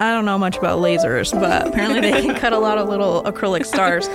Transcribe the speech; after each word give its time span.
I 0.00 0.12
don't 0.12 0.24
know 0.24 0.38
much 0.38 0.56
about 0.56 0.78
lasers, 0.78 1.30
but 1.38 1.66
apparently 1.66 2.00
they 2.00 2.22
can 2.22 2.34
cut 2.34 2.54
a 2.54 2.58
lot 2.58 2.78
of 2.78 2.88
little 2.88 3.22
acrylic 3.24 3.66
stars. 3.66 4.08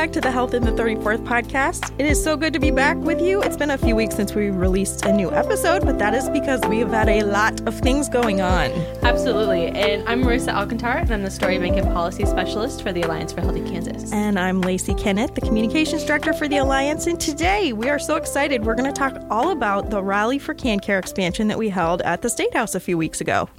Back 0.00 0.12
to 0.12 0.20
the 0.22 0.30
Health 0.30 0.54
in 0.54 0.64
the 0.64 0.72
34th 0.72 1.26
podcast. 1.26 1.92
It 1.98 2.06
is 2.06 2.24
so 2.24 2.34
good 2.34 2.54
to 2.54 2.58
be 2.58 2.70
back 2.70 2.96
with 2.96 3.20
you. 3.20 3.42
It's 3.42 3.58
been 3.58 3.72
a 3.72 3.76
few 3.76 3.94
weeks 3.94 4.16
since 4.16 4.34
we 4.34 4.48
released 4.48 5.04
a 5.04 5.12
new 5.12 5.30
episode, 5.30 5.84
but 5.84 5.98
that 5.98 6.14
is 6.14 6.30
because 6.30 6.58
we 6.70 6.78
have 6.78 6.88
had 6.88 7.10
a 7.10 7.22
lot 7.22 7.60
of 7.68 7.78
things 7.80 8.08
going 8.08 8.40
on. 8.40 8.70
Absolutely. 9.02 9.66
And 9.66 10.08
I'm 10.08 10.24
Marissa 10.24 10.54
Alcantar, 10.54 11.02
and 11.02 11.10
I'm 11.10 11.22
the 11.22 11.30
Story 11.30 11.58
Bank 11.58 11.76
and 11.76 11.86
Policy 11.88 12.24
Specialist 12.24 12.80
for 12.82 12.94
the 12.94 13.02
Alliance 13.02 13.34
for 13.34 13.42
Healthy 13.42 13.60
Kansas. 13.68 14.10
And 14.10 14.38
I'm 14.38 14.62
Lacey 14.62 14.94
Kenneth, 14.94 15.34
the 15.34 15.42
Communications 15.42 16.02
Director 16.06 16.32
for 16.32 16.48
the 16.48 16.56
Alliance. 16.56 17.06
And 17.06 17.20
today 17.20 17.74
we 17.74 17.90
are 17.90 17.98
so 17.98 18.16
excited. 18.16 18.64
We're 18.64 18.76
going 18.76 18.90
to 18.90 18.98
talk 18.98 19.22
all 19.28 19.50
about 19.50 19.90
the 19.90 20.02
Rally 20.02 20.38
for 20.38 20.54
KanCare 20.54 20.98
expansion 20.98 21.48
that 21.48 21.58
we 21.58 21.68
held 21.68 22.00
at 22.00 22.22
the 22.22 22.30
State 22.30 22.54
House 22.54 22.74
a 22.74 22.80
few 22.80 22.96
weeks 22.96 23.20
ago. 23.20 23.50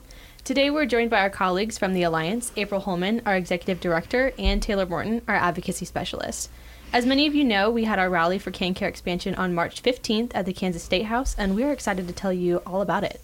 Today, 0.44 0.72
we're 0.72 0.88
joined 0.88 1.12
by 1.12 1.20
our 1.20 1.30
colleagues 1.30 1.78
from 1.78 1.94
the 1.94 2.02
Alliance 2.02 2.52
April 2.56 2.82
Holman, 2.82 3.22
our 3.28 3.36
Executive 3.36 3.80
Director, 3.80 4.34
and 4.40 4.60
Taylor 4.60 4.88
Morton, 4.88 5.22
our 5.28 5.36
Advocacy 5.36 5.86
Specialist. 5.86 6.50
As 6.92 7.06
many 7.06 7.28
of 7.28 7.36
you 7.36 7.44
know, 7.44 7.70
we 7.70 7.84
had 7.84 8.00
our 8.00 8.10
rally 8.10 8.40
for 8.40 8.50
KanCare 8.50 8.88
expansion 8.88 9.36
on 9.36 9.54
March 9.54 9.84
15th 9.84 10.32
at 10.34 10.48
the 10.48 10.54
Kansas 10.54 10.82
State 10.82 11.06
House, 11.06 11.36
and 11.38 11.56
we're 11.56 11.72
excited 11.72 12.08
to 12.08 12.14
tell 12.14 12.34
you 12.34 12.58
all 12.66 12.82
about 12.82 13.04
it. 13.04 13.22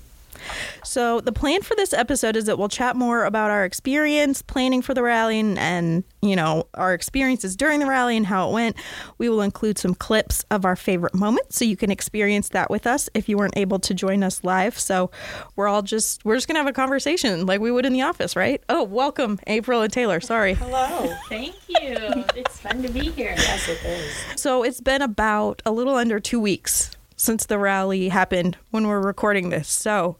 So, 0.83 1.19
the 1.19 1.31
plan 1.31 1.61
for 1.61 1.75
this 1.75 1.93
episode 1.93 2.35
is 2.35 2.45
that 2.45 2.57
we'll 2.57 2.69
chat 2.69 2.95
more 2.95 3.25
about 3.25 3.51
our 3.51 3.65
experience 3.65 4.41
planning 4.41 4.81
for 4.81 4.93
the 4.93 5.03
rally 5.03 5.39
and, 5.39 5.57
and, 5.59 6.03
you 6.21 6.35
know, 6.35 6.67
our 6.73 6.93
experiences 6.93 7.55
during 7.55 7.79
the 7.79 7.85
rally 7.85 8.17
and 8.17 8.25
how 8.25 8.49
it 8.49 8.53
went. 8.53 8.75
We 9.17 9.29
will 9.29 9.41
include 9.41 9.77
some 9.77 9.95
clips 9.95 10.45
of 10.51 10.65
our 10.65 10.75
favorite 10.75 11.13
moments 11.13 11.57
so 11.57 11.65
you 11.65 11.77
can 11.77 11.91
experience 11.91 12.49
that 12.49 12.69
with 12.69 12.87
us 12.87 13.09
if 13.13 13.29
you 13.29 13.37
weren't 13.37 13.57
able 13.57 13.79
to 13.79 13.93
join 13.93 14.23
us 14.23 14.43
live. 14.43 14.77
So, 14.77 15.11
we're 15.55 15.67
all 15.67 15.81
just 15.81 16.23
we're 16.25 16.35
just 16.35 16.47
going 16.47 16.55
to 16.55 16.59
have 16.59 16.67
a 16.67 16.73
conversation 16.73 17.45
like 17.45 17.61
we 17.61 17.71
would 17.71 17.85
in 17.85 17.93
the 17.93 18.01
office, 18.01 18.35
right? 18.35 18.61
Oh, 18.69 18.83
welcome 18.83 19.39
April 19.47 19.81
and 19.81 19.91
Taylor. 19.91 20.19
Sorry. 20.19 20.53
Hello. 20.55 21.15
Thank 21.29 21.55
you. 21.67 21.95
it's 22.35 22.59
fun 22.59 22.81
to 22.83 22.89
be 22.89 23.11
here. 23.11 23.35
Yes, 23.37 23.67
it 23.67 23.83
is. 23.85 24.41
So, 24.41 24.63
it's 24.63 24.81
been 24.81 25.01
about 25.01 25.61
a 25.65 25.71
little 25.71 25.95
under 25.95 26.19
2 26.19 26.39
weeks 26.39 26.96
since 27.17 27.45
the 27.45 27.59
rally 27.59 28.09
happened 28.09 28.57
when 28.71 28.87
we're 28.87 29.01
recording 29.01 29.49
this. 29.49 29.67
So, 29.67 30.17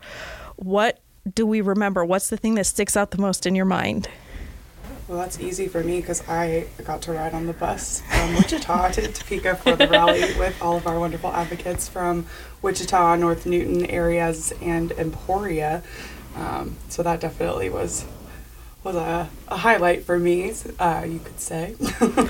what 0.58 1.00
do 1.34 1.46
we 1.46 1.62
remember? 1.62 2.04
What's 2.04 2.30
the 2.30 2.38
thing 2.38 2.56
that 2.56 2.66
sticks 2.66 2.98
out 2.98 3.12
the 3.12 3.20
most 3.20 3.46
in 3.46 3.56
your 3.56 3.66
mind? 3.66 4.10
Well, 5.08 5.20
that's 5.20 5.40
easy 5.40 5.70
for 5.70 5.82
me 5.84 6.02
because 6.02 6.28
I 6.28 6.68
got 6.84 7.02
to 7.04 7.14
ride 7.14 7.34
on 7.34 7.46
the 7.46 7.54
bus 7.54 8.02
from 8.02 8.36
Wichita 8.36 8.90
to 8.90 9.08
Topeka 9.08 9.56
for 9.56 9.78
the 9.78 9.88
rally 9.88 10.20
with 10.38 10.62
all 10.62 10.76
of 10.76 10.86
our 10.86 11.00
wonderful 11.00 11.32
advocates 11.32 11.88
from 11.88 12.26
Wichita, 12.62 13.16
North 13.16 13.46
Newton 13.46 13.86
areas, 13.86 14.52
and 14.62 14.92
Emporia. 14.94 15.82
Um, 16.36 16.76
so 16.90 17.04
that 17.04 17.22
definitely 17.22 17.70
was 17.70 18.06
was 18.84 18.96
a, 18.96 19.30
a 19.48 19.58
highlight 19.58 20.04
for 20.04 20.18
me, 20.18 20.54
uh, 20.80 21.06
you 21.08 21.20
could 21.20 21.40
say. 21.40 21.76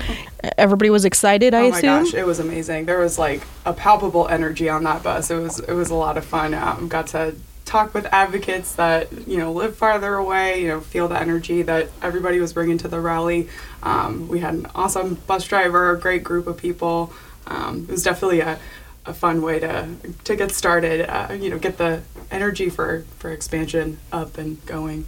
Everybody 0.58 0.90
was 0.90 1.04
excited, 1.04 1.54
I 1.54 1.66
oh 1.66 1.70
my 1.70 1.78
assume. 1.78 2.04
gosh, 2.04 2.14
it 2.14 2.26
was 2.26 2.38
amazing. 2.38 2.86
There 2.86 2.98
was 2.98 3.18
like 3.18 3.42
a 3.64 3.72
palpable 3.72 4.28
energy 4.28 4.68
on 4.68 4.84
that 4.84 5.02
bus. 5.02 5.30
It 5.30 5.36
was 5.36 5.60
it 5.60 5.72
was 5.72 5.90
a 5.90 5.94
lot 5.94 6.16
of 6.16 6.24
fun. 6.24 6.54
Um, 6.54 6.88
got 6.88 7.08
to 7.08 7.36
talk 7.64 7.92
with 7.92 8.06
advocates 8.06 8.74
that 8.76 9.28
you 9.28 9.36
know 9.36 9.52
live 9.52 9.76
farther 9.76 10.14
away. 10.14 10.62
You 10.62 10.68
know, 10.68 10.80
feel 10.80 11.06
the 11.06 11.20
energy 11.20 11.62
that 11.62 11.90
everybody 12.02 12.40
was 12.40 12.52
bringing 12.52 12.78
to 12.78 12.88
the 12.88 13.00
rally. 13.00 13.48
Um, 13.82 14.26
we 14.28 14.40
had 14.40 14.54
an 14.54 14.66
awesome 14.74 15.14
bus 15.26 15.44
driver, 15.44 15.90
a 15.90 15.98
great 15.98 16.24
group 16.24 16.46
of 16.46 16.56
people. 16.56 17.12
Um, 17.46 17.84
it 17.88 17.92
was 17.92 18.02
definitely 18.02 18.40
a, 18.40 18.58
a 19.06 19.14
fun 19.14 19.42
way 19.42 19.60
to 19.60 19.88
to 20.24 20.34
get 20.34 20.52
started. 20.52 21.08
Uh, 21.08 21.34
you 21.34 21.50
know, 21.50 21.58
get 21.58 21.78
the 21.78 22.02
energy 22.30 22.68
for 22.70 23.04
for 23.18 23.30
expansion 23.30 23.98
up 24.12 24.38
and 24.38 24.64
going. 24.66 25.06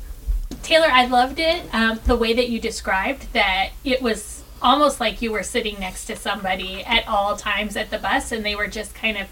Taylor, 0.62 0.88
I 0.90 1.06
loved 1.06 1.38
it. 1.38 1.74
Um, 1.74 2.00
the 2.04 2.16
way 2.16 2.32
that 2.32 2.48
you 2.48 2.60
described 2.60 3.32
that 3.32 3.70
it 3.84 4.02
was 4.02 4.42
almost 4.62 5.00
like 5.00 5.22
you 5.22 5.32
were 5.32 5.42
sitting 5.42 5.80
next 5.80 6.04
to 6.06 6.16
somebody 6.16 6.84
at 6.84 7.06
all 7.08 7.36
times 7.36 7.76
at 7.76 7.90
the 7.90 7.98
bus 7.98 8.30
and 8.32 8.44
they 8.44 8.54
were 8.54 8.66
just 8.66 8.94
kind 8.94 9.16
of 9.16 9.26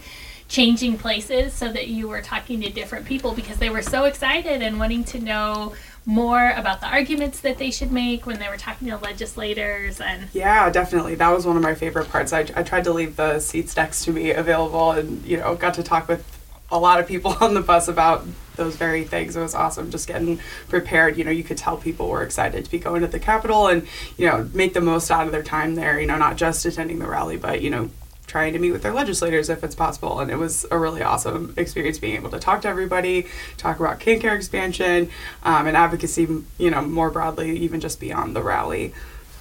changing 0.48 0.96
places 0.96 1.52
so 1.52 1.70
that 1.70 1.88
you 1.88 2.08
were 2.08 2.22
talking 2.22 2.60
to 2.62 2.70
different 2.70 3.04
people 3.04 3.32
because 3.34 3.58
they 3.58 3.68
were 3.68 3.82
so 3.82 4.04
excited 4.04 4.62
and 4.62 4.78
wanting 4.78 5.04
to 5.04 5.18
know 5.18 5.74
more 6.06 6.52
about 6.56 6.80
the 6.80 6.86
arguments 6.86 7.40
that 7.40 7.58
they 7.58 7.70
should 7.70 7.92
make 7.92 8.24
when 8.24 8.38
they 8.38 8.48
were 8.48 8.56
talking 8.56 8.88
to 8.88 8.96
legislators 8.96 10.00
and 10.00 10.26
Yeah, 10.32 10.70
definitely. 10.70 11.14
That 11.16 11.28
was 11.28 11.46
one 11.46 11.56
of 11.58 11.62
my 11.62 11.74
favorite 11.74 12.08
parts. 12.08 12.32
I, 12.32 12.46
I 12.56 12.62
tried 12.62 12.84
to 12.84 12.92
leave 12.92 13.16
the 13.16 13.38
seats 13.40 13.76
next 13.76 14.04
to 14.04 14.10
me 14.10 14.30
available 14.30 14.92
and, 14.92 15.22
you 15.26 15.36
know, 15.36 15.54
got 15.54 15.74
to 15.74 15.82
talk 15.82 16.08
with 16.08 16.37
a 16.70 16.78
lot 16.78 17.00
of 17.00 17.06
people 17.06 17.36
on 17.40 17.54
the 17.54 17.60
bus 17.62 17.88
about 17.88 18.24
those 18.56 18.76
very 18.76 19.04
things. 19.04 19.36
It 19.36 19.40
was 19.40 19.54
awesome 19.54 19.90
just 19.90 20.08
getting 20.08 20.40
prepared. 20.68 21.16
You 21.16 21.24
know, 21.24 21.30
you 21.30 21.44
could 21.44 21.56
tell 21.58 21.76
people 21.76 22.08
were 22.08 22.22
excited 22.22 22.64
to 22.64 22.70
be 22.70 22.78
going 22.78 23.02
to 23.02 23.06
the 23.06 23.20
Capitol 23.20 23.68
and, 23.68 23.86
you 24.16 24.26
know, 24.26 24.48
make 24.52 24.74
the 24.74 24.80
most 24.80 25.10
out 25.10 25.26
of 25.26 25.32
their 25.32 25.44
time 25.44 25.76
there, 25.76 26.00
you 26.00 26.06
know, 26.06 26.18
not 26.18 26.36
just 26.36 26.64
attending 26.66 26.98
the 26.98 27.06
rally, 27.06 27.36
but, 27.36 27.62
you 27.62 27.70
know, 27.70 27.88
trying 28.26 28.52
to 28.52 28.58
meet 28.58 28.72
with 28.72 28.82
their 28.82 28.92
legislators 28.92 29.48
if 29.48 29.62
it's 29.64 29.76
possible. 29.76 30.18
And 30.20 30.30
it 30.30 30.36
was 30.36 30.66
a 30.72 30.76
really 30.78 31.02
awesome 31.02 31.54
experience 31.56 31.98
being 31.98 32.16
able 32.16 32.30
to 32.30 32.38
talk 32.40 32.60
to 32.62 32.68
everybody, 32.68 33.26
talk 33.56 33.78
about 33.80 34.00
KanCare 34.00 34.34
expansion 34.36 35.08
um, 35.44 35.66
and 35.68 35.76
advocacy, 35.76 36.26
you 36.58 36.70
know, 36.70 36.82
more 36.82 37.10
broadly, 37.10 37.56
even 37.58 37.80
just 37.80 38.00
beyond 38.00 38.34
the 38.36 38.42
rally. 38.42 38.92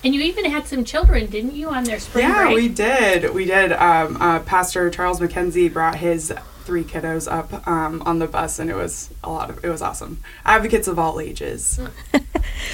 and 0.06 0.14
you 0.16 0.22
even 0.22 0.46
had 0.46 0.68
some 0.68 0.86
children, 0.86 1.26
didn't 1.26 1.56
you, 1.56 1.70
on 1.70 1.84
their 1.86 2.00
spring 2.00 2.30
Yeah, 2.30 2.44
break? 2.46 2.56
we 2.56 2.68
did. 2.70 3.34
We 3.34 3.46
did. 3.46 3.72
Um, 3.74 4.22
uh, 4.22 4.40
Pastor 4.42 4.90
Charles 4.92 5.20
McKenzie 5.20 5.74
brought 5.74 5.96
his 5.96 6.32
three 6.68 6.84
kiddos 6.84 7.26
up 7.32 7.66
um, 7.68 8.04
on 8.06 8.20
the 8.20 8.28
bus, 8.28 8.60
and 8.60 8.70
it 8.70 8.76
was 8.76 9.10
a 9.24 9.30
lot 9.32 9.50
of. 9.50 9.64
It 9.66 9.70
was 9.70 9.82
awesome. 9.82 10.20
Advocates 10.46 10.88
of 10.88 11.00
all 11.00 11.20
ages. 11.20 11.80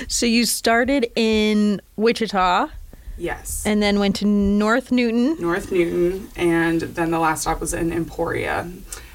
So 0.08 0.26
you 0.26 0.46
started 0.46 1.12
in 1.16 1.82
Wichita 1.98 2.68
Yes. 3.18 3.64
and 3.66 3.82
then 3.82 4.00
went 4.00 4.16
to 4.18 4.26
North 4.26 4.92
Newton. 4.92 5.36
North 5.42 5.72
Newton, 5.72 6.30
and 6.36 6.82
then 6.82 7.12
the 7.12 7.20
last 7.20 7.42
stop 7.42 7.60
was 7.60 7.74
in 7.74 7.92
Emporia, 7.92 8.70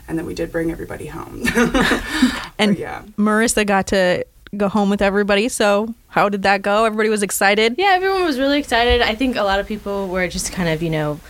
and 0.08 0.18
then 0.18 0.26
we 0.26 0.34
did 0.34 0.50
bring 0.52 0.70
everybody 0.70 1.06
home. 1.06 1.42
And 2.58 2.72
But 2.74 2.78
yeah. 2.78 3.02
Marissa 3.16 3.64
got 3.66 3.86
to 3.88 4.24
go 4.56 4.68
home 4.68 4.90
with 4.90 5.00
everybody. 5.02 5.48
So 5.48 5.94
how 6.08 6.28
did 6.28 6.42
that 6.42 6.62
go? 6.62 6.84
Everybody 6.84 7.08
was 7.08 7.22
excited. 7.22 7.76
Yeah, 7.78 7.92
everyone 7.98 8.24
was 8.24 8.38
really 8.38 8.58
excited. 8.58 9.00
I 9.00 9.14
think 9.14 9.36
a 9.36 9.42
lot 9.44 9.60
of 9.60 9.66
people 9.66 10.08
were 10.08 10.26
just 10.28 10.52
kind 10.52 10.68
of, 10.68 10.82
you 10.82 10.90
know, 10.90 11.20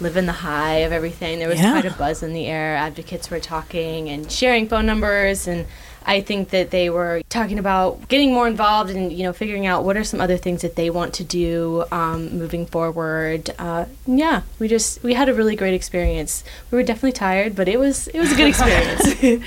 living 0.00 0.26
the 0.26 0.32
high 0.32 0.78
of 0.78 0.92
everything. 0.92 1.38
There 1.38 1.48
was 1.48 1.60
Yeah. 1.60 1.72
quite 1.72 1.84
a 1.84 1.90
buzz 1.96 2.22
in 2.22 2.32
the 2.32 2.46
air. 2.46 2.76
Advocates 2.76 3.30
were 3.30 3.40
talking 3.40 4.08
and 4.08 4.30
sharing 4.30 4.68
phone 4.68 4.86
numbers 4.86 5.46
and 5.48 5.66
I 6.06 6.22
think 6.22 6.50
that 6.50 6.70
they 6.70 6.88
were 6.88 7.20
talking 7.28 7.58
about 7.58 8.08
getting 8.08 8.32
more 8.32 8.48
involved 8.48 8.88
and 8.88 9.12
you 9.12 9.24
know 9.24 9.34
figuring 9.34 9.66
out 9.66 9.84
what 9.84 9.94
are 9.96 10.04
some 10.04 10.22
other 10.22 10.38
things 10.38 10.62
that 10.62 10.74
they 10.74 10.88
want 10.88 11.12
to 11.14 11.24
do 11.24 11.84
um, 11.92 12.38
moving 12.38 12.64
forward. 12.64 13.50
Uh, 13.58 13.84
yeah, 14.06 14.42
we 14.58 14.68
just 14.68 15.02
we 15.02 15.12
had 15.12 15.28
a 15.28 15.34
really 15.34 15.54
great 15.54 15.74
experience. 15.74 16.44
We 16.70 16.76
were 16.76 16.82
definitely 16.82 17.12
tired, 17.12 17.54
but 17.54 17.68
it 17.68 17.78
was 17.78 18.08
it 18.08 18.18
was 18.20 18.32
a 18.32 18.36
good 18.36 18.48
experience. 18.54 19.42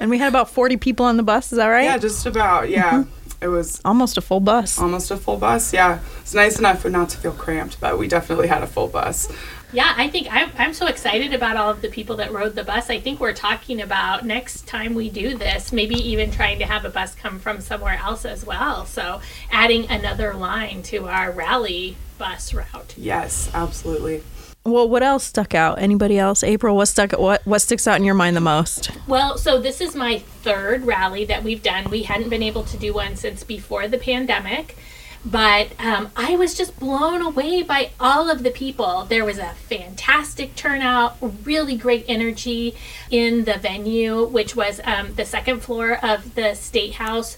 And 0.00 0.08
we 0.10 0.18
had 0.18 0.28
about 0.28 0.48
40 0.50 0.76
people 0.76 1.04
on 1.06 1.16
the 1.16 1.24
bus. 1.24 1.50
Is 1.50 1.56
that 1.58 1.66
right? 1.66 1.84
Yeah, 1.86 1.98
just 1.98 2.24
about. 2.26 2.68
Yeah. 2.70 3.02
It 3.40 3.48
was 3.48 3.80
Almost 3.84 4.16
a 4.18 4.20
full 4.20 4.40
bus. 4.40 4.78
almost 4.80 5.10
a 5.10 5.16
full 5.16 5.36
bus. 5.36 5.72
Yeah. 5.72 6.00
It's 6.20 6.34
nice 6.34 6.58
enough 6.58 6.84
not 6.84 7.08
to 7.10 7.18
feel 7.18 7.32
cramped, 7.32 7.80
but 7.80 7.98
we 7.98 8.08
definitely 8.08 8.48
had 8.48 8.62
a 8.62 8.66
full 8.66 8.88
bus. 8.88 9.30
Yeah, 9.72 9.92
I 9.96 10.08
think 10.08 10.26
I'm, 10.30 10.50
I'm 10.56 10.72
so 10.72 10.86
excited 10.86 11.34
about 11.34 11.56
all 11.56 11.70
of 11.70 11.82
the 11.82 11.88
people 11.88 12.16
that 12.16 12.32
rode 12.32 12.54
the 12.54 12.64
bus. 12.64 12.88
I 12.88 12.98
think 13.00 13.20
we're 13.20 13.34
talking 13.34 13.82
about 13.82 14.24
next 14.24 14.66
time 14.66 14.94
we 14.94 15.10
do 15.10 15.36
this, 15.36 15.72
maybe 15.72 15.94
even 15.94 16.30
trying 16.30 16.58
to 16.60 16.64
have 16.64 16.84
a 16.86 16.88
bus 16.90 17.14
come 17.14 17.38
from 17.38 17.60
somewhere 17.60 17.98
else 18.02 18.24
as 18.24 18.46
well. 18.46 18.86
So 18.86 19.20
adding 19.52 19.88
another 19.90 20.32
line 20.34 20.82
to 20.84 21.06
our 21.06 21.30
rally 21.30 21.96
bus 22.16 22.54
route. 22.54 22.94
Yes, 22.96 23.50
absolutely. 23.54 24.22
Well, 24.68 24.88
what 24.88 25.02
else 25.02 25.24
stuck 25.24 25.54
out? 25.54 25.80
Anybody 25.80 26.18
else? 26.18 26.44
April, 26.44 26.76
what 26.76 26.86
stuck 26.86 27.12
what 27.12 27.44
what 27.46 27.60
sticks 27.60 27.86
out 27.86 27.96
in 27.96 28.04
your 28.04 28.14
mind 28.14 28.36
the 28.36 28.40
most? 28.40 28.90
Well, 29.06 29.38
so 29.38 29.60
this 29.60 29.80
is 29.80 29.94
my 29.94 30.18
third 30.18 30.84
rally 30.84 31.24
that 31.24 31.42
we've 31.42 31.62
done. 31.62 31.90
We 31.90 32.02
hadn't 32.02 32.28
been 32.28 32.42
able 32.42 32.64
to 32.64 32.76
do 32.76 32.92
one 32.92 33.16
since 33.16 33.44
before 33.44 33.88
the 33.88 33.98
pandemic. 33.98 34.76
But 35.24 35.72
um, 35.80 36.10
I 36.16 36.36
was 36.36 36.54
just 36.54 36.78
blown 36.78 37.22
away 37.22 37.62
by 37.62 37.90
all 37.98 38.30
of 38.30 38.44
the 38.44 38.50
people. 38.50 39.04
There 39.04 39.24
was 39.24 39.38
a 39.38 39.54
fantastic 39.68 40.54
turnout, 40.54 41.16
really 41.44 41.76
great 41.76 42.04
energy 42.08 42.76
in 43.10 43.44
the 43.44 43.58
venue, 43.58 44.24
which 44.24 44.54
was 44.54 44.80
um, 44.84 45.14
the 45.14 45.24
second 45.24 45.60
floor 45.60 45.98
of 46.04 46.34
the 46.34 46.54
State 46.54 46.94
House. 46.94 47.36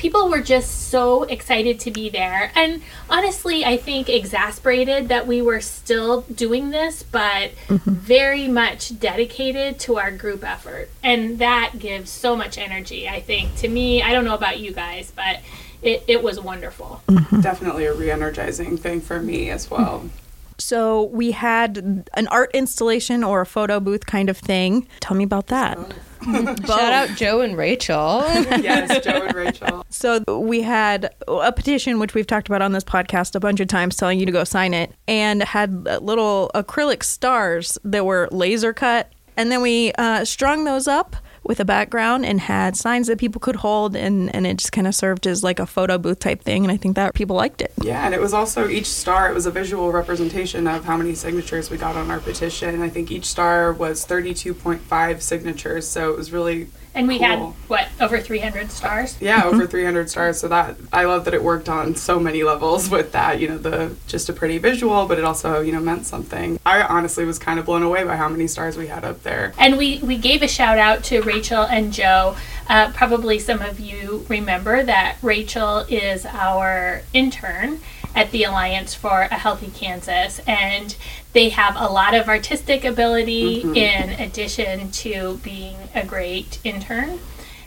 People 0.00 0.30
were 0.30 0.40
just 0.40 0.88
so 0.88 1.24
excited 1.24 1.78
to 1.80 1.90
be 1.90 2.08
there. 2.08 2.50
And 2.54 2.80
honestly, 3.10 3.66
I 3.66 3.76
think 3.76 4.08
exasperated 4.08 5.08
that 5.08 5.26
we 5.26 5.42
were 5.42 5.60
still 5.60 6.22
doing 6.22 6.70
this, 6.70 7.02
but 7.02 7.50
mm-hmm. 7.68 7.90
very 7.90 8.48
much 8.48 8.98
dedicated 8.98 9.78
to 9.80 9.98
our 9.98 10.10
group 10.10 10.42
effort. 10.42 10.88
And 11.02 11.38
that 11.38 11.72
gives 11.78 12.08
so 12.08 12.34
much 12.34 12.56
energy, 12.56 13.10
I 13.10 13.20
think. 13.20 13.56
To 13.56 13.68
me, 13.68 14.02
I 14.02 14.12
don't 14.12 14.24
know 14.24 14.32
about 14.32 14.58
you 14.58 14.72
guys, 14.72 15.12
but 15.14 15.40
it, 15.82 16.02
it 16.08 16.22
was 16.22 16.40
wonderful. 16.40 17.02
Mm-hmm. 17.06 17.42
Definitely 17.42 17.84
a 17.84 17.92
re 17.92 18.10
energizing 18.10 18.78
thing 18.78 19.02
for 19.02 19.20
me 19.20 19.50
as 19.50 19.66
mm-hmm. 19.66 19.82
well. 19.82 20.10
So 20.56 21.02
we 21.04 21.32
had 21.32 22.06
an 22.14 22.26
art 22.28 22.52
installation 22.54 23.22
or 23.22 23.42
a 23.42 23.46
photo 23.46 23.80
booth 23.80 24.06
kind 24.06 24.30
of 24.30 24.38
thing. 24.38 24.88
Tell 25.00 25.14
me 25.14 25.24
about 25.24 25.48
that. 25.48 25.78
Shout 26.66 26.70
out 26.70 27.08
Joe 27.10 27.40
and 27.40 27.56
Rachel. 27.56 28.22
yes, 28.26 29.04
Joe 29.04 29.26
and 29.26 29.34
Rachel. 29.34 29.86
So 29.88 30.22
we 30.38 30.62
had 30.62 31.14
a 31.26 31.52
petition, 31.52 31.98
which 31.98 32.14
we've 32.14 32.26
talked 32.26 32.48
about 32.48 32.62
on 32.62 32.72
this 32.72 32.84
podcast 32.84 33.34
a 33.34 33.40
bunch 33.40 33.60
of 33.60 33.68
times, 33.68 33.96
telling 33.96 34.20
you 34.20 34.26
to 34.26 34.32
go 34.32 34.44
sign 34.44 34.74
it, 34.74 34.92
and 35.08 35.42
had 35.42 35.84
little 36.02 36.50
acrylic 36.54 37.02
stars 37.02 37.78
that 37.84 38.04
were 38.04 38.28
laser 38.30 38.72
cut. 38.72 39.10
And 39.36 39.50
then 39.50 39.62
we 39.62 39.92
uh, 39.92 40.24
strung 40.24 40.64
those 40.64 40.86
up 40.86 41.16
with 41.42 41.60
a 41.60 41.64
background 41.64 42.26
and 42.26 42.40
had 42.40 42.76
signs 42.76 43.06
that 43.06 43.18
people 43.18 43.40
could 43.40 43.56
hold 43.56 43.96
and, 43.96 44.34
and 44.34 44.46
it 44.46 44.58
just 44.58 44.72
kind 44.72 44.86
of 44.86 44.94
served 44.94 45.26
as 45.26 45.42
like 45.42 45.58
a 45.58 45.66
photo 45.66 45.98
booth 45.98 46.18
type 46.18 46.42
thing 46.42 46.64
and 46.64 46.72
I 46.72 46.76
think 46.76 46.96
that 46.96 47.14
people 47.14 47.36
liked 47.36 47.62
it. 47.62 47.72
Yeah, 47.82 48.04
and 48.04 48.14
it 48.14 48.20
was 48.20 48.34
also 48.34 48.68
each 48.68 48.86
star, 48.86 49.30
it 49.30 49.34
was 49.34 49.46
a 49.46 49.50
visual 49.50 49.90
representation 49.90 50.66
of 50.66 50.84
how 50.84 50.96
many 50.96 51.14
signatures 51.14 51.70
we 51.70 51.78
got 51.78 51.96
on 51.96 52.10
our 52.10 52.20
petition. 52.20 52.82
I 52.82 52.88
think 52.88 53.10
each 53.10 53.26
star 53.26 53.72
was 53.72 54.06
32.5 54.06 55.20
signatures, 55.22 55.88
so 55.88 56.10
it 56.10 56.16
was 56.16 56.30
really 56.30 56.68
And 56.94 57.06
we 57.06 57.18
Cool. 57.18 57.26
had 57.26 57.38
what 57.68 57.88
over 58.00 58.18
300 58.20 58.70
stars. 58.72 59.16
yeah, 59.20 59.44
over 59.44 59.66
300 59.66 60.10
stars. 60.10 60.40
So 60.40 60.48
that 60.48 60.76
I 60.92 61.04
love 61.04 61.24
that 61.26 61.34
it 61.34 61.42
worked 61.42 61.68
on 61.68 61.94
so 61.94 62.18
many 62.18 62.42
levels 62.42 62.90
with 62.90 63.12
that, 63.12 63.40
you 63.40 63.48
know, 63.48 63.58
the 63.58 63.94
just 64.08 64.28
a 64.28 64.32
pretty 64.32 64.58
visual, 64.58 65.06
but 65.06 65.16
it 65.18 65.24
also, 65.24 65.60
you 65.60 65.72
know, 65.72 65.80
meant 65.80 66.06
something. 66.06 66.58
I 66.66 66.82
honestly 66.82 67.24
was 67.24 67.38
kind 67.38 67.58
of 67.60 67.66
blown 67.66 67.82
away 67.82 68.02
by 68.04 68.16
how 68.16 68.28
many 68.28 68.46
stars 68.48 68.76
we 68.76 68.88
had 68.88 69.04
up 69.04 69.22
there. 69.22 69.52
And 69.58 69.78
we, 69.78 69.98
we 70.00 70.16
gave 70.18 70.42
a 70.42 70.48
shout 70.48 70.78
out 70.78 71.04
to 71.04 71.20
Rachel 71.22 71.62
and 71.62 71.92
Joe. 71.92 72.36
Uh, 72.68 72.90
probably 72.92 73.38
some 73.38 73.60
of 73.62 73.78
you 73.80 74.24
remember 74.28 74.82
that 74.82 75.16
Rachel 75.22 75.78
is 75.88 76.26
our 76.26 77.02
intern 77.12 77.80
at 78.14 78.30
the 78.30 78.44
Alliance 78.44 78.94
for 78.94 79.22
a 79.22 79.34
Healthy 79.34 79.70
Kansas, 79.74 80.40
and 80.46 80.96
they 81.32 81.50
have 81.50 81.76
a 81.76 81.86
lot 81.86 82.14
of 82.14 82.28
artistic 82.28 82.84
ability 82.84 83.60
in 83.60 84.10
addition 84.10 84.90
to 84.90 85.40
being 85.42 85.76
a 85.94 86.04
great 86.04 86.58
intern. 86.64 87.20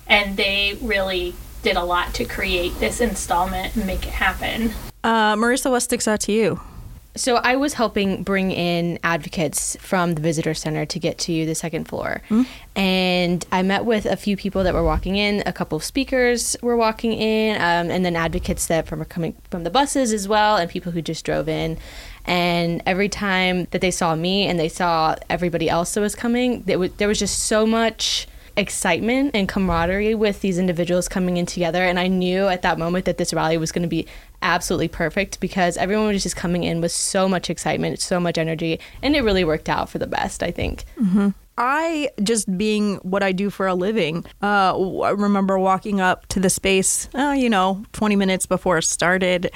And 0.07 0.35
they 0.37 0.77
really 0.81 1.33
did 1.61 1.77
a 1.77 1.83
lot 1.83 2.13
to 2.15 2.25
create 2.25 2.77
this 2.79 2.99
installment 2.99 3.75
and 3.75 3.87
make 3.87 4.05
it 4.05 4.13
happen. 4.13 4.73
Uh, 5.03 5.35
Marissa, 5.35 5.71
what 5.71 5.79
sticks 5.79 6.07
out 6.07 6.19
to 6.21 6.31
you? 6.31 6.59
So 7.15 7.35
I 7.35 7.55
was 7.57 7.73
helping 7.73 8.23
bring 8.23 8.51
in 8.51 8.97
advocates 9.03 9.77
from 9.79 10.15
the 10.15 10.21
visitor 10.21 10.55
center 10.55 10.85
to 10.87 10.99
get 10.99 11.19
to 11.19 11.45
the 11.45 11.53
second 11.53 11.87
floor. 11.87 12.21
And 12.75 13.45
I 13.51 13.61
met 13.61 13.85
with 13.85 14.07
a 14.07 14.15
few 14.15 14.35
people 14.35 14.63
that 14.63 14.73
were 14.73 14.83
walking 14.83 15.15
in, 15.15 15.43
a 15.45 15.53
couple 15.53 15.75
of 15.75 15.83
speakers 15.83 16.55
were 16.63 16.75
walking 16.75 17.13
in, 17.13 17.55
um, 17.57 17.91
and 17.91 18.03
then 18.03 18.15
advocates 18.15 18.65
that 18.67 18.87
from 18.87 19.05
coming 19.05 19.35
from 19.51 19.63
the 19.63 19.69
buses 19.69 20.11
as 20.11 20.27
well, 20.27 20.57
and 20.57 20.69
people 20.71 20.91
who 20.91 21.03
just 21.03 21.23
drove 21.23 21.47
in. 21.47 21.77
And 22.25 22.81
every 22.87 23.09
time 23.09 23.67
that 23.71 23.81
they 23.81 23.91
saw 23.91 24.15
me 24.15 24.47
and 24.47 24.59
they 24.59 24.69
saw 24.69 25.15
everybody 25.29 25.69
else 25.69 25.93
that 25.93 26.01
was 26.01 26.15
coming, 26.15 26.63
was, 26.65 26.91
there 26.93 27.07
was 27.07 27.19
just 27.19 27.43
so 27.43 27.67
much 27.67 28.27
excitement 28.55 29.31
and 29.33 29.49
camaraderie 29.49 30.13
with 30.13 30.41
these 30.41 30.59
individuals 30.59 31.07
coming 31.07 31.37
in 31.37 31.45
together. 31.45 31.83
And 31.83 31.99
I 31.99 32.07
knew 32.07 32.47
at 32.47 32.61
that 32.61 32.77
moment 32.77 33.05
that 33.05 33.17
this 33.17 33.33
rally 33.33 33.57
was 33.57 33.71
going 33.71 33.81
to 33.83 33.87
be 33.87 34.05
absolutely 34.43 34.89
perfect 34.89 35.39
because 35.39 35.77
everyone 35.77 36.07
was 36.07 36.21
just 36.21 36.35
coming 36.35 36.63
in 36.63 36.81
with 36.81 36.91
so 36.91 37.27
much 37.27 37.49
excitement, 37.49 37.99
so 37.99 38.19
much 38.19 38.37
energy, 38.37 38.79
and 39.01 39.15
it 39.15 39.23
really 39.23 39.43
worked 39.43 39.69
out 39.69 39.89
for 39.89 39.97
the 39.97 40.07
best, 40.07 40.43
I 40.43 40.51
think. 40.51 40.83
Mm-hmm. 40.99 41.29
I 41.57 42.09
just 42.21 42.57
being 42.57 42.95
what 42.97 43.21
I 43.21 43.31
do 43.31 43.49
for 43.49 43.67
a 43.67 43.75
living. 43.75 44.25
Uh, 44.41 45.01
I 45.01 45.11
remember 45.11 45.59
walking 45.59 46.01
up 46.01 46.25
to 46.27 46.39
the 46.39 46.49
space, 46.49 47.09
uh, 47.13 47.35
you 47.37 47.49
know, 47.49 47.83
20 47.93 48.15
minutes 48.15 48.45
before 48.45 48.79
it 48.79 48.83
started, 48.83 49.51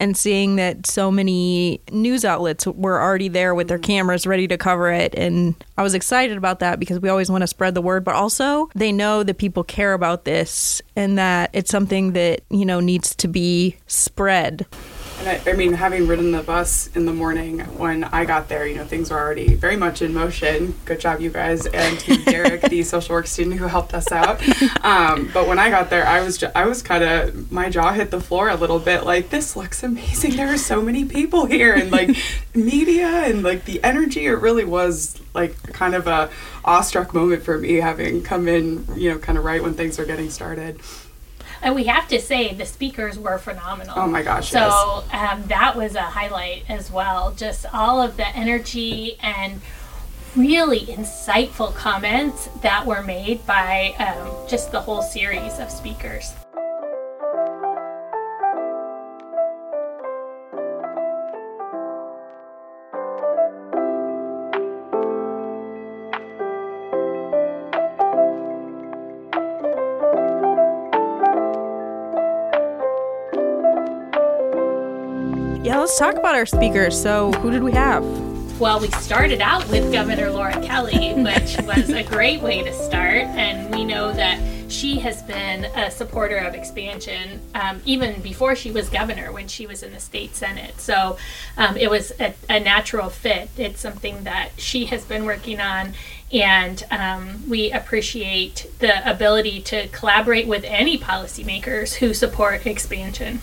and 0.00 0.16
seeing 0.16 0.56
that 0.56 0.86
so 0.86 1.10
many 1.10 1.80
news 1.90 2.24
outlets 2.24 2.66
were 2.66 3.00
already 3.00 3.28
there 3.28 3.54
with 3.54 3.68
their 3.68 3.78
cameras 3.78 4.26
ready 4.26 4.48
to 4.48 4.56
cover 4.56 4.90
it, 4.90 5.14
and 5.14 5.54
I 5.76 5.82
was 5.82 5.94
excited 5.94 6.38
about 6.38 6.60
that 6.60 6.80
because 6.80 7.00
we 7.00 7.08
always 7.08 7.30
want 7.30 7.42
to 7.42 7.46
spread 7.46 7.74
the 7.74 7.82
word, 7.82 8.02
but 8.02 8.14
also 8.14 8.70
they 8.74 8.90
know 8.90 9.22
that 9.22 9.38
people 9.38 9.62
care 9.62 9.92
about 9.92 10.24
this 10.24 10.80
and 10.96 11.18
that 11.18 11.50
it's 11.52 11.70
something 11.70 12.12
that 12.12 12.40
you 12.50 12.64
know 12.64 12.80
needs 12.80 13.14
to 13.16 13.28
be 13.28 13.76
spread. 13.86 14.66
And 15.24 15.40
I, 15.48 15.52
I 15.52 15.54
mean, 15.54 15.74
having 15.74 16.08
ridden 16.08 16.32
the 16.32 16.42
bus 16.42 16.88
in 16.96 17.06
the 17.06 17.12
morning 17.12 17.60
when 17.78 18.02
I 18.02 18.24
got 18.24 18.48
there, 18.48 18.66
you 18.66 18.74
know, 18.74 18.84
things 18.84 19.08
were 19.08 19.20
already 19.20 19.54
very 19.54 19.76
much 19.76 20.02
in 20.02 20.12
motion. 20.12 20.74
Good 20.84 20.98
job, 20.98 21.20
you 21.20 21.30
guys, 21.30 21.64
and 21.66 21.96
to 22.00 22.16
Derek, 22.24 22.62
the 22.62 22.82
social 22.82 23.14
work 23.14 23.28
student 23.28 23.60
who 23.60 23.66
helped 23.66 23.94
us 23.94 24.10
out. 24.10 24.42
Um, 24.84 25.30
but 25.32 25.46
when 25.46 25.60
I 25.60 25.70
got 25.70 25.90
there, 25.90 26.04
I 26.04 26.22
was 26.22 26.42
I 26.42 26.66
was 26.66 26.82
kind 26.82 27.04
of 27.04 27.52
my 27.52 27.70
jaw 27.70 27.92
hit 27.92 28.10
the 28.10 28.20
floor 28.20 28.48
a 28.48 28.56
little 28.56 28.80
bit. 28.80 29.04
Like 29.04 29.30
this 29.30 29.54
looks 29.54 29.84
amazing. 29.84 30.34
There 30.34 30.52
are 30.52 30.58
so 30.58 30.82
many 30.82 31.04
people 31.04 31.46
here, 31.46 31.72
and 31.72 31.92
like 31.92 32.16
media 32.54 33.06
and 33.06 33.44
like 33.44 33.64
the 33.64 33.80
energy. 33.84 34.26
It 34.26 34.40
really 34.40 34.64
was 34.64 35.20
like 35.34 35.72
kind 35.72 35.94
of 35.94 36.08
a 36.08 36.30
awestruck 36.64 37.14
moment 37.14 37.44
for 37.44 37.58
me, 37.58 37.74
having 37.74 38.24
come 38.24 38.48
in, 38.48 38.86
you 38.96 39.10
know, 39.10 39.18
kind 39.18 39.38
of 39.38 39.44
right 39.44 39.62
when 39.62 39.74
things 39.74 39.98
were 39.98 40.04
getting 40.04 40.30
started. 40.30 40.80
And 41.62 41.76
we 41.76 41.84
have 41.84 42.08
to 42.08 42.20
say 42.20 42.52
the 42.54 42.66
speakers 42.66 43.18
were 43.18 43.38
phenomenal. 43.38 43.94
Oh 43.96 44.08
my 44.08 44.22
gosh, 44.22 44.50
So 44.50 45.04
um, 45.12 45.44
that 45.46 45.76
was 45.76 45.94
a 45.94 46.02
highlight 46.02 46.64
as 46.68 46.90
well. 46.90 47.32
Just 47.32 47.66
all 47.72 48.00
of 48.00 48.16
the 48.16 48.26
energy 48.36 49.16
and 49.22 49.60
really 50.34 50.80
insightful 50.80 51.72
comments 51.74 52.48
that 52.62 52.84
were 52.84 53.02
made 53.02 53.46
by 53.46 53.94
um, 53.98 54.48
just 54.48 54.72
the 54.72 54.80
whole 54.80 55.02
series 55.02 55.58
of 55.60 55.70
speakers. 55.70 56.32
Yeah, 75.62 75.78
let's 75.78 75.96
talk 75.96 76.16
about 76.16 76.34
our 76.34 76.44
speakers. 76.44 77.00
So, 77.00 77.30
who 77.34 77.52
did 77.52 77.62
we 77.62 77.70
have? 77.70 78.02
Well, 78.58 78.80
we 78.80 78.90
started 78.90 79.40
out 79.40 79.68
with 79.70 79.92
Governor 79.92 80.28
Laura 80.28 80.60
Kelly, 80.60 81.14
which 81.16 81.56
was 81.62 81.88
a 81.88 82.02
great 82.02 82.42
way 82.42 82.64
to 82.64 82.72
start. 82.72 83.22
And 83.22 83.72
we 83.72 83.84
know 83.84 84.12
that 84.12 84.40
she 84.68 84.98
has 84.98 85.22
been 85.22 85.66
a 85.66 85.88
supporter 85.88 86.38
of 86.38 86.54
expansion 86.54 87.40
um, 87.54 87.80
even 87.84 88.20
before 88.22 88.56
she 88.56 88.72
was 88.72 88.88
governor, 88.88 89.30
when 89.30 89.46
she 89.46 89.68
was 89.68 89.84
in 89.84 89.92
the 89.92 90.00
state 90.00 90.34
senate. 90.34 90.80
So 90.80 91.16
um, 91.56 91.76
it 91.76 91.88
was 91.88 92.10
a, 92.18 92.34
a 92.50 92.58
natural 92.58 93.08
fit. 93.08 93.48
It's 93.56 93.80
something 93.80 94.24
that 94.24 94.48
she 94.56 94.86
has 94.86 95.04
been 95.04 95.24
working 95.24 95.60
on. 95.60 95.92
And 96.32 96.82
um, 96.90 97.48
we 97.48 97.70
appreciate 97.70 98.66
the 98.80 99.08
ability 99.08 99.60
to 99.62 99.86
collaborate 99.88 100.48
with 100.48 100.64
any 100.64 100.98
policymakers 100.98 101.94
who 101.94 102.14
support 102.14 102.66
expansion. 102.66 103.40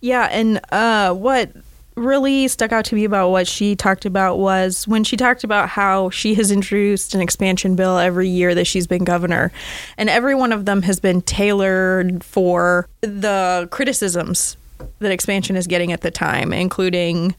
Yeah, 0.00 0.28
and 0.30 0.60
uh, 0.70 1.12
what 1.14 1.52
really 1.96 2.46
stuck 2.48 2.72
out 2.72 2.84
to 2.86 2.94
me 2.94 3.04
about 3.04 3.30
what 3.30 3.46
she 3.46 3.74
talked 3.74 4.04
about 4.04 4.38
was 4.38 4.86
when 4.86 5.02
she 5.02 5.16
talked 5.16 5.42
about 5.42 5.68
how 5.68 6.10
she 6.10 6.34
has 6.34 6.50
introduced 6.50 7.14
an 7.14 7.20
expansion 7.20 7.74
bill 7.74 7.98
every 7.98 8.28
year 8.28 8.54
that 8.54 8.66
she's 8.66 8.86
been 8.86 9.04
governor, 9.04 9.52
and 9.96 10.08
every 10.08 10.34
one 10.34 10.52
of 10.52 10.64
them 10.64 10.82
has 10.82 11.00
been 11.00 11.20
tailored 11.22 12.22
for 12.22 12.88
the 13.00 13.68
criticisms 13.70 14.56
that 15.00 15.10
expansion 15.10 15.56
is 15.56 15.66
getting 15.66 15.92
at 15.92 16.02
the 16.02 16.10
time, 16.10 16.52
including. 16.52 17.34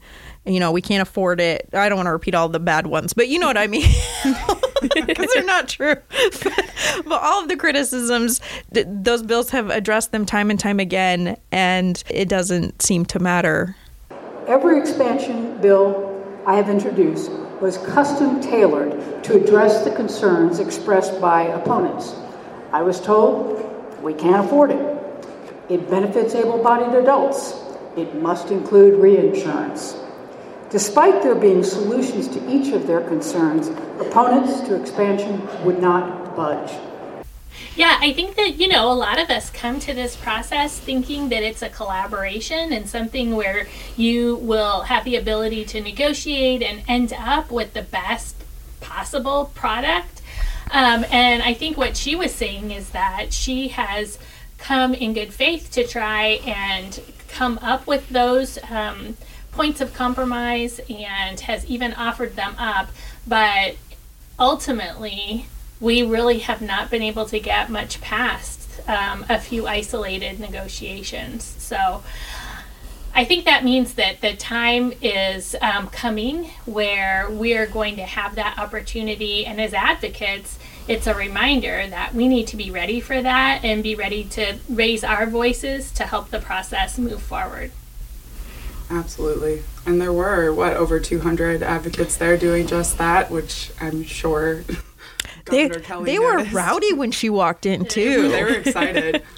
You 0.46 0.58
know, 0.58 0.72
we 0.72 0.80
can't 0.80 1.02
afford 1.02 1.38
it. 1.38 1.68
I 1.74 1.90
don't 1.90 1.98
want 1.98 2.06
to 2.06 2.12
repeat 2.12 2.34
all 2.34 2.48
the 2.48 2.58
bad 2.58 2.86
ones, 2.86 3.12
but 3.12 3.28
you 3.28 3.38
know 3.38 3.46
what 3.46 3.58
I 3.58 3.66
mean. 3.66 3.86
Because 5.06 5.28
they're 5.34 5.44
not 5.44 5.68
true. 5.68 5.96
but 7.04 7.22
all 7.22 7.42
of 7.42 7.48
the 7.48 7.56
criticisms, 7.56 8.40
th- 8.72 8.86
those 8.88 9.22
bills 9.22 9.50
have 9.50 9.70
addressed 9.70 10.12
them 10.12 10.24
time 10.24 10.50
and 10.50 10.58
time 10.58 10.78
again, 10.80 11.36
and 11.50 12.02
it 12.08 12.28
doesn't 12.28 12.82
seem 12.82 13.04
to 13.06 13.18
matter 13.18 13.76
Every 14.50 14.80
expansion 14.80 15.60
bill 15.60 16.20
I 16.44 16.56
have 16.56 16.68
introduced 16.68 17.30
was 17.60 17.78
custom 17.78 18.40
tailored 18.40 19.22
to 19.22 19.40
address 19.40 19.84
the 19.84 19.92
concerns 19.92 20.58
expressed 20.58 21.20
by 21.20 21.42
opponents. 21.42 22.16
I 22.72 22.82
was 22.82 23.00
told 23.00 23.62
we 24.02 24.12
can't 24.12 24.44
afford 24.44 24.72
it. 24.72 25.26
It 25.68 25.88
benefits 25.88 26.34
able 26.34 26.60
bodied 26.60 27.00
adults. 27.00 27.54
It 27.96 28.14
must 28.16 28.50
include 28.50 28.98
reinsurance. 28.98 29.99
Despite 30.70 31.24
there 31.24 31.34
being 31.34 31.64
solutions 31.64 32.28
to 32.28 32.48
each 32.48 32.72
of 32.72 32.86
their 32.86 33.00
concerns, 33.00 33.68
opponents 33.98 34.60
to 34.68 34.80
expansion 34.80 35.48
would 35.64 35.80
not 35.80 36.36
budge. 36.36 36.70
Yeah, 37.74 37.98
I 38.00 38.12
think 38.12 38.36
that, 38.36 38.56
you 38.60 38.68
know, 38.68 38.90
a 38.90 38.94
lot 38.94 39.18
of 39.18 39.30
us 39.30 39.50
come 39.50 39.80
to 39.80 39.92
this 39.92 40.14
process 40.14 40.78
thinking 40.78 41.28
that 41.30 41.42
it's 41.42 41.62
a 41.62 41.68
collaboration 41.68 42.72
and 42.72 42.88
something 42.88 43.34
where 43.34 43.66
you 43.96 44.36
will 44.36 44.82
have 44.82 45.04
the 45.04 45.16
ability 45.16 45.64
to 45.66 45.80
negotiate 45.80 46.62
and 46.62 46.82
end 46.86 47.12
up 47.12 47.50
with 47.50 47.74
the 47.74 47.82
best 47.82 48.36
possible 48.80 49.50
product. 49.54 50.22
Um, 50.70 51.04
and 51.10 51.42
I 51.42 51.52
think 51.52 51.76
what 51.76 51.96
she 51.96 52.14
was 52.14 52.32
saying 52.32 52.70
is 52.70 52.90
that 52.90 53.32
she 53.32 53.68
has 53.68 54.18
come 54.58 54.94
in 54.94 55.14
good 55.14 55.32
faith 55.32 55.70
to 55.72 55.84
try 55.84 56.40
and 56.46 57.00
come 57.26 57.58
up 57.60 57.88
with 57.88 58.08
those 58.10 58.58
um, 58.70 59.16
points 59.52 59.80
of 59.80 59.92
compromise 59.92 60.80
and 60.88 61.40
has 61.40 61.64
even 61.66 61.92
offered 61.94 62.36
them 62.36 62.54
up. 62.58 62.88
But 63.26 63.76
ultimately, 64.38 65.46
we 65.80 66.02
really 66.02 66.40
have 66.40 66.60
not 66.60 66.90
been 66.90 67.02
able 67.02 67.26
to 67.26 67.40
get 67.40 67.70
much 67.70 68.00
past 68.00 68.80
um, 68.88 69.24
a 69.28 69.38
few 69.38 69.66
isolated 69.66 70.38
negotiations. 70.40 71.44
So 71.44 72.02
I 73.14 73.24
think 73.24 73.44
that 73.44 73.64
means 73.64 73.94
that 73.94 74.20
the 74.20 74.36
time 74.36 74.92
is 75.02 75.56
um, 75.60 75.88
coming 75.88 76.50
where 76.64 77.28
we 77.30 77.56
are 77.56 77.66
going 77.66 77.96
to 77.96 78.04
have 78.04 78.36
that 78.36 78.58
opportunity. 78.58 79.44
And 79.44 79.60
as 79.60 79.74
advocates, 79.74 80.58
it's 80.86 81.06
a 81.06 81.14
reminder 81.14 81.86
that 81.88 82.14
we 82.14 82.28
need 82.28 82.46
to 82.48 82.56
be 82.56 82.70
ready 82.70 83.00
for 83.00 83.20
that 83.20 83.64
and 83.64 83.82
be 83.82 83.94
ready 83.94 84.24
to 84.24 84.58
raise 84.68 85.02
our 85.02 85.26
voices 85.26 85.90
to 85.92 86.04
help 86.04 86.30
the 86.30 86.38
process 86.38 86.98
move 86.98 87.22
forward. 87.22 87.72
Absolutely. 88.90 89.62
And 89.86 90.00
there 90.00 90.12
were, 90.12 90.52
what, 90.52 90.76
over 90.76 90.98
200 90.98 91.62
advocates 91.62 92.16
there 92.16 92.36
doing 92.36 92.66
just 92.66 92.98
that, 92.98 93.30
which 93.30 93.70
I'm 93.80 94.02
sure 94.02 94.64
They, 95.46 95.68
Governor 95.68 95.84
Kelly 95.84 96.04
they 96.04 96.18
were 96.18 96.44
rowdy 96.52 96.92
when 96.92 97.10
she 97.10 97.30
walked 97.30 97.66
in, 97.66 97.84
too. 97.84 98.28
They 98.28 98.42
were 98.42 98.50
excited. 98.50 99.22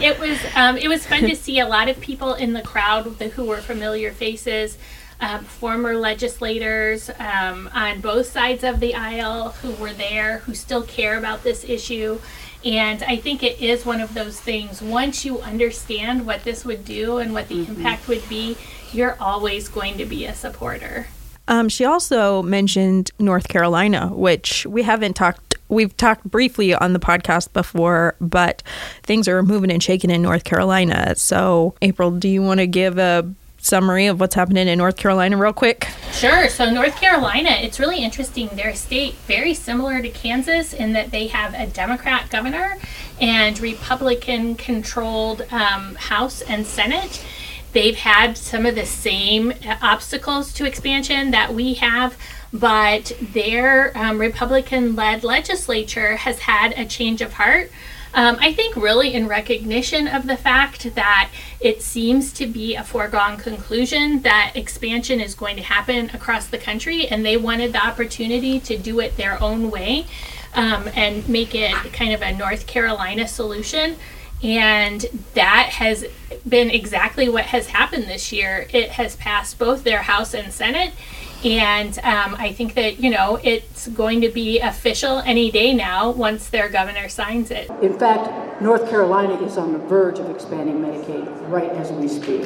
It 0.00 0.20
was 0.20 0.38
um, 0.54 0.76
it 0.76 0.86
was 0.86 1.04
fun 1.04 1.22
to 1.24 1.34
see 1.34 1.58
a 1.58 1.66
lot 1.66 1.88
of 1.88 2.00
people 2.00 2.34
in 2.34 2.52
the 2.52 2.62
crowd 2.62 3.06
who 3.06 3.44
were 3.44 3.56
familiar 3.56 4.12
faces, 4.12 4.78
um, 5.20 5.44
former 5.44 5.96
legislators 5.96 7.10
um, 7.18 7.68
on 7.74 8.00
both 8.00 8.26
sides 8.26 8.62
of 8.62 8.78
the 8.78 8.94
aisle 8.94 9.48
who 9.48 9.72
were 9.72 9.92
there, 9.92 10.38
who 10.38 10.54
still 10.54 10.84
care 10.84 11.18
about 11.18 11.42
this 11.42 11.64
issue. 11.64 12.20
And 12.64 13.02
I 13.04 13.16
think 13.16 13.42
it 13.42 13.60
is 13.60 13.86
one 13.86 14.00
of 14.00 14.14
those 14.14 14.40
things. 14.40 14.82
Once 14.82 15.24
you 15.24 15.40
understand 15.40 16.26
what 16.26 16.44
this 16.44 16.64
would 16.64 16.84
do 16.84 17.18
and 17.18 17.32
what 17.32 17.48
the 17.48 17.66
impact 17.66 18.08
would 18.08 18.28
be, 18.28 18.56
you're 18.92 19.16
always 19.20 19.68
going 19.68 19.98
to 19.98 20.04
be 20.04 20.24
a 20.24 20.34
supporter. 20.34 21.06
Um, 21.46 21.68
she 21.68 21.84
also 21.84 22.42
mentioned 22.42 23.10
North 23.18 23.48
Carolina, 23.48 24.08
which 24.08 24.66
we 24.66 24.82
haven't 24.82 25.14
talked. 25.14 25.56
We've 25.68 25.96
talked 25.96 26.24
briefly 26.24 26.74
on 26.74 26.94
the 26.94 26.98
podcast 26.98 27.52
before, 27.52 28.16
but 28.20 28.62
things 29.02 29.28
are 29.28 29.42
moving 29.42 29.70
and 29.70 29.82
shaking 29.82 30.10
in 30.10 30.22
North 30.22 30.44
Carolina. 30.44 31.14
So, 31.16 31.74
April, 31.82 32.10
do 32.10 32.28
you 32.28 32.42
want 32.42 32.60
to 32.60 32.66
give 32.66 32.98
a 32.98 33.30
summary 33.58 34.06
of 34.06 34.20
what's 34.20 34.34
happening 34.34 34.68
in 34.68 34.78
North 34.78 34.96
Carolina 34.96 35.36
real 35.36 35.52
quick? 35.52 35.88
Sure. 36.12 36.48
So 36.48 36.70
North 36.70 36.96
Carolina, 36.96 37.50
it's 37.50 37.78
really 37.78 38.02
interesting. 38.02 38.48
They're 38.54 38.70
a 38.70 38.76
state 38.76 39.14
very 39.26 39.54
similar 39.54 40.00
to 40.00 40.08
Kansas 40.08 40.72
in 40.72 40.92
that 40.94 41.10
they 41.10 41.26
have 41.28 41.54
a 41.54 41.66
Democrat 41.66 42.30
governor 42.30 42.78
and 43.20 43.58
Republican 43.60 44.54
controlled 44.54 45.42
um, 45.50 45.96
House 45.96 46.40
and 46.42 46.66
Senate. 46.66 47.24
They've 47.72 47.96
had 47.96 48.38
some 48.38 48.64
of 48.64 48.74
the 48.74 48.86
same 48.86 49.50
uh, 49.50 49.76
obstacles 49.82 50.52
to 50.54 50.64
expansion 50.64 51.32
that 51.32 51.52
we 51.52 51.74
have, 51.74 52.16
but 52.52 53.12
their 53.20 53.96
um, 53.96 54.18
Republican 54.18 54.96
led 54.96 55.22
legislature 55.22 56.16
has 56.16 56.40
had 56.40 56.72
a 56.72 56.86
change 56.86 57.20
of 57.20 57.34
heart. 57.34 57.70
Um, 58.14 58.36
I 58.40 58.52
think, 58.52 58.74
really, 58.74 59.12
in 59.14 59.28
recognition 59.28 60.08
of 60.08 60.26
the 60.26 60.36
fact 60.36 60.94
that 60.94 61.30
it 61.60 61.82
seems 61.82 62.32
to 62.34 62.46
be 62.46 62.74
a 62.74 62.82
foregone 62.82 63.36
conclusion 63.36 64.22
that 64.22 64.52
expansion 64.54 65.20
is 65.20 65.34
going 65.34 65.56
to 65.56 65.62
happen 65.62 66.10
across 66.14 66.46
the 66.46 66.58
country, 66.58 67.06
and 67.06 67.24
they 67.24 67.36
wanted 67.36 67.72
the 67.72 67.86
opportunity 67.86 68.60
to 68.60 68.78
do 68.78 69.00
it 69.00 69.16
their 69.16 69.40
own 69.42 69.70
way 69.70 70.06
um, 70.54 70.88
and 70.94 71.28
make 71.28 71.54
it 71.54 71.74
kind 71.92 72.12
of 72.12 72.22
a 72.22 72.32
North 72.32 72.66
Carolina 72.66 73.28
solution. 73.28 73.96
And 74.42 75.04
that 75.34 75.70
has 75.74 76.06
been 76.48 76.70
exactly 76.70 77.28
what 77.28 77.46
has 77.46 77.66
happened 77.68 78.04
this 78.04 78.32
year. 78.32 78.68
It 78.72 78.90
has 78.90 79.16
passed 79.16 79.58
both 79.58 79.82
their 79.82 80.02
House 80.02 80.32
and 80.32 80.52
Senate. 80.52 80.92
And 81.44 81.96
um, 82.00 82.34
I 82.36 82.52
think 82.52 82.74
that, 82.74 82.98
you 82.98 83.10
know, 83.10 83.38
it's 83.44 83.86
going 83.88 84.20
to 84.22 84.28
be 84.28 84.58
official 84.58 85.18
any 85.20 85.52
day 85.52 85.72
now 85.72 86.10
once 86.10 86.48
their 86.48 86.68
governor 86.68 87.08
signs 87.08 87.52
it. 87.52 87.70
In 87.80 87.96
fact, 87.96 88.60
North 88.60 88.90
Carolina 88.90 89.40
is 89.42 89.56
on 89.56 89.72
the 89.72 89.78
verge 89.78 90.18
of 90.18 90.28
expanding 90.30 90.80
Medicaid 90.80 91.48
right 91.48 91.70
as 91.70 91.92
we 91.92 92.08
speak. 92.08 92.42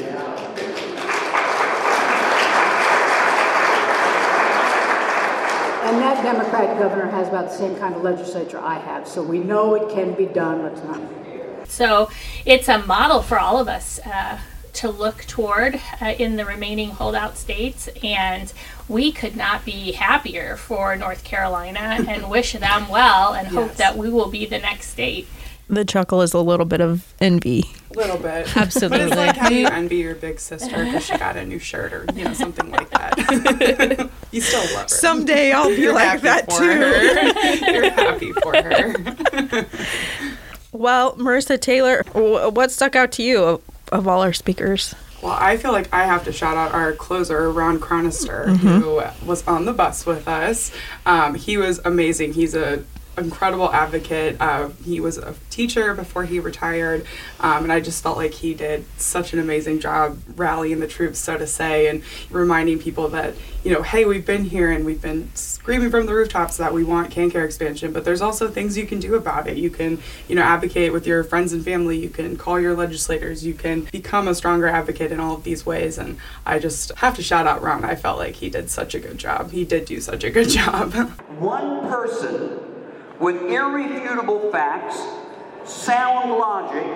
And 5.85 6.01
that 6.01 6.23
Democrat 6.23 6.79
governor 6.79 7.11
has 7.11 7.29
about 7.29 7.49
the 7.49 7.57
same 7.57 7.77
kind 7.77 7.95
of 7.95 8.03
legislature 8.03 8.61
I 8.61 8.79
have, 8.79 9.09
so 9.09 9.23
we 9.23 9.39
know 9.39 9.75
it 9.75 9.93
can 9.95 10.15
be 10.15 10.27
done. 10.27 10.63
Let's 10.63 10.83
not. 10.85 11.01
So 11.67 12.11
it's 12.45 12.69
a 12.69 12.79
model 12.79 13.23
for 13.23 13.39
all 13.39 13.59
of 13.59 13.69
us 13.69 13.99
uh, 14.01 14.39
to 14.75 14.91
look 14.91 15.25
toward 15.27 15.81
uh, 16.01 16.07
in 16.19 16.37
the 16.37 16.45
remaining 16.45 16.91
holdout 16.91 17.37
states. 17.37 17.89
And 18.03 18.53
we 18.89 19.13
could 19.13 19.37
not 19.37 19.65
be 19.65 19.93
happier 19.93 20.57
for 20.57 20.97
North 20.97 21.25
Carolina 21.25 21.79
and 22.09 22.31
wish 22.31 22.53
them 22.53 22.89
well 22.89 23.35
and 23.35 23.49
hope 23.49 23.75
that 23.75 23.97
we 23.97 24.09
will 24.09 24.29
be 24.29 24.47
the 24.47 24.59
next 24.59 24.91
state. 24.91 25.27
The 25.69 25.85
chuckle 25.85 26.21
is 26.21 26.35
a 26.35 26.41
little 26.41 26.67
bit 26.67 26.81
of 26.83 27.15
envy. 27.19 27.65
A 27.93 27.99
little 27.99 28.19
bit. 28.19 28.55
Absolutely. 28.57 28.99
But 28.99 29.07
it's 29.07 29.17
like 29.17 29.37
how 29.37 29.49
you 29.49 29.67
envy 29.73 29.97
your 29.97 30.15
big 30.15 30.39
sister 30.39 30.85
because 30.85 31.07
she 31.07 31.17
got 31.17 31.37
a 31.37 31.47
new 31.47 31.59
shirt 31.59 31.93
or, 31.93 32.05
you 32.15 32.25
know, 32.25 32.35
something 32.35 32.71
like 32.71 32.91
that. 32.91 34.11
you 34.33 34.41
still 34.41 34.61
love 34.75 34.83
her. 34.83 34.89
Someday 34.89 35.53
I'll 35.53 35.69
be 35.69 35.77
You're 35.83 35.95
like 35.95 36.21
that 36.23 36.51
too. 36.51 36.57
her. 36.57 37.73
You're 37.73 37.91
happy 37.91 38.33
for 38.33 38.55
her. 38.55 39.67
Well, 40.73 41.15
Marissa 41.17 41.61
Taylor, 41.61 42.03
what 42.13 42.71
stuck 42.71 42.97
out 42.97 43.13
to 43.13 43.23
you 43.23 43.63
of, 43.93 44.09
all 44.09 44.23
our 44.23 44.33
speakers? 44.33 44.95
Well, 45.23 45.37
I 45.39 45.57
feel 45.57 45.71
like 45.73 45.93
I 45.95 46.05
have 46.05 46.25
to 46.25 46.33
shout 46.33 46.57
out 46.57 46.73
our 46.73 46.93
closer, 46.93 47.51
Ron 47.53 47.79
Cronister, 47.79 48.47
Mm-hmm. 48.47 48.69
who 48.81 49.27
was 49.27 49.47
on 49.47 49.65
the 49.67 49.73
bus 49.73 50.05
with 50.05 50.27
us. 50.27 50.73
Um, 51.07 51.35
he 51.37 51.57
was 51.57 51.81
amazing. 51.85 52.33
He's 52.33 52.55
a 52.57 52.83
incredible 53.17 53.71
advocate. 53.73 54.37
Uh, 54.41 54.71
he 54.85 55.01
was 55.01 55.19
a 55.19 55.35
teacher 55.51 55.95
before 55.95 56.25
he 56.25 56.41
retired, 56.41 57.07
um, 57.41 57.65
and 57.65 57.73
I 57.73 57.81
just 57.81 58.03
felt 58.03 58.17
like 58.17 58.33
he 58.33 58.55
did 58.55 58.85
such 58.99 59.33
an 59.33 59.39
amazing 59.39 59.81
job 59.81 60.19
rallying 60.37 60.81
the 60.81 60.89
troops, 60.89 61.19
so 61.19 61.37
to 61.37 61.47
say, 61.47 61.89
and 61.89 62.03
reminding 62.31 62.79
people 62.79 63.09
that 63.09 63.35
you 63.65 63.73
know, 63.73 63.83
hey, 63.83 64.05
we've 64.05 64.27
been 64.27 64.45
here 64.45 64.71
and 64.71 64.85
we've 64.85 65.01
been 65.01 65.31
screaming 65.35 65.91
from 65.91 66.07
the 66.07 66.15
rooftops 66.15 66.57
that 66.57 66.73
we 66.73 66.83
want 66.83 67.13
KanCare 67.13 67.45
expansion, 67.45 67.93
but 67.93 68.05
there's 68.05 68.21
also 68.21 68.49
things 68.49 68.77
you 68.77 68.87
can 68.87 68.99
do 68.99 69.15
about 69.15 69.47
it. 69.47 69.57
You 69.57 69.71
can, 69.71 70.01
you 70.29 70.35
know, 70.35 70.43
advocate 70.43 70.93
with 70.93 71.07
your 71.07 71.23
friends 71.23 71.53
and 71.53 71.65
family. 71.65 71.97
You 71.99 72.09
can 72.09 72.37
call 72.37 72.59
your 72.59 72.75
legislators. 72.75 73.47
You 73.47 73.55
can 73.55 73.83
become 73.93 74.27
a 74.27 74.35
stronger 74.35 74.67
advocate 74.67 75.13
in 75.13 75.21
all 75.21 75.37
of 75.37 75.45
these 75.45 75.65
ways. 75.65 75.97
And 75.97 76.19
I 76.45 76.59
just 76.59 76.93
have 76.97 77.15
to 77.17 77.23
shout 77.23 77.47
out 77.47 77.63
Ron. 77.63 77.85
I 77.85 77.95
felt 77.95 78.19
like 78.19 78.37
he 78.37 78.51
did 78.51 78.69
such 78.69 78.97
a 78.97 79.01
good 79.01 79.19
job. 79.19 79.53
He 79.53 79.65
did 79.65 79.85
do 79.85 80.01
such 80.01 80.25
a 80.25 80.31
good 80.31 80.49
job. 80.49 80.93
One 81.39 81.89
person 81.89 82.59
with 83.19 83.43
irrefutable 83.43 84.51
facts, 84.51 85.01
sound 85.65 86.33
logic, 86.33 86.87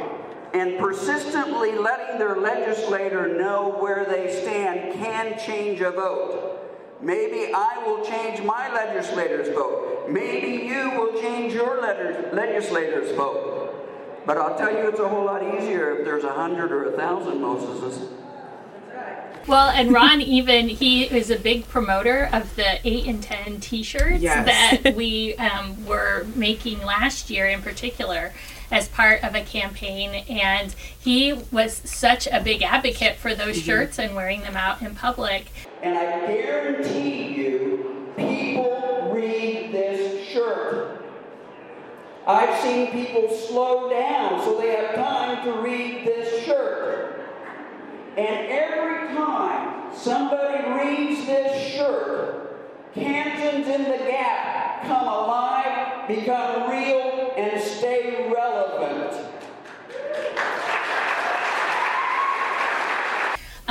and 0.54 0.78
persistently 0.78 1.72
letting 1.72 2.18
their 2.18 2.36
legislator 2.36 3.36
know 3.36 3.76
where 3.78 4.04
they 4.04 4.32
stand 4.42 4.94
can 4.94 5.38
change 5.38 5.80
a 5.80 5.90
vote. 5.90 6.60
Maybe 7.00 7.52
I 7.52 7.82
will 7.86 8.04
change 8.04 8.42
my 8.42 8.72
legislator's 8.72 9.48
vote. 9.54 10.08
Maybe 10.08 10.66
you 10.66 10.90
will 10.90 11.20
change 11.20 11.52
your 11.52 11.80
legislator's 11.80 13.14
vote. 13.14 14.22
But 14.24 14.38
I'll 14.38 14.56
tell 14.56 14.72
you, 14.72 14.88
it's 14.88 14.98
a 14.98 15.08
whole 15.08 15.26
lot 15.26 15.42
easier 15.42 15.98
if 15.98 16.04
there's 16.04 16.24
a 16.24 16.32
hundred 16.32 16.72
or 16.72 16.92
a 16.92 16.96
thousand 16.96 17.38
Moseses. 17.40 18.08
Well, 19.46 19.68
and 19.70 19.92
Ron 19.92 20.20
even 20.20 20.68
he 20.68 21.04
is 21.04 21.30
a 21.30 21.38
big 21.38 21.68
promoter 21.68 22.28
of 22.32 22.56
the 22.56 22.80
eight 22.86 23.06
and 23.06 23.22
ten 23.22 23.60
T-shirts 23.60 24.20
Yes. 24.20 24.82
that 24.82 24.94
we 24.96 25.34
um, 25.36 25.86
were 25.86 26.26
making 26.34 26.80
last 26.82 27.30
year, 27.30 27.46
in 27.46 27.62
particular, 27.62 28.32
as 28.70 28.88
part 28.88 29.22
of 29.22 29.34
a 29.36 29.42
campaign. 29.42 30.24
And 30.28 30.74
he 30.98 31.32
was 31.32 31.74
such 31.84 32.26
a 32.26 32.40
big 32.42 32.62
advocate 32.62 33.16
for 33.16 33.34
those 33.34 33.56
shirts 33.60 33.98
and 34.00 34.16
wearing 34.16 34.40
them 34.42 34.56
out 34.56 34.82
in 34.82 34.94
public. 34.96 35.46
And 35.82 35.96
I 35.96 36.26
guarantee 36.26 37.34
you, 37.36 38.12
people 38.16 39.10
read 39.14 39.70
this 39.72 40.26
shirt. 40.28 41.04
I've 42.26 42.60
seen 42.60 42.90
people 42.90 43.28
slow 43.36 43.88
down 43.88 44.40
so 44.44 44.60
they 44.60 44.70
have 44.74 44.96
time 44.96 45.44
to 45.44 45.52
read 45.60 46.04
this 46.04 46.44
shirt. 46.44 47.15
And 48.16 48.50
every 48.50 49.14
time 49.14 49.94
somebody 49.94 50.66
reads 50.70 51.26
this 51.26 51.74
shirt, 51.74 52.56
Kansans 52.94 53.66
in 53.68 53.84
the 53.84 53.98
Gap 53.98 54.84
come 54.86 55.06
alive, 55.06 56.08
become 56.08 56.70
real, 56.70 57.34
and 57.36 57.60
stay 57.60 58.32
relevant. 58.34 59.12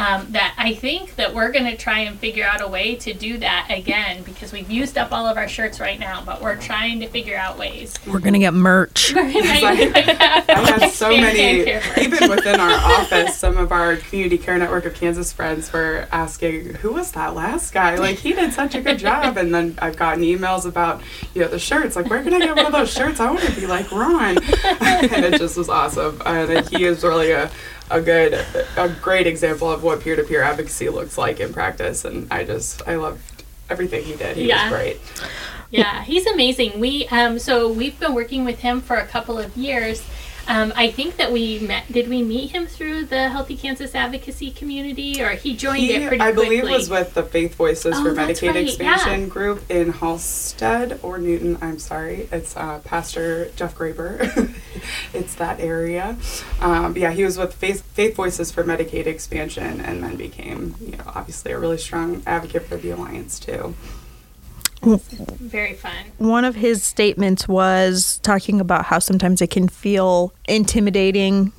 Um, 0.05 0.31
that 0.33 0.53
I 0.57 0.75
think 0.75 1.15
that 1.15 1.33
we're 1.33 1.51
going 1.51 1.65
to 1.65 1.75
try 1.75 1.99
and 1.99 2.19
figure 2.19 2.45
out 2.45 2.61
a 2.61 2.67
way 2.67 2.95
to 2.97 3.13
do 3.13 3.37
that 3.39 3.67
again 3.69 4.21
because 4.23 4.51
we've 4.51 4.69
used 4.69 4.97
up 4.97 5.11
all 5.11 5.25
of 5.25 5.37
our 5.37 5.47
shirts 5.47 5.79
right 5.79 5.99
now, 5.99 6.21
but 6.23 6.41
we're 6.41 6.57
trying 6.57 6.99
to 6.99 7.07
figure 7.07 7.37
out 7.37 7.57
ways. 7.57 7.93
We're 8.05 8.19
gonna 8.19 8.39
get 8.39 8.53
merch. 8.53 9.13
We're 9.15 9.21
I 9.25 10.43
had 10.47 10.91
so 10.91 11.09
many, 11.09 11.63
care 11.63 11.81
even 11.99 12.29
within 12.29 12.59
our 12.59 12.99
office, 12.99 13.35
some 13.37 13.57
of 13.57 13.71
our 13.71 13.95
Community 13.95 14.37
Care 14.37 14.57
Network 14.57 14.85
of 14.85 14.93
Kansas 14.93 15.31
friends 15.31 15.71
were 15.71 16.07
asking, 16.11 16.75
who 16.75 16.93
was 16.93 17.11
that 17.13 17.33
last 17.35 17.73
guy? 17.73 17.95
Like, 17.95 18.17
he 18.17 18.33
did 18.33 18.53
such 18.53 18.75
a 18.75 18.81
good 18.81 18.99
job. 18.99 19.37
And 19.37 19.53
then 19.53 19.77
I've 19.81 19.97
gotten 19.97 20.23
emails 20.23 20.65
about, 20.65 21.01
you 21.33 21.41
know, 21.41 21.47
the 21.47 21.59
shirts. 21.59 21.95
Like, 21.95 22.09
where 22.09 22.23
can 22.23 22.33
I 22.33 22.39
get 22.39 22.55
one 22.55 22.65
of 22.65 22.71
those 22.71 22.91
shirts? 22.91 23.19
I 23.19 23.29
want 23.31 23.41
to 23.41 23.51
be 23.53 23.67
like 23.67 23.91
Ron. 23.91 24.37
and 24.63 25.25
it 25.25 25.39
just 25.39 25.57
was 25.57 25.69
awesome. 25.69 26.21
And 26.25 26.67
he 26.69 26.85
is 26.85 27.03
really 27.03 27.31
a, 27.31 27.49
a 27.89 28.01
good, 28.01 28.33
a 28.77 28.89
great 29.01 29.27
example 29.27 29.71
of 29.71 29.83
what 29.83 29.94
peer 29.97 30.15
to 30.15 30.23
peer 30.23 30.41
advocacy 30.43 30.89
looks 30.89 31.17
like 31.17 31.39
in 31.39 31.53
practice. 31.53 32.05
And 32.05 32.27
I 32.31 32.43
just, 32.43 32.81
I 32.87 32.95
loved 32.95 33.43
everything 33.69 34.03
he 34.03 34.15
did. 34.15 34.37
He 34.37 34.47
Yeah. 34.47 34.69
was 34.69 34.77
great. 34.77 34.99
Yeah, 35.71 36.03
he's 36.03 36.25
amazing. 36.27 36.79
We 36.79 37.07
um, 37.07 37.39
so 37.39 37.71
we've 37.71 37.99
been 37.99 38.13
working 38.13 38.45
with 38.45 38.59
him 38.59 38.81
for 38.81 38.95
a 38.97 39.05
couple 39.05 39.37
of 39.39 39.55
years. 39.57 40.03
Um, 40.47 40.73
I 40.75 40.91
think 40.91 41.17
that 41.17 41.31
we 41.31 41.59
met. 41.59 41.91
Did 41.91 42.07
we 42.07 42.21
meet 42.21 42.51
him 42.51 42.67
through 42.67 43.05
the 43.05 43.29
Healthy 43.29 43.57
Kansas 43.57 43.95
advocacy 43.95 44.51
community, 44.51 45.21
or 45.21 45.31
he 45.31 45.55
joined 45.55 45.79
He, 45.79 45.93
it 45.93 46.07
pretty 46.07 46.21
I 46.21 46.31
believe, 46.31 46.61
quickly? 46.61 46.71
was 46.71 46.89
with 46.89 47.13
the 47.13 47.23
Faith 47.23 47.55
Voices 47.55 47.95
Oh, 47.97 48.03
for 48.03 48.13
Medicaid 48.13 48.53
right, 48.53 48.63
Expansion 48.67 49.21
yeah. 49.21 49.27
group 49.27 49.63
in 49.71 49.91
Halstead 49.91 50.99
or 51.01 51.17
Newton. 51.17 51.57
I'm 51.61 51.79
sorry, 51.79 52.27
it's 52.31 52.55
uh, 52.55 52.79
Pastor 52.83 53.49
Jeff 53.55 53.75
Graber. 53.75 54.53
it's 55.13 55.35
that 55.35 55.59
area. 55.59 56.17
Um, 56.61 56.95
yeah, 56.95 57.11
he 57.11 57.23
was 57.23 57.37
with 57.37 57.53
Faith, 57.53 57.81
Faith 57.93 58.15
Voices 58.15 58.51
for 58.51 58.63
Medicaid 58.63 59.07
Expansion, 59.07 59.81
and 59.81 60.03
then 60.03 60.15
became, 60.15 60.75
you 60.79 60.97
know, 60.97 61.03
obviously 61.07 61.51
a 61.53 61.59
really 61.59 61.77
strong 61.77 62.21
advocate 62.27 62.63
for 62.63 62.77
the 62.77 62.91
alliance 62.91 63.39
too. 63.39 63.73
Very 64.85 65.73
fun. 65.73 65.91
one 66.17 66.45
of 66.45 66.55
his 66.55 66.83
statements 66.83 67.47
was 67.47 68.19
talking 68.23 68.61
about 68.61 68.85
how 68.85 68.99
sometimes 68.99 69.41
it 69.41 69.49
can 69.49 69.67
feel 69.67 70.31
intimidating 70.47 71.51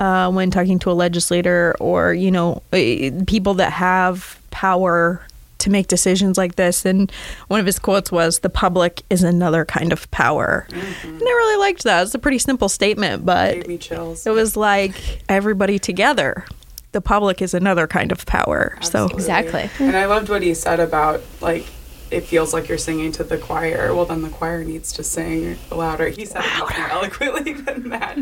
uh, 0.00 0.30
when 0.30 0.50
talking 0.50 0.78
to 0.80 0.90
a 0.90 0.92
legislator 0.92 1.74
or 1.80 2.12
you 2.14 2.30
know 2.30 2.62
eh, 2.72 3.10
people 3.26 3.54
that 3.54 3.72
have 3.72 4.38
power 4.50 5.24
to 5.58 5.70
make 5.70 5.86
decisions 5.88 6.36
like 6.36 6.56
this 6.56 6.84
and 6.84 7.10
one 7.48 7.60
of 7.60 7.64
his 7.66 7.78
quotes 7.78 8.10
was 8.12 8.40
the 8.40 8.50
public 8.50 9.02
is 9.08 9.22
another 9.22 9.64
kind 9.64 9.92
of 9.92 10.10
power 10.10 10.66
and 10.72 11.22
i 11.22 11.24
really 11.24 11.60
liked 11.60 11.84
that 11.84 12.02
it's 12.02 12.14
a 12.14 12.18
pretty 12.18 12.38
simple 12.38 12.68
statement 12.68 13.24
but 13.24 13.54
Gave 13.54 13.68
me 13.68 13.78
chills. 13.78 14.26
it 14.26 14.30
was 14.32 14.56
like 14.56 15.22
everybody 15.28 15.78
together 15.78 16.44
the 16.92 17.00
public 17.00 17.40
is 17.40 17.54
another 17.54 17.86
kind 17.86 18.12
of 18.12 18.26
power 18.26 18.76
so 18.82 19.06
Exactly. 19.06 19.68
And 19.80 19.96
I 19.96 20.06
loved 20.06 20.28
what 20.28 20.42
he 20.42 20.54
said 20.54 20.78
about 20.80 21.22
like 21.40 21.66
it 22.14 22.24
feels 22.24 22.54
like 22.54 22.68
you're 22.68 22.78
singing 22.78 23.10
to 23.12 23.24
the 23.24 23.36
choir. 23.36 23.92
Well, 23.92 24.04
then 24.04 24.22
the 24.22 24.30
choir 24.30 24.62
needs 24.62 24.92
to 24.92 25.02
sing 25.02 25.58
louder. 25.70 26.08
He 26.08 26.24
said 26.24 26.44
it 26.44 26.58
more 26.58 26.72
eloquently 26.72 27.52
than 27.54 27.88
that. 27.88 28.18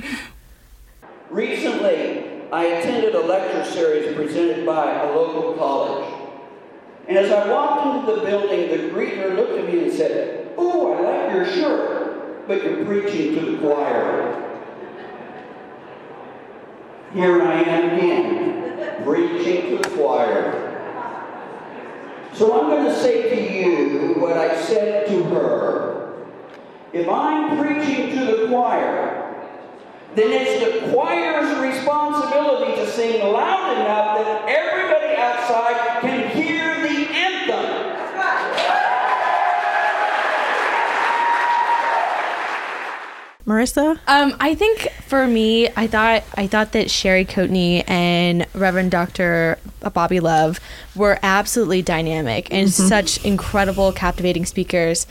Recently, 1.30 2.42
I 2.50 2.64
attended 2.64 3.14
a 3.14 3.20
lecture 3.20 3.70
series 3.70 4.14
presented 4.16 4.64
by 4.64 5.02
a 5.02 5.12
local 5.12 5.54
college. 5.54 6.14
And 7.06 7.18
as 7.18 7.30
I 7.30 7.50
walked 7.50 8.08
into 8.08 8.20
the 8.20 8.26
building, 8.26 8.70
the 8.70 8.94
greeter 8.94 9.36
looked 9.36 9.58
at 9.58 9.66
me 9.66 9.84
and 9.84 9.92
said, 9.92 10.54
Oh, 10.56 10.94
I 10.94 11.00
like 11.00 11.34
your 11.34 11.46
shirt, 11.46 12.46
but 12.48 12.62
you're 12.62 12.84
preaching 12.86 13.34
to 13.34 13.52
the 13.52 13.58
choir. 13.58 14.38
Here 17.12 17.42
I 17.42 17.62
am 17.62 17.98
again, 17.98 19.04
preaching 19.04 19.76
to 19.76 19.82
the 19.82 19.96
choir. 19.96 20.71
So 22.42 22.60
I'm 22.60 22.70
going 22.70 22.86
to 22.86 23.00
say 23.00 23.30
to 23.30 23.54
you 23.54 24.14
what 24.20 24.36
I 24.36 24.60
said 24.60 25.06
to 25.06 25.22
her. 25.22 26.26
If 26.92 27.08
I'm 27.08 27.56
preaching 27.56 28.18
to 28.18 28.24
the 28.24 28.48
choir, 28.48 29.32
then 30.16 30.32
it's 30.32 30.64
the 30.64 30.90
choir's 30.90 31.56
responsibility 31.58 32.74
to 32.82 32.90
sing 32.90 33.32
loud 33.32 33.74
enough 33.76 34.18
that 34.18 34.48
everybody 34.48 35.14
outside 35.18 36.00
can 36.00 36.30
hear 36.36 36.82
the 36.82 37.06
anthem. 37.14 37.82
Marissa 43.46 43.98
Um, 44.06 44.34
I 44.40 44.54
think 44.54 44.88
for 45.06 45.26
me, 45.26 45.68
I 45.76 45.86
thought 45.86 46.22
I 46.36 46.46
thought 46.46 46.72
that 46.72 46.90
Sherry 46.90 47.24
Coatney 47.24 47.84
and 47.88 48.46
Reverend 48.54 48.90
Dr. 48.90 49.58
Bobby 49.92 50.20
Love 50.20 50.60
were 50.94 51.18
absolutely 51.22 51.82
dynamic 51.82 52.48
and 52.52 52.70
such 52.70 53.22
incredible, 53.24 53.92
captivating 53.92 54.46
speakers. 54.46 55.06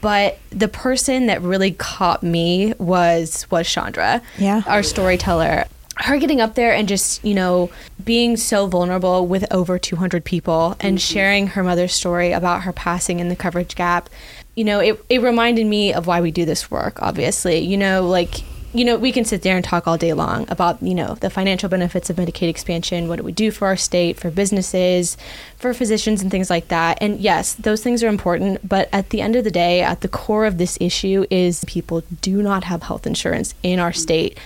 But 0.00 0.38
the 0.50 0.68
person 0.68 1.26
that 1.26 1.42
really 1.42 1.72
caught 1.72 2.22
me 2.22 2.74
was 2.78 3.46
was 3.50 3.68
Chandra, 3.68 4.20
Yeah. 4.38 4.62
our 4.66 4.82
storyteller. 4.82 5.64
Her 5.98 6.18
getting 6.18 6.42
up 6.42 6.56
there 6.56 6.74
and 6.74 6.86
just 6.86 7.24
you 7.24 7.32
know 7.34 7.70
being 8.04 8.36
so 8.36 8.66
vulnerable 8.66 9.26
with 9.26 9.46
over 9.50 9.78
200 9.78 10.24
people 10.24 10.76
and 10.80 11.00
sharing 11.00 11.46
her 11.48 11.62
mother's 11.64 11.94
story 11.94 12.32
about 12.32 12.62
her 12.62 12.72
passing 12.72 13.18
in 13.18 13.28
the 13.30 13.36
coverage 13.36 13.74
gap 13.74 14.10
you 14.56 14.64
know, 14.64 14.80
it, 14.80 15.04
it 15.08 15.22
reminded 15.22 15.66
me 15.66 15.92
of 15.92 16.06
why 16.06 16.20
we 16.20 16.30
do 16.30 16.44
this 16.44 16.70
work, 16.70 17.00
obviously. 17.02 17.58
You 17.58 17.76
know, 17.76 18.08
like, 18.08 18.42
you 18.72 18.84
know, 18.84 18.96
we 18.96 19.12
can 19.12 19.24
sit 19.24 19.42
there 19.42 19.54
and 19.54 19.64
talk 19.64 19.86
all 19.86 19.98
day 19.98 20.14
long 20.14 20.50
about, 20.50 20.82
you 20.82 20.94
know, 20.94 21.14
the 21.16 21.30
financial 21.30 21.68
benefits 21.68 22.10
of 22.10 22.16
Medicaid 22.16 22.48
expansion, 22.48 23.06
what 23.06 23.18
it 23.18 23.24
would 23.24 23.34
do 23.34 23.50
for 23.50 23.66
our 23.66 23.76
state, 23.76 24.18
for 24.18 24.30
businesses, 24.30 25.16
for 25.58 25.72
physicians, 25.74 26.22
and 26.22 26.30
things 26.30 26.50
like 26.50 26.68
that. 26.68 26.98
And 27.00 27.20
yes, 27.20 27.54
those 27.54 27.82
things 27.82 28.02
are 28.02 28.08
important. 28.08 28.66
But 28.66 28.88
at 28.92 29.10
the 29.10 29.20
end 29.20 29.36
of 29.36 29.44
the 29.44 29.50
day, 29.50 29.82
at 29.82 30.00
the 30.00 30.08
core 30.08 30.46
of 30.46 30.56
this 30.56 30.78
issue 30.80 31.26
is 31.30 31.64
people 31.66 32.02
do 32.22 32.42
not 32.42 32.64
have 32.64 32.82
health 32.82 33.06
insurance 33.06 33.54
in 33.62 33.78
our 33.78 33.92
state. 33.92 34.38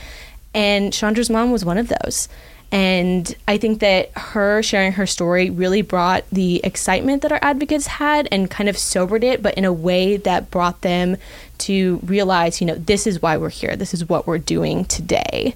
And 0.52 0.92
Chandra's 0.92 1.30
mom 1.30 1.52
was 1.52 1.64
one 1.64 1.78
of 1.78 1.88
those. 2.02 2.28
And 2.72 3.34
I 3.48 3.58
think 3.58 3.80
that 3.80 4.10
her 4.16 4.62
sharing 4.62 4.92
her 4.92 5.06
story 5.06 5.50
really 5.50 5.82
brought 5.82 6.24
the 6.30 6.60
excitement 6.62 7.22
that 7.22 7.32
our 7.32 7.40
advocates 7.42 7.88
had 7.88 8.28
and 8.30 8.48
kind 8.48 8.68
of 8.68 8.78
sobered 8.78 9.24
it, 9.24 9.42
but 9.42 9.54
in 9.54 9.64
a 9.64 9.72
way 9.72 10.16
that 10.18 10.52
brought 10.52 10.82
them 10.82 11.16
to 11.58 11.98
realize, 12.04 12.60
you 12.60 12.66
know, 12.66 12.76
this 12.76 13.08
is 13.08 13.20
why 13.20 13.36
we're 13.36 13.50
here. 13.50 13.74
This 13.74 13.92
is 13.92 14.08
what 14.08 14.26
we're 14.26 14.38
doing 14.38 14.84
today. 14.84 15.54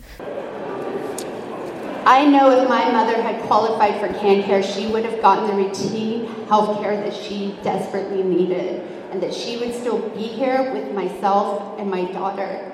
I 2.07 2.27
know 2.27 2.51
if 2.51 2.69
my 2.69 2.91
mother 2.91 3.23
had 3.23 3.41
qualified 3.45 3.99
for 3.99 4.09
KanCare, 4.19 4.63
she 4.63 4.89
would 4.89 5.05
have 5.07 5.23
gotten 5.23 5.47
the 5.47 5.55
routine 5.55 6.27
health 6.49 6.79
care 6.83 6.97
that 6.97 7.15
she 7.15 7.57
desperately 7.63 8.23
needed, 8.23 8.83
and 9.11 9.23
that 9.23 9.33
she 9.33 9.57
would 9.57 9.73
still 9.73 10.11
be 10.11 10.25
here 10.25 10.73
with 10.75 10.93
myself 10.93 11.79
and 11.79 11.89
my 11.89 12.05
daughter. 12.13 12.73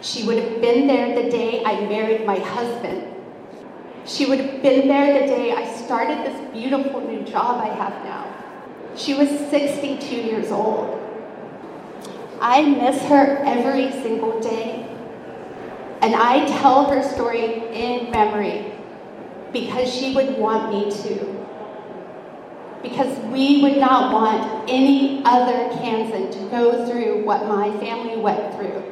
She 0.00 0.24
would 0.26 0.38
have 0.38 0.60
been 0.62 0.86
there 0.86 1.20
the 1.20 1.30
day 1.30 1.62
I 1.64 1.80
married 1.80 2.24
my 2.24 2.38
husband. 2.38 3.08
She 4.04 4.26
would 4.26 4.40
have 4.40 4.62
been 4.62 4.88
there 4.88 5.20
the 5.20 5.26
day 5.26 5.52
I 5.52 5.70
started 5.76 6.18
this 6.18 6.52
beautiful 6.52 7.00
new 7.00 7.22
job 7.22 7.60
I 7.60 7.68
have 7.68 8.04
now. 8.04 8.32
She 8.96 9.14
was 9.14 9.28
62 9.28 10.14
years 10.14 10.50
old. 10.50 10.98
I 12.40 12.62
miss 12.62 13.00
her 13.02 13.38
every 13.44 13.90
single 14.02 14.40
day. 14.40 14.88
And 16.00 16.16
I 16.16 16.44
tell 16.58 16.86
her 16.90 17.00
story 17.00 17.62
in 17.72 18.10
memory 18.10 18.72
because 19.52 19.92
she 19.92 20.14
would 20.14 20.36
want 20.36 20.72
me 20.72 20.90
to. 20.90 21.46
Because 22.82 23.16
we 23.26 23.62
would 23.62 23.76
not 23.76 24.12
want 24.12 24.68
any 24.68 25.22
other 25.24 25.68
Kansan 25.76 26.32
to 26.32 26.50
go 26.50 26.84
through 26.84 27.24
what 27.24 27.46
my 27.46 27.70
family 27.78 28.16
went 28.16 28.52
through. 28.56 28.82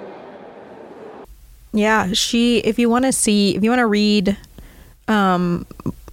Yeah, 1.72 2.12
she. 2.12 2.58
If 2.58 2.78
you 2.78 2.88
want 2.88 3.04
to 3.04 3.12
see, 3.12 3.56
if 3.56 3.64
you 3.64 3.70
want 3.70 3.80
to 3.80 3.86
read, 3.86 4.36
um, 5.10 5.66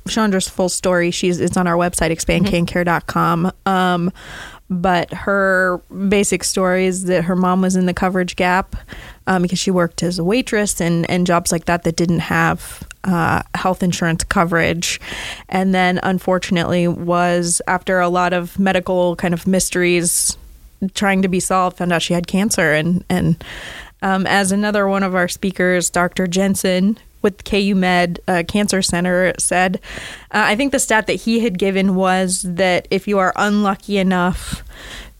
Chandra's 0.07 0.49
full 0.49 0.69
story, 0.69 1.12
she's 1.12 1.39
it's 1.39 1.57
on 1.57 1.67
our 1.67 1.75
website 1.75 2.12
expandkancare.com. 2.12 3.51
Um, 3.65 4.12
but 4.69 5.13
her 5.13 5.77
basic 6.10 6.43
story 6.43 6.88
is 6.88 7.05
that 7.05 7.23
her 7.23 7.36
mom 7.36 7.62
was 7.62 7.75
in 7.77 7.86
the 7.86 7.93
coverage 7.93 8.36
gap 8.36 8.75
um, 9.25 9.41
because 9.41 9.60
she 9.60 9.71
worked 9.71 10.03
as 10.03 10.19
a 10.19 10.23
waitress 10.23 10.81
and 10.81 11.10
and 11.10 11.25
jobs 11.25 11.51
like 11.51 11.65
that 11.65 11.83
that 11.83 11.95
didn't 11.95 12.19
have 12.19 12.86
uh, 13.03 13.43
health 13.55 13.81
insurance 13.83 14.23
coverage, 14.23 14.99
and 15.47 15.73
then 15.73 15.99
unfortunately 16.03 16.88
was 16.88 17.62
after 17.67 17.99
a 17.99 18.10
lot 18.10 18.33
of 18.33 18.60
medical 18.60 19.15
kind 19.15 19.33
of 19.33 19.47
mysteries 19.47 20.38
trying 20.93 21.21
to 21.21 21.27
be 21.27 21.39
solved, 21.39 21.77
found 21.77 21.93
out 21.93 22.01
she 22.01 22.13
had 22.13 22.27
cancer 22.27 22.73
and 22.73 23.05
and 23.10 23.43
um, 24.01 24.27
as 24.27 24.51
another 24.51 24.88
one 24.88 25.01
of 25.01 25.15
our 25.15 25.27
speakers, 25.27 25.89
Dr. 25.89 26.27
Jensen 26.27 26.97
with 27.21 27.43
KU 27.43 27.75
Med 27.75 28.19
uh, 28.27 28.43
Cancer 28.47 28.82
Center 28.82 29.34
said, 29.38 29.80
uh, 30.32 30.43
I 30.45 30.56
think 30.56 30.71
the 30.71 30.80
stat 30.80 31.08
that 31.08 31.13
he 31.13 31.39
had 31.39 31.58
given 31.58 31.95
was 31.95 32.43
that 32.43 32.88
if 32.91 33.08
you 33.08 33.17
are 33.19 33.34
unlucky 33.36 33.97
enough 33.97 34.63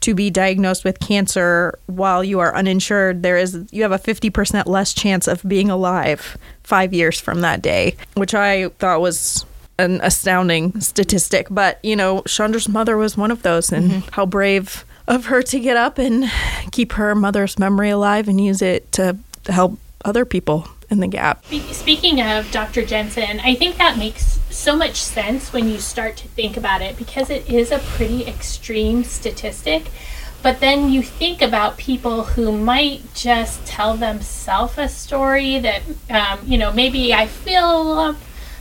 to 0.02 0.14
be 0.14 0.30
diagnosed 0.30 0.86
with 0.86 1.00
cancer 1.00 1.78
while 1.88 2.24
you 2.24 2.40
are 2.40 2.56
uninsured, 2.56 3.24
there 3.24 3.38
is 3.38 3.68
you 3.72 3.82
have 3.82 3.92
a 3.92 4.00
50% 4.00 4.68
less 4.68 4.94
chance 4.94 5.28
of 5.28 5.42
being 5.48 5.70
alive 5.70 6.38
five 6.64 6.94
years 6.94 7.20
from 7.20 7.42
that 7.42 7.62
day, 7.62 7.96
which 8.14 8.34
I 8.34 8.70
thought 8.70 9.02
was 9.02 9.46
an 9.80 10.00
astounding 10.02 10.80
statistic. 10.82 11.48
But, 11.50 11.80
you 11.84 11.96
know, 11.96 12.22
Chandra's 12.22 12.70
mother 12.70 12.98
was 12.98 13.18
one 13.18 13.32
of 13.32 13.44
those, 13.44 13.72
and 13.72 13.92
mm-hmm. 13.92 14.10
how 14.12 14.26
brave 14.26 14.86
of 15.08 15.26
her 15.26 15.42
to 15.42 15.60
get 15.60 15.78
up 15.78 15.98
and 15.98 16.30
keep 16.72 16.94
her 16.94 17.16
mother's 17.16 17.58
memory 17.58 17.90
alive 17.90 18.28
and 18.28 18.44
use 18.44 18.62
it 18.62 18.92
to 18.92 19.18
help 19.48 19.80
other 20.04 20.26
people 20.26 20.68
in 20.90 21.00
the 21.00 21.08
gap. 21.08 21.46
Speaking 21.72 22.22
of 22.22 22.50
Dr. 22.52 22.86
Jensen, 22.86 23.40
I 23.42 23.56
think 23.56 23.78
that 23.78 23.98
makes 23.98 24.40
so 24.50 24.76
much 24.76 24.96
sense 24.96 25.52
when 25.52 25.68
you 25.68 25.80
start 25.80 26.16
to 26.18 26.28
think 26.30 26.58
about 26.58 26.82
it 26.82 26.98
because 26.98 27.30
it 27.30 27.50
is 27.50 27.72
a 27.72 27.80
pretty 27.80 28.26
extreme 28.26 29.04
statistic. 29.04 29.92
But 30.44 30.60
then 30.60 30.92
you 30.92 31.02
think 31.02 31.42
about 31.42 31.78
people 31.78 32.24
who 32.24 32.52
might 32.52 33.14
just 33.14 33.66
tell 33.66 33.96
themselves 33.98 34.78
a 34.78 34.88
story 34.88 35.60
that, 35.60 35.82
um, 36.10 36.40
you 36.46 36.58
know, 36.58 36.72
maybe 36.72 37.14
I 37.14 37.28
feel 37.28 38.16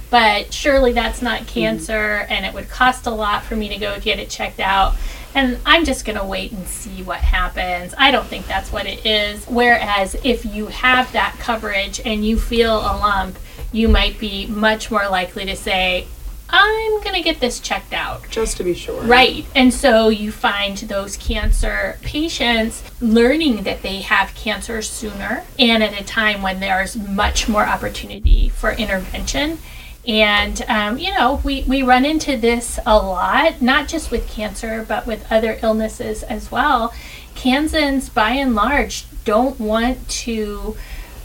but 0.09 0.53
surely 0.53 0.93
that's 0.93 1.21
not 1.21 1.41
mm-hmm. 1.41 1.49
cancer 1.49 2.27
and 2.29 2.47
it 2.47 2.55
would 2.55 2.69
cost 2.69 3.07
a 3.07 3.11
lot 3.11 3.43
for 3.43 3.57
me 3.57 3.69
to 3.69 3.77
go 3.77 3.99
get 4.01 4.19
it 4.19 4.31
checked 4.31 4.61
out 4.61 4.95
and 5.37 5.59
I'm 5.66 5.85
just 5.85 6.07
going 6.07 6.18
to 6.18 6.25
wait 6.25 6.51
and 6.53 6.66
see 6.66 7.03
what 7.03 7.18
happens. 7.18 7.94
I 7.99 8.11
don't 8.11 8.27
think 8.27 8.46
that's 8.46 8.72
what 8.72 8.87
it 8.87 9.05
is. 9.05 9.44
Whereas 9.44 10.16
if 10.25 10.46
you 10.46 10.68
have 10.68 11.12
that 11.12 11.37
coverage 11.38 12.01
and 12.05 12.25
you 12.25 12.38
feel 12.38 12.79
a 12.79 12.96
lump, 12.96 13.38
you 13.70 13.87
might 13.87 14.18
be 14.18 14.46
much 14.46 14.90
more 14.90 15.07
likely 15.11 15.44
to 15.44 15.55
say, 15.55 16.07
I'm 16.49 17.03
going 17.03 17.14
to 17.14 17.22
get 17.22 17.38
this 17.38 17.61
checked 17.61 17.92
out. 17.92 18.31
Just 18.31 18.57
to 18.57 18.64
be 18.64 18.72
sure. 18.72 19.03
Right. 19.03 19.44
And 19.55 19.75
so 19.75 20.09
you 20.09 20.33
find 20.33 20.79
those 20.79 21.18
cancer 21.18 21.99
patients 22.01 22.83
learning 23.03 23.64
that 23.64 23.83
they 23.83 24.01
have 24.03 24.35
cancer 24.35 24.81
sooner 24.81 25.44
and 25.59 25.83
at 25.83 26.01
a 26.01 26.05
time 26.05 26.40
when 26.40 26.61
there's 26.61 26.96
much 26.96 27.46
more 27.46 27.66
opportunity 27.66 28.49
for 28.49 28.70
intervention. 28.70 29.59
And, 30.07 30.62
um, 30.69 30.99
you 30.99 31.12
know, 31.12 31.40
we, 31.42 31.62
we 31.64 31.83
run 31.83 32.05
into 32.05 32.37
this 32.37 32.79
a 32.87 32.97
lot, 32.97 33.61
not 33.61 33.88
just 33.88 34.11
with 34.11 34.29
cancer, 34.29 34.85
but 34.87 35.07
with 35.07 35.31
other 35.33 35.59
illnesses 35.62 36.23
as 36.23 36.51
well. 36.51 36.95
Kansans, 37.35 38.09
by 38.09 38.31
and 38.31 38.55
large, 38.55 39.05
don't 39.25 39.59
want 39.59 40.09
to 40.09 40.77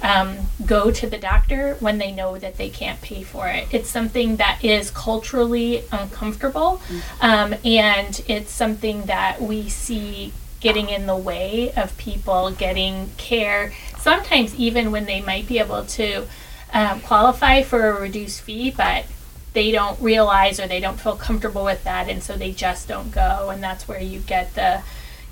um, 0.01 0.37
go 0.65 0.91
to 0.91 1.07
the 1.07 1.17
doctor 1.17 1.75
when 1.79 1.99
they 1.99 2.11
know 2.11 2.37
that 2.37 2.57
they 2.57 2.69
can't 2.69 3.01
pay 3.01 3.23
for 3.23 3.47
it. 3.47 3.67
It's 3.71 3.89
something 3.89 4.37
that 4.37 4.63
is 4.63 4.89
culturally 4.91 5.83
uncomfortable, 5.91 6.81
mm-hmm. 6.87 7.25
um, 7.25 7.55
and 7.63 8.21
it's 8.27 8.51
something 8.51 9.03
that 9.03 9.41
we 9.41 9.69
see 9.69 10.33
getting 10.59 10.89
in 10.89 11.07
the 11.07 11.17
way 11.17 11.71
of 11.75 11.95
people 11.97 12.51
getting 12.51 13.09
care, 13.17 13.73
sometimes 13.99 14.53
even 14.55 14.91
when 14.91 15.05
they 15.05 15.21
might 15.21 15.47
be 15.47 15.59
able 15.59 15.85
to 15.85 16.27
um, 16.73 17.01
qualify 17.01 17.63
for 17.63 17.89
a 17.89 18.01
reduced 18.01 18.41
fee, 18.41 18.71
but 18.71 19.05
they 19.53 19.71
don't 19.71 19.99
realize 19.99 20.59
or 20.59 20.67
they 20.67 20.79
don't 20.79 20.99
feel 20.99 21.15
comfortable 21.15 21.63
with 21.63 21.83
that, 21.83 22.09
and 22.09 22.23
so 22.23 22.37
they 22.37 22.51
just 22.51 22.87
don't 22.87 23.11
go. 23.11 23.49
And 23.49 23.61
that's 23.61 23.87
where 23.87 24.01
you 24.01 24.19
get 24.19 24.55
the 24.55 24.81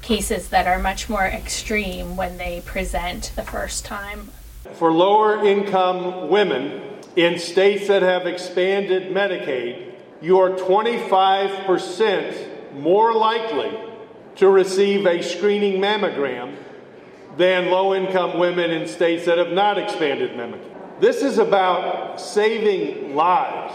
cases 0.02 0.50
that 0.50 0.68
are 0.68 0.80
much 0.80 1.10
more 1.10 1.26
extreme 1.26 2.16
when 2.16 2.38
they 2.38 2.62
present 2.66 3.32
the 3.36 3.44
first 3.44 3.86
time. 3.86 4.30
For 4.74 4.92
lower 4.92 5.46
income 5.46 6.30
women 6.30 6.82
in 7.16 7.40
states 7.40 7.88
that 7.88 8.02
have 8.02 8.28
expanded 8.28 9.14
Medicaid, 9.14 9.94
you 10.22 10.38
are 10.40 10.50
25% 10.52 12.74
more 12.74 13.14
likely 13.14 13.72
to 14.36 14.50
receive 14.50 15.06
a 15.06 15.22
screening 15.22 15.82
mammogram 15.82 16.58
than 17.38 17.70
low 17.70 17.96
income 17.96 18.40
women 18.40 18.72
in 18.72 18.88
states 18.88 19.26
that 19.26 19.38
have 19.38 19.52
not 19.52 19.78
expanded 19.78 20.32
Medicaid. 20.32 20.79
This 21.00 21.22
is 21.24 21.38
about 21.38 22.20
saving 22.20 23.16
lives, 23.16 23.74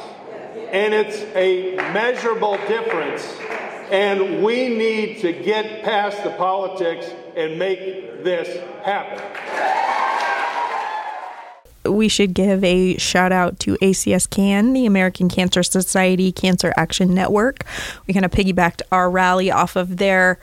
and 0.70 0.92
it's 0.92 1.22
a 1.34 1.74
measurable 1.94 2.58
difference. 2.68 3.26
And 3.90 4.44
we 4.44 4.68
need 4.68 5.20
to 5.20 5.32
get 5.32 5.82
past 5.84 6.22
the 6.22 6.30
politics 6.30 7.06
and 7.34 7.58
make 7.58 8.24
this 8.24 8.62
happen. 8.82 9.22
We 11.90 12.08
should 12.08 12.34
give 12.34 12.62
a 12.62 12.98
shout 12.98 13.32
out 13.32 13.58
to 13.60 13.76
ACS 13.76 14.28
CAN, 14.28 14.74
the 14.74 14.84
American 14.84 15.30
Cancer 15.30 15.62
Society 15.62 16.30
Cancer 16.30 16.74
Action 16.76 17.14
Network. 17.14 17.64
We 18.06 18.12
kind 18.12 18.26
of 18.26 18.32
piggybacked 18.32 18.82
our 18.92 19.10
rally 19.10 19.50
off 19.50 19.76
of 19.76 19.96
their 19.96 20.38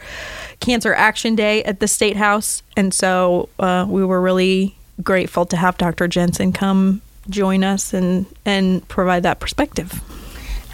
Cancer 0.60 0.96
Action 0.96 1.36
Day 1.36 1.64
at 1.64 1.80
the 1.80 1.88
State 1.88 2.18
House. 2.18 2.64
And 2.76 2.92
so 2.92 3.50
uh, 3.60 3.86
we 3.88 4.04
were 4.04 4.22
really 4.22 4.78
grateful 5.04 5.46
to 5.48 5.58
have 5.58 5.78
Dr. 5.78 6.08
Jensen 6.08 6.54
come 6.54 7.02
join 7.30 7.64
us 7.64 7.94
and 7.94 8.26
and 8.46 8.88
provide 8.88 9.24
that 9.24 9.40
perspective. 9.40 10.02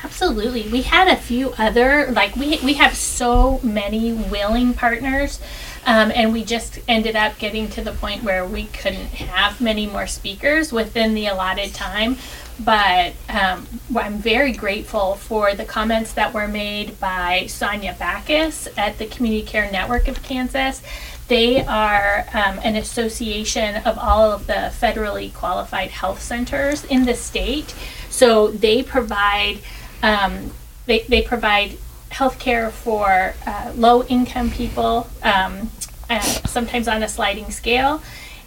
Absolutely. 0.03 0.69
We 0.69 0.83
had 0.83 1.07
a 1.07 1.15
few 1.15 1.53
other 1.57 2.11
like 2.11 2.35
we 2.35 2.59
we 2.63 2.73
have 2.73 2.95
so 2.95 3.59
many 3.63 4.13
willing 4.13 4.73
partners 4.73 5.41
um, 5.85 6.11
and 6.13 6.33
we 6.33 6.43
just 6.43 6.79
ended 6.87 7.15
up 7.15 7.39
getting 7.39 7.69
to 7.69 7.81
the 7.81 7.93
point 7.93 8.21
where 8.21 8.45
we 8.45 8.65
couldn't 8.65 9.07
have 9.07 9.61
many 9.61 9.87
more 9.87 10.05
speakers 10.05 10.73
within 10.73 11.13
the 11.13 11.27
allotted 11.27 11.73
time. 11.73 12.17
But 12.59 13.13
um, 13.29 13.67
I'm 13.95 14.17
very 14.17 14.51
grateful 14.51 15.15
for 15.15 15.53
the 15.53 15.63
comments 15.63 16.13
that 16.13 16.33
were 16.33 16.47
made 16.47 16.99
by 16.99 17.45
Sonia 17.47 17.95
Backus 17.97 18.67
at 18.75 18.97
the 18.97 19.05
Community 19.05 19.45
Care 19.45 19.71
Network 19.71 20.07
of 20.07 20.23
Kansas 20.23 20.81
they 21.27 21.65
are 21.65 22.25
um, 22.33 22.59
an 22.63 22.75
association 22.75 23.75
of 23.83 23.97
all 23.97 24.31
of 24.31 24.47
the 24.47 24.71
federally 24.79 25.33
qualified 25.33 25.91
health 25.91 26.21
centers 26.21 26.85
in 26.85 27.05
the 27.05 27.13
state. 27.15 27.75
So 28.09 28.49
they 28.51 28.83
provide 28.83 29.59
um, 30.01 30.51
they, 30.85 31.01
they 31.01 31.21
provide 31.21 31.77
health 32.09 32.39
care 32.39 32.69
for 32.69 33.35
uh, 33.45 33.73
low 33.75 34.03
income 34.05 34.49
people, 34.49 35.07
um, 35.21 35.69
uh, 36.09 36.19
sometimes 36.21 36.87
on 36.87 37.03
a 37.03 37.07
sliding 37.07 37.51
scale. 37.51 38.01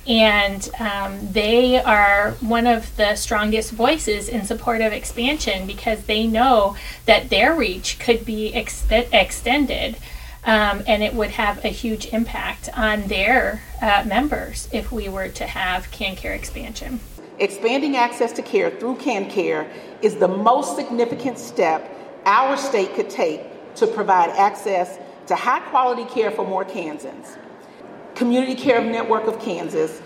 And 0.07 0.69
um, 0.81 1.31
they 1.33 1.81
are 1.81 2.33
one 2.41 2.67
of 2.67 2.97
the 2.97 3.15
strongest 3.17 3.73
voices 3.73 4.29
in 4.29 4.45
support 4.47 4.81
of 4.81 4.93
expansion 4.95 5.67
because 5.67 6.05
they 6.05 6.27
know 6.27 6.77
that 7.05 7.29
their 7.29 7.55
reach 7.55 7.99
could 7.99 8.25
be 8.25 8.55
extended 8.55 9.97
um, 10.45 10.83
and 10.87 11.03
it 11.03 11.15
would 11.15 11.31
have 11.31 11.65
a 11.65 11.69
huge 11.69 12.07
impact 12.07 12.69
on 12.77 13.03
their 13.09 13.63
uh, 13.83 14.05
members 14.07 14.69
if 14.73 14.91
we 14.91 15.09
were 15.09 15.29
to 15.29 15.47
have 15.47 15.91
KanCare 15.91 16.35
expansion. 16.35 17.01
Expanding 17.39 17.97
access 17.97 18.33
to 18.33 18.43
care 18.43 18.71
through 18.71 18.97
KanCare 18.97 19.71
is 20.03 20.17
the 20.17 20.29
most 20.29 20.77
significant 20.77 21.39
step 21.39 21.97
our 22.27 22.57
state 22.57 22.95
could 22.95 23.09
take 23.09 23.41
to 23.77 23.87
provide 23.87 24.31
access 24.31 24.99
to 25.27 25.35
high 25.35 25.61
quality 25.71 26.05
care 26.05 26.31
for 26.31 26.47
more 26.47 26.65
Kansans. 26.65 27.37
Community 28.15 28.55
Care 28.55 28.83
Network 28.85 29.27
of 29.27 29.39
Kansas, 29.41 30.03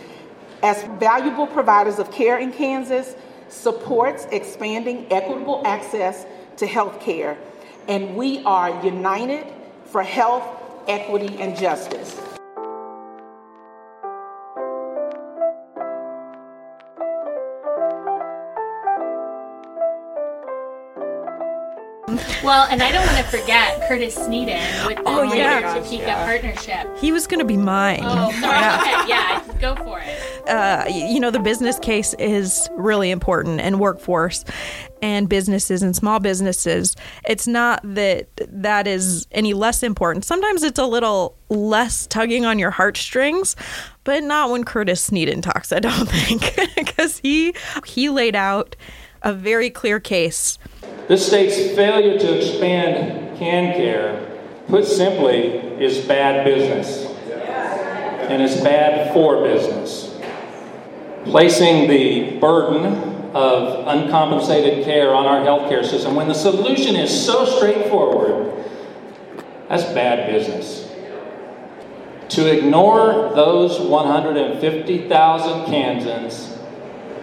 as 0.63 0.85
valuable 1.01 1.47
providers 1.47 1.99
of 1.99 2.11
care 2.13 2.39
in 2.39 2.53
Kansas, 2.53 3.17
supports 3.49 4.27
expanding 4.31 5.07
equitable 5.11 5.63
access 5.65 6.27
to 6.57 6.67
health 6.67 7.01
care, 7.01 7.37
and 7.89 8.15
we 8.17 8.45
are 8.45 8.85
united 8.85 9.47
for 9.95 10.03
health, 10.03 10.43
equity, 10.89 11.41
and 11.41 11.57
justice. 11.57 12.21
Well, 22.43 22.67
and 22.71 22.83
I 22.83 22.93
don't 22.93 23.07
want 23.07 23.19
to 23.19 23.25
forget 23.25 23.89
Curtis 23.89 24.19
Sneeden 24.19 24.87
with 24.87 24.99
the 24.99 25.03
oh, 25.07 25.33
yeah. 25.33 25.75
Topeka 25.75 26.03
yeah. 26.03 26.25
partnership. 26.27 26.99
He 26.99 27.13
was 27.13 27.27
going 27.27 27.39
to 27.39 27.45
be 27.45 27.57
mine. 27.57 28.01
Oh, 28.03 28.33
sorry. 28.41 28.43
yeah. 28.43 28.81
okay, 28.81 29.09
yeah, 29.09 29.59
go 29.61 29.77
for 29.77 30.01
it. 30.05 30.49
Uh, 30.49 30.85
you 30.89 31.21
know, 31.21 31.31
the 31.31 31.39
business 31.39 31.79
case 31.79 32.15
is 32.19 32.69
really 32.73 33.11
important 33.11 33.61
and 33.61 33.81
workforce 33.81 34.45
and 35.01 35.29
businesses 35.29 35.83
and 35.83 35.97
small 35.97 36.21
businesses. 36.21 36.95
It's 37.27 37.47
not 37.47 37.81
that 37.83 38.34
that 38.55 38.87
is 38.87 39.27
any 39.33 39.53
less 39.53 39.83
important. 39.83 40.25
Sometimes 40.25 40.63
it's 40.63 40.79
a 40.79 40.87
little 40.87 41.37
less 41.49 42.07
tugging 42.07 42.45
on 42.47 42.59
your 42.59 42.71
heartstrings, 42.71 43.57
but 44.05 44.23
not 44.23 44.51
when 44.51 44.65
Curtis 44.65 45.11
Sneeden 45.11 45.43
talks, 45.43 45.73
I 45.73 45.81
don't 45.81 46.09
think, 46.09 46.57
because 46.75 47.19
he 47.19 47.55
he 47.85 48.09
laid 48.09 48.35
out 48.37 48.77
a 49.23 49.33
very 49.33 49.71
clear 49.71 50.01
case 50.01 50.59
this 51.09 51.27
state's 51.27 51.57
failure 51.77 52.19
to 52.19 52.37
expand 52.39 53.37
KanCare, 53.37 54.67
put 54.69 54.87
simply, 54.87 55.49
is 55.79 55.99
bad 56.07 56.47
business. 56.47 57.11
And 58.31 58.43
it's 58.43 58.59
bad 58.63 59.13
for 59.13 59.43
business. 59.43 60.19
Placing 61.25 61.91
the 61.91 62.39
burden 62.39 63.14
of 63.35 63.87
uncompensated 63.87 64.85
care 64.85 65.15
on 65.15 65.27
our 65.27 65.45
healthcare 65.45 65.85
system 65.85 66.15
when 66.15 66.29
the 66.29 66.35
solution 66.35 66.97
is 66.97 67.25
so 67.25 67.45
straightforward, 67.45 68.53
that's 69.69 69.85
bad 69.93 70.31
business. 70.31 70.91
To 72.31 72.51
ignore 72.51 73.33
those 73.35 73.81
150,000 73.81 75.67
Kansans 75.67 76.55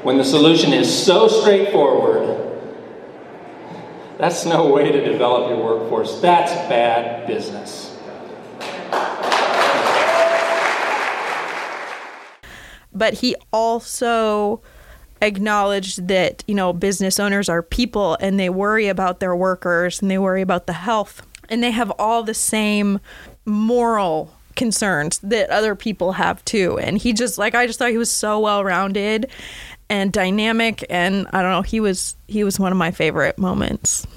when 0.04 0.18
the 0.18 0.24
solution 0.24 0.74
is 0.74 0.92
so 1.06 1.28
straightforward 1.28 2.38
That's 4.18 4.46
no 4.46 4.68
way 4.68 4.92
to 4.92 5.04
develop 5.04 5.50
your 5.50 5.64
workforce. 5.64 6.22
That's 6.22 6.52
bad 6.70 7.26
business. 7.26 7.92
but 12.94 13.16
he 13.16 13.36
also 13.52 14.62
acknowledged 15.22 16.08
that 16.08 16.44
you 16.48 16.56
know 16.56 16.74
business 16.74 17.20
owners 17.20 17.48
are 17.48 17.62
people 17.62 18.18
and 18.20 18.40
they 18.40 18.50
worry 18.50 18.88
about 18.88 19.20
their 19.20 19.36
workers 19.36 20.02
and 20.02 20.10
they 20.10 20.18
worry 20.18 20.42
about 20.42 20.68
the 20.68 20.74
health 20.74 21.26
and 21.50 21.64
they 21.64 21.72
have 21.72 21.92
all 22.00 22.24
the 22.24 22.34
same 22.34 23.00
moral 23.46 24.34
concerns 24.56 25.20
that 25.20 25.50
other 25.50 25.76
people 25.76 26.14
have 26.14 26.44
too 26.44 26.78
and 26.80 26.98
he 26.98 27.14
just 27.14 27.38
like 27.38 27.56
I 27.56 27.68
just 27.68 27.80
thought 27.80 27.92
he 27.92 27.98
was 27.98 28.12
so 28.12 28.40
well 28.40 28.64
rounded 28.64 29.30
and 29.90 30.12
dynamic 30.12 30.86
and 30.90 31.28
I 31.32 31.42
don't 31.42 31.52
know 31.52 31.62
he 31.62 31.80
was 31.80 32.16
he 32.28 32.44
was 32.44 32.60
one 32.60 32.72
of 32.72 32.78
my 32.78 32.92
favorite 32.92 33.38
moments 33.38 34.08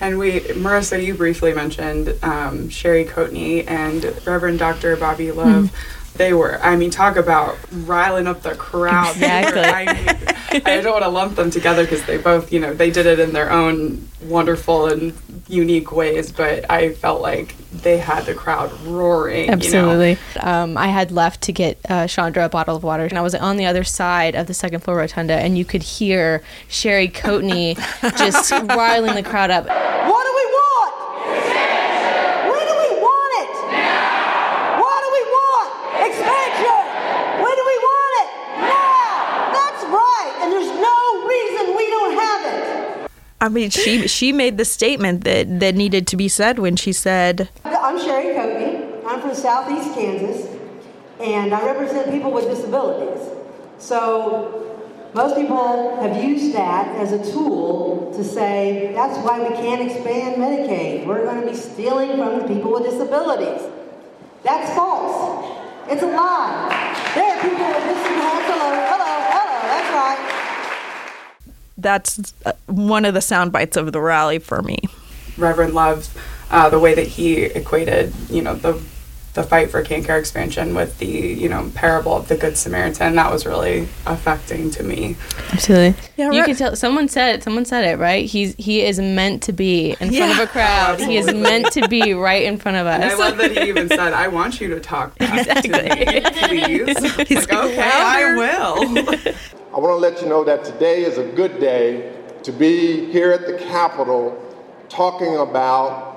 And 0.00 0.18
we, 0.18 0.40
Marissa, 0.40 1.02
you 1.02 1.14
briefly 1.14 1.54
mentioned 1.54 2.14
um, 2.22 2.68
Sherry 2.68 3.04
Coatney 3.04 3.64
and 3.66 4.04
Reverend 4.26 4.58
Dr. 4.58 4.96
Bobby 4.96 5.30
Love. 5.30 5.70
They 6.16 6.32
were, 6.32 6.60
I 6.62 6.76
mean, 6.76 6.90
talk 6.90 7.16
about 7.16 7.58
riling 7.72 8.26
up 8.28 8.42
the 8.42 8.54
crowd. 8.54 9.16
They 9.18 9.42
were- 9.44 9.58
I, 9.58 9.84
mean, 10.54 10.62
I 10.66 10.80
don't 10.80 10.92
want 10.92 11.02
to 11.04 11.08
lump 11.08 11.34
them 11.34 11.50
together 11.50 11.82
because 11.82 12.04
they 12.04 12.16
both, 12.18 12.52
you 12.52 12.60
know, 12.60 12.72
they 12.72 12.90
did 12.90 13.06
it 13.06 13.18
in 13.18 13.32
their 13.32 13.50
own 13.50 14.08
wonderful 14.22 14.86
and 14.86 15.12
unique 15.48 15.90
ways, 15.90 16.30
but 16.30 16.70
I 16.70 16.92
felt 16.94 17.20
like 17.20 17.56
they 17.72 17.98
had 17.98 18.24
the 18.26 18.34
crowd 18.34 18.70
roaring. 18.82 19.40
You 19.46 19.46
know? 19.48 19.52
Absolutely. 19.54 20.18
Um, 20.40 20.78
I 20.78 20.86
had 20.86 21.10
left 21.10 21.40
to 21.42 21.52
get 21.52 21.78
uh, 21.88 22.06
Chandra 22.06 22.44
a 22.44 22.48
bottle 22.48 22.76
of 22.76 22.84
water, 22.84 23.04
and 23.04 23.18
I 23.18 23.20
was 23.22 23.34
on 23.34 23.56
the 23.56 23.66
other 23.66 23.82
side 23.82 24.36
of 24.36 24.46
the 24.46 24.54
second 24.54 24.80
floor 24.80 24.98
rotunda, 24.98 25.34
and 25.34 25.58
you 25.58 25.64
could 25.64 25.82
hear 25.82 26.40
Sherry 26.68 27.08
Coatney 27.08 27.74
just 28.16 28.52
riling 28.52 29.16
the 29.16 29.22
crowd 29.24 29.50
up. 29.50 29.64
What 29.66 30.22
do 30.24 30.32
we 30.36 30.46
want? 30.54 30.94
When 32.46 32.64
do 32.70 32.74
we 32.78 32.90
want 33.02 33.32
it? 33.42 33.50
What 34.80 34.98
do 35.02 35.08
we 35.18 35.22
want? 35.34 35.68
Expansion. 36.08 36.82
When 37.42 37.54
do 37.58 37.64
we 37.66 37.78
want 37.90 38.12
it? 38.22 38.28
Now. 38.70 39.50
That's 39.52 39.82
right. 39.90 40.32
And 40.42 40.52
there's 40.52 40.72
no 40.72 40.98
reason 41.26 41.76
we 41.76 41.86
don't 41.90 42.14
have 42.14 42.40
it. 42.54 43.10
I 43.40 43.48
mean 43.48 43.70
she 43.70 44.08
she 44.08 44.32
made 44.32 44.56
the 44.58 44.64
statement 44.64 45.24
that 45.24 45.60
that 45.60 45.74
needed 45.74 46.06
to 46.08 46.16
be 46.16 46.28
said 46.28 46.58
when 46.58 46.76
she 46.76 46.92
said 46.92 47.48
I'm 47.64 47.98
Sherry 47.98 48.34
Coatney. 48.34 49.04
I'm 49.06 49.20
from 49.20 49.34
Southeast 49.34 49.94
Kansas, 49.94 50.48
and 51.20 51.52
I 51.52 51.64
represent 51.66 52.10
people 52.10 52.32
with 52.32 52.46
disabilities. 52.46 53.22
So 53.78 54.64
most 55.14 55.36
people 55.36 56.00
have 56.00 56.24
used 56.24 56.54
that 56.54 56.88
as 56.96 57.12
a 57.12 57.32
tool 57.32 58.12
to 58.16 58.24
say 58.24 58.90
that's 58.94 59.16
why 59.24 59.38
we 59.46 59.54
can't 59.54 59.82
expand 59.88 60.42
Medicaid. 60.42 61.06
We're 61.06 61.24
going 61.24 61.42
to 61.42 61.46
be 61.46 61.56
stealing 61.56 62.16
from 62.16 62.40
the 62.40 62.48
people 62.48 62.72
with 62.72 62.84
disabilities. 62.84 63.62
That's 64.42 64.74
false. 64.74 65.60
It's 65.88 66.02
a 66.02 66.06
lie. 66.06 67.12
There 67.14 67.30
are 67.30 67.40
people 67.42 67.66
with 67.66 67.84
disabilities. 67.84 68.48
Hello, 68.50 68.70
hello, 68.90 69.12
hello. 69.36 69.58
That's 69.70 69.90
right. 69.94 70.13
That's 71.84 72.34
uh, 72.44 72.52
one 72.66 73.04
of 73.04 73.14
the 73.14 73.20
sound 73.20 73.52
bites 73.52 73.76
of 73.76 73.92
the 73.92 74.00
rally 74.00 74.40
for 74.40 74.60
me. 74.62 74.78
Reverend 75.36 75.74
Love, 75.74 76.08
uh, 76.50 76.68
the 76.68 76.80
way 76.80 76.94
that 76.94 77.06
he 77.06 77.42
equated, 77.42 78.12
you 78.28 78.42
know, 78.42 78.54
the 78.56 78.82
the 79.34 79.42
fight 79.42 79.68
for 79.70 79.82
KanCare 79.82 80.18
expansion 80.18 80.74
with 80.74 80.98
the, 80.98 81.06
you 81.06 81.48
know, 81.48 81.70
parable 81.74 82.16
of 82.16 82.28
the 82.28 82.36
Good 82.36 82.56
Samaritan, 82.56 83.16
that 83.16 83.32
was 83.32 83.44
really 83.44 83.88
affecting 84.06 84.70
to 84.70 84.84
me. 84.84 85.16
Absolutely. 85.52 86.00
Yeah, 86.16 86.30
you 86.30 86.44
can 86.44 86.54
tell. 86.54 86.76
Someone 86.76 87.08
said 87.08 87.34
it. 87.34 87.42
Someone 87.42 87.64
said 87.64 87.84
it. 87.84 87.98
Right. 87.98 88.24
He's 88.24 88.54
he 88.54 88.82
is 88.82 89.00
meant 89.00 89.42
to 89.44 89.52
be 89.52 89.96
in 90.00 90.12
front 90.12 90.32
of 90.32 90.38
a 90.38 90.46
crowd. 90.46 91.00
He 91.00 91.16
is 91.16 91.32
meant 91.34 91.72
to 91.72 91.88
be 91.88 92.14
right 92.14 92.44
in 92.44 92.58
front 92.58 92.76
of 92.76 92.86
us. 92.86 93.02
And 93.02 93.12
I 93.12 93.14
love 93.16 93.36
that 93.38 93.50
he 93.50 93.60
even 93.68 93.88
said, 93.88 94.12
I 94.12 94.28
want 94.28 94.60
you 94.60 94.68
to 94.68 94.80
talk 94.80 95.18
back 95.18 95.62
to 95.62 95.68
me, 95.68 96.80
please. 96.80 96.96
It's 97.34 97.50
like, 97.50 97.64
okay, 97.70 97.90
I 97.92 98.34
will. 98.36 98.98
I 99.74 99.78
want 99.78 99.90
to 99.90 99.96
let 99.96 100.22
you 100.22 100.28
know 100.28 100.44
that 100.44 100.64
today 100.64 101.02
is 101.02 101.18
a 101.18 101.24
good 101.24 101.58
day 101.58 102.14
to 102.44 102.52
be 102.52 103.10
here 103.10 103.32
at 103.32 103.46
the 103.46 103.54
Capitol 103.54 104.40
talking 104.88 105.36
about 105.38 106.13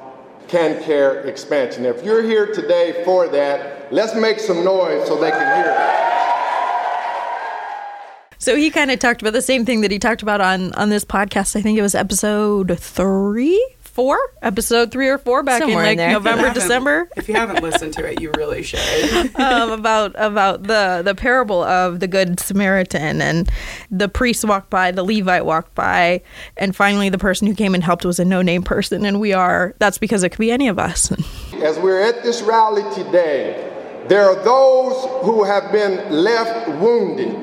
KanCare 0.48 1.26
expansion. 1.26 1.86
If 1.86 2.04
you're 2.04 2.24
here 2.24 2.48
today 2.54 3.04
for 3.04 3.28
that, 3.30 3.92
let's 3.92 4.16
make 4.16 4.40
some 4.40 4.64
noise 4.64 5.08
so 5.08 5.16
they 5.20 5.32
can 5.32 5.64
hear 5.64 5.76
it. 5.78 6.08
So 8.40 8.56
he 8.56 8.70
kind 8.70 8.92
of 8.92 9.00
talked 9.00 9.22
about 9.22 9.34
the 9.34 9.42
same 9.42 9.66
thing 9.66 9.82
that 9.82 9.92
he 9.92 10.00
talked 10.00 10.22
about 10.22 10.42
on 10.42 10.72
on 10.74 10.90
this 10.90 11.04
podcast. 11.04 11.56
I 11.56 11.62
think 11.62 11.78
it 11.78 11.82
was 11.82 11.96
episode 11.96 12.80
three, 12.80 13.62
four, 13.98 14.20
episode 14.44 14.92
three 14.92 15.10
or 15.10 15.18
four 15.18 15.42
back 15.42 15.60
Somewhere 15.60 15.86
in 15.86 15.90
in 15.94 15.98
like 15.98 15.98
there. 15.98 16.12
November, 16.12 16.46
If 16.46 16.54
December. 16.54 17.10
If 17.18 17.28
you 17.28 17.34
haven't 17.34 17.64
listened 17.64 17.94
to 17.94 18.06
it, 18.06 18.22
you 18.22 18.32
really 18.38 18.62
should. 18.62 19.36
um, 19.38 19.72
about 19.72 20.12
about 20.18 20.64
the 20.64 21.02
the 21.04 21.16
parable 21.16 21.64
of 21.64 22.00
the 22.00 22.08
good 22.08 22.40
Samaritan 22.40 23.24
and 23.24 23.50
the 23.90 24.08
priest 24.08 24.46
walked 24.46 24.70
by, 24.70 24.92
the 24.92 25.04
Levite 25.04 25.46
walked 25.48 25.74
by, 25.74 26.22
and 26.58 26.76
finally 26.76 27.10
the 27.10 27.18
person 27.18 27.48
who 27.48 27.56
came 27.56 27.74
and 27.74 27.84
helped 27.84 28.06
was 28.06 28.20
a 28.20 28.26
no 28.26 28.44
name 28.44 28.62
person, 28.62 29.04
and 29.04 29.20
we 29.20 29.34
are. 29.34 29.74
That's 29.80 29.98
because 29.98 30.22
it 30.22 30.30
could 30.30 30.38
be 30.38 30.52
any 30.52 30.68
of 30.68 30.78
us. 30.78 31.12
As 31.64 31.80
we're 31.80 32.00
at 32.04 32.22
this 32.22 32.44
rally 32.44 32.84
today, 32.94 33.74
there 34.10 34.30
are 34.30 34.36
those 34.44 35.26
who 35.26 35.44
have 35.44 35.72
been 35.72 36.12
left 36.12 36.70
wounded. 36.80 37.34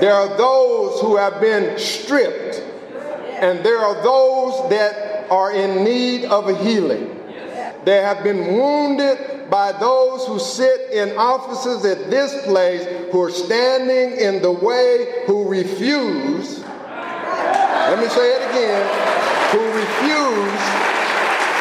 There 0.00 0.14
are 0.14 0.36
those 0.36 1.00
who 1.00 1.16
have 1.16 1.40
been 1.40 1.78
stripped. 1.78 2.60
And 3.40 3.64
there 3.64 3.78
are 3.78 3.94
those 4.02 4.68
that 4.68 5.09
are 5.30 5.52
in 5.52 5.84
need 5.84 6.24
of 6.24 6.48
a 6.48 6.56
healing. 6.62 7.16
They 7.84 8.02
have 8.02 8.22
been 8.22 8.54
wounded 8.54 9.48
by 9.50 9.72
those 9.72 10.26
who 10.26 10.38
sit 10.38 10.90
in 10.92 11.16
offices 11.16 11.84
at 11.84 12.10
this 12.10 12.44
place 12.44 12.84
who 13.10 13.22
are 13.22 13.30
standing 13.30 14.18
in 14.18 14.42
the 14.42 14.52
way, 14.52 15.24
who 15.26 15.48
refuse. 15.48 16.60
Let 16.60 17.98
me 17.98 18.08
say 18.08 18.32
it 18.36 18.50
again 18.50 19.10
who 19.50 19.66
refuse 19.72 20.60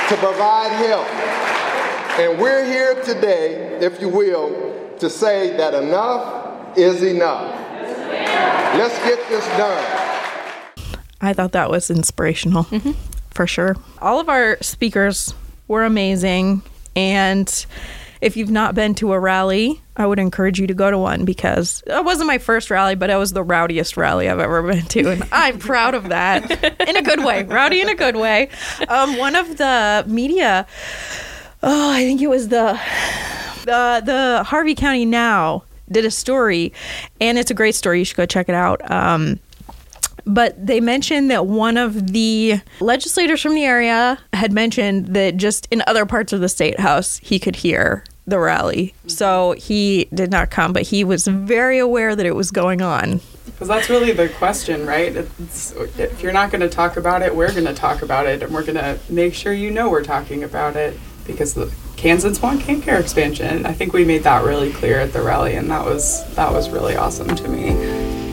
to 0.10 0.16
provide 0.18 0.72
help. 0.74 1.08
And 2.20 2.40
we're 2.40 2.66
here 2.66 3.02
today, 3.04 3.80
if 3.82 4.00
you 4.00 4.10
will, 4.10 4.96
to 5.00 5.10
say 5.10 5.58
that 5.58 5.74
enough 5.74 6.78
is 6.78 7.02
enough. 7.02 7.56
Let's 8.78 8.98
get 9.00 9.28
this 9.30 9.46
done. 9.58 10.06
I 11.22 11.34
thought 11.34 11.54
that 11.54 11.72
was 11.72 11.90
inspirational 11.90 12.66
mm-hmm. 12.66 12.92
For 13.32 13.48
sure. 13.48 13.76
All 14.02 14.20
of 14.20 14.30
our 14.30 14.58
speakers 14.62 15.34
were 15.68 15.84
amazing. 15.84 16.62
And 16.96 17.66
if 18.22 18.36
you've 18.36 18.50
not 18.50 18.76
been 18.76 18.96
to 18.96 19.14
a 19.14 19.20
rally, 19.20 19.82
I 19.96 20.06
would 20.06 20.20
encourage 20.20 20.60
you 20.60 20.68
to 20.68 20.74
go 20.74 20.92
to 20.92 20.98
one 20.98 21.26
because 21.26 21.84
it 21.86 22.04
wasn't 22.04 22.28
my 22.28 22.38
first 22.38 22.70
rally, 22.70 22.96
but 22.96 23.10
it 23.10 23.16
was 23.16 23.34
the 23.34 23.44
rowdiest 23.44 23.96
rally 23.96 24.28
I've 24.28 24.40
ever 24.40 24.62
been 24.64 24.86
to. 24.86 25.12
And 25.12 25.24
I'm 25.32 25.60
proud 25.60 25.94
of 25.94 26.10
that 26.10 26.52
in 26.88 26.98
a 26.98 27.02
good 27.02 27.24
way. 27.24 27.44
Rowdy 27.44 27.82
in 27.82 27.90
a 27.90 27.96
good 27.96 28.16
way. 28.16 28.50
Um, 28.88 29.18
one 29.18 29.36
of 29.36 29.58
the 29.58 30.04
media, 30.08 30.68
oh, 31.64 31.92
I 31.92 32.04
think 32.04 32.22
it 32.22 32.28
was 32.28 32.50
the, 32.50 32.80
the, 33.66 34.02
the 34.06 34.44
Harvey 34.46 34.76
County 34.76 35.06
Now 35.06 35.64
did 35.92 36.06
a 36.06 36.12
story, 36.12 36.74
and 37.22 37.38
it's 37.38 37.52
a 37.52 37.56
great 37.56 37.76
story. 37.76 38.00
You 38.00 38.06
should 38.06 38.18
go 38.18 38.26
check 38.26 38.50
it 38.50 38.56
out. 38.56 38.90
Um, 38.92 39.40
but 40.30 40.66
they 40.66 40.80
mentioned 40.80 41.32
that 41.32 41.48
one 41.48 41.76
of 41.76 42.14
the 42.14 42.62
legislators 42.80 43.42
from 43.42 43.56
the 43.56 43.66
area 43.66 44.20
had 44.34 44.54
mentioned 44.54 45.08
that 45.08 45.38
just 45.38 45.68
in 45.72 45.84
other 45.88 46.06
parts 46.06 46.32
of 46.32 46.40
the 46.40 46.50
state 46.50 46.80
house 46.80 47.18
he 47.18 47.40
could 47.40 47.58
hear 47.58 48.04
the 48.28 48.40
rally. 48.40 48.94
So 49.08 49.54
he 49.54 50.08
did 50.14 50.30
not 50.30 50.52
come, 50.52 50.72
but 50.72 50.84
he 50.84 51.04
was 51.04 51.26
very 51.26 51.80
aware 51.80 52.16
that 52.16 52.26
it 52.26 52.36
was 52.36 52.52
going 52.52 52.82
on. 52.82 53.22
Because 53.46 53.68
that's 53.68 53.90
really 53.90 54.12
the 54.12 54.30
question, 54.30 54.86
right? 54.86 55.16
It's, 55.16 55.72
if 55.98 56.22
you're 56.22 56.32
not 56.32 56.52
going 56.52 56.62
to 56.62 56.70
talk 56.70 56.96
about 56.96 57.24
it, 57.24 57.36
we're 57.36 57.52
going 57.52 57.66
to 57.66 57.74
talk 57.74 58.04
about 58.04 58.28
it, 58.28 58.44
and 58.44 58.54
we're 58.54 58.64
going 58.64 58.76
to 58.76 59.00
make 59.10 59.34
sure 59.34 59.52
you 59.52 59.72
know 59.72 59.90
we're 59.90 60.04
talking 60.04 60.44
about 60.44 60.76
it 60.76 60.98
because 61.26 61.56
the 61.56 61.74
Kansans 61.98 62.42
want 62.42 62.62
care 62.62 63.00
expansion. 63.00 63.66
I 63.66 63.74
think 63.74 63.92
we 63.92 64.06
made 64.06 64.24
that 64.24 64.46
really 64.46 64.72
clear 64.72 65.00
at 65.00 65.12
the 65.12 65.22
rally, 65.22 65.56
and 65.56 65.70
that 65.72 65.84
was 65.84 66.24
that 66.36 66.54
was 66.54 66.70
really 66.70 66.96
awesome 66.96 67.36
to 67.36 67.48
me. 67.50 68.29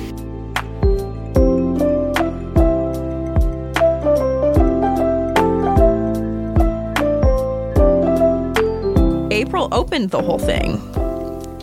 April 9.66 9.80
opened 9.80 10.10
the 10.10 10.22
whole 10.22 10.38
thing. 10.38 10.80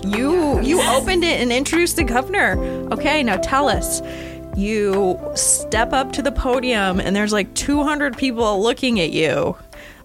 You 0.06 0.60
you 0.62 0.82
opened 0.82 1.24
it 1.24 1.40
and 1.40 1.52
introduced 1.52 1.96
the 1.96 2.04
governor. 2.04 2.58
Okay, 2.92 3.24
now 3.24 3.38
tell 3.38 3.70
us. 3.70 4.02
You 4.56 5.20
step 5.36 5.94
up 5.94 6.12
to 6.14 6.22
the 6.22 6.32
podium 6.32 7.00
and 7.00 7.16
there's 7.16 7.34
like 7.34 7.54
200 7.56 8.18
people 8.18 8.62
looking 8.62 9.00
at 9.00 9.12
you. 9.12 9.56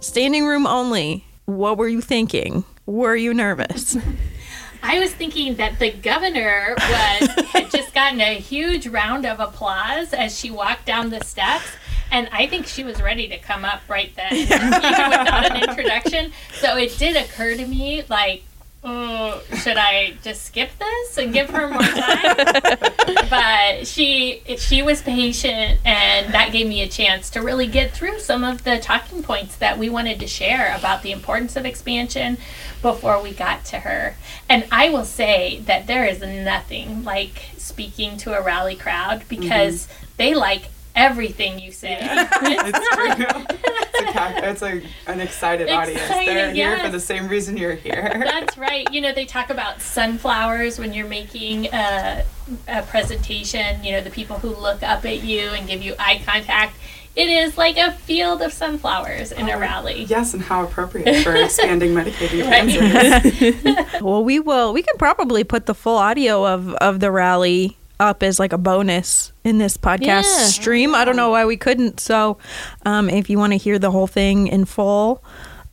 Standing 0.01 0.47
room 0.47 0.67
only. 0.67 1.25
What 1.47 1.77
were 1.77 1.89
you 1.89 2.01
thinking? 2.01 2.65
Were 2.87 3.17
you 3.17 3.35
nervous? 3.35 3.97
I 4.83 5.01
was 5.01 5.13
thinking 5.13 5.57
that 5.57 5.81
the 5.81 5.91
governor 5.91 6.75
was 6.79 7.29
had 7.51 7.71
just 7.71 7.93
gotten 7.93 8.21
a 8.21 8.39
huge 8.39 8.87
round 8.87 9.27
of 9.27 9.41
applause 9.41 10.13
as 10.15 10.39
she 10.39 10.51
walked 10.51 10.87
down 10.87 11.11
the 11.11 11.25
steps. 11.25 11.67
And 12.11 12.29
I 12.33 12.47
think 12.47 12.67
she 12.67 12.85
was 12.85 13.03
ready 13.03 13.29
to 13.29 13.39
come 13.39 13.65
up 13.65 13.83
right 13.89 14.15
then, 14.17 14.33
even 14.33 14.71
without 14.71 15.51
an 15.51 15.69
introduction. 15.69 16.33
So 16.55 16.77
it 16.77 16.97
did 16.99 17.17
occur 17.17 17.57
to 17.57 17.67
me, 17.67 18.05
like, 18.09 18.45
oh, 18.85 19.43
should 19.57 19.77
I 19.77 20.15
just 20.23 20.45
skip 20.45 20.71
this 20.79 21.19
and 21.19 21.33
give 21.33 21.51
her 21.51 21.69
more 21.69 21.83
time? 21.83 22.37
but 23.31 23.87
she 23.87 24.43
she 24.57 24.83
was 24.83 25.03
patient, 25.03 25.81
and 25.85 26.33
that 26.33 26.53
gave 26.53 26.67
me 26.67 26.83
a 26.83 26.89
chance 26.89 27.31
to 27.31 27.43
really 27.43 27.67
get 27.67 27.93
through 27.93 28.21
some 28.21 28.45
of 28.45 28.65
the 28.65 28.79
talking 28.79 29.23
points 29.23 29.57
that 29.57 29.79
we 29.79 29.89
wanted 29.89 30.21
to 30.21 30.27
share 30.27 30.75
about 30.77 31.03
the 31.03 31.13
importance 31.13 31.57
of 31.57 31.67
expansion 31.67 32.39
before 32.81 33.23
we 33.23 33.33
got 33.33 33.65
to 33.67 33.81
her. 33.81 34.17
And 34.49 34.65
I 34.71 34.91
will 34.91 35.05
say 35.05 35.61
that 35.67 35.87
there 35.87 36.07
is 36.07 36.21
nothing 36.21 37.05
like 37.05 37.47
speaking 37.57 38.17
to 38.19 38.39
a 38.39 38.43
rally 38.43 38.77
crowd 38.77 39.25
because 39.29 39.87
mm-hmm. 39.87 40.05
they 40.17 40.35
like 40.35 40.69
everything 40.95 41.59
you 41.59 41.73
say. 41.73 41.99
Yeah. 42.01 42.29
it's 42.43 42.89
true. 42.95 43.57
It's, 44.01 44.17
a, 44.17 44.51
it's 44.51 44.63
a, 44.63 45.11
an 45.11 45.21
excited, 45.21 45.65
excited 45.65 45.71
audience. 45.71 46.09
They're 46.09 46.55
yes. 46.55 46.55
here 46.55 46.87
for 46.87 46.93
the 46.93 47.01
same 47.01 47.27
reason 47.27 47.57
you're 47.57 47.75
here. 47.75 48.23
That's 48.25 48.57
right. 48.57 48.87
You 48.93 49.01
know, 49.01 49.13
they 49.13 49.27
talk 49.27 49.51
about 49.51 49.83
sunflowers 49.83 50.79
when 50.79 50.95
you're 50.95 51.09
making 51.09 51.67
a, 51.67 52.25
a 52.69 52.83
presentation. 52.83 53.83
You 53.83 53.93
know, 53.93 54.01
the 54.01 54.11
people 54.11 54.39
who 54.39 54.51
look 54.51 54.85
up 54.85 55.05
at 55.05 55.25
you 55.25 55.49
and 55.49 55.67
give 55.67 55.83
you 55.83 55.95
eye 55.99 56.23
contact 56.25 56.77
it 57.19 57.29
is 57.29 57.59
like 57.59 57.77
a 57.77 57.91
field 57.91 58.43
of 58.43 58.53
sunflowers 58.53 59.33
in 59.33 59.51
oh, 59.51 59.57
a 59.57 59.59
rally. 59.59 60.05
Yes, 60.05 60.35
and 60.35 60.43
how 60.43 60.63
appropriate 60.63 61.25
for 61.25 61.35
expanding 61.37 61.93
Medicaid 61.93 62.45
Kansas. 62.45 64.01
well, 64.01 64.23
we 64.23 64.39
will. 64.39 64.73
We 64.73 64.83
can 64.83 64.97
probably 64.99 65.43
put 65.43 65.67
the 65.67 65.75
full 65.75 65.99
audio 65.99 66.47
of 66.47 66.75
of 66.75 67.01
the 67.01 67.11
rally 67.11 67.77
up 68.01 68.23
as 68.23 68.39
like 68.39 68.53
a 68.53 68.59
bonus 68.59 69.33
in 69.45 69.59
this 69.59 69.77
podcast 69.77 70.25
yeah. 70.25 70.47
stream. 70.47 70.95
I 70.95 71.05
don't 71.05 71.17
know 71.17 71.31
why 71.31 71.45
we 71.45 71.57
couldn't. 71.57 72.01
So, 72.01 72.39
um, 72.85 73.09
if 73.09 73.29
you 73.29 73.39
want 73.39 73.53
to 73.53 73.57
hear 73.57 73.79
the 73.79 73.91
whole 73.91 74.07
thing 74.07 74.49
in 74.49 74.65
full, 74.65 75.25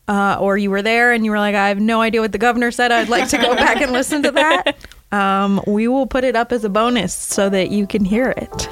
uh, 0.07 0.37
or 0.39 0.57
you 0.57 0.69
were 0.69 0.81
there 0.81 1.13
and 1.13 1.25
you 1.25 1.31
were 1.31 1.39
like, 1.39 1.55
I 1.55 1.69
have 1.69 1.79
no 1.79 2.01
idea 2.01 2.21
what 2.21 2.31
the 2.31 2.37
governor 2.37 2.71
said, 2.71 2.91
I'd 2.91 3.09
like 3.09 3.29
to 3.29 3.37
go 3.37 3.55
back 3.55 3.81
and 3.81 3.91
listen 3.91 4.23
to 4.23 4.31
that. 4.31 4.75
Um, 5.11 5.61
we 5.67 5.87
will 5.87 6.07
put 6.07 6.23
it 6.23 6.35
up 6.35 6.51
as 6.51 6.63
a 6.63 6.69
bonus 6.69 7.13
so 7.13 7.49
that 7.49 7.71
you 7.71 7.87
can 7.87 8.05
hear 8.05 8.33
it. 8.35 8.69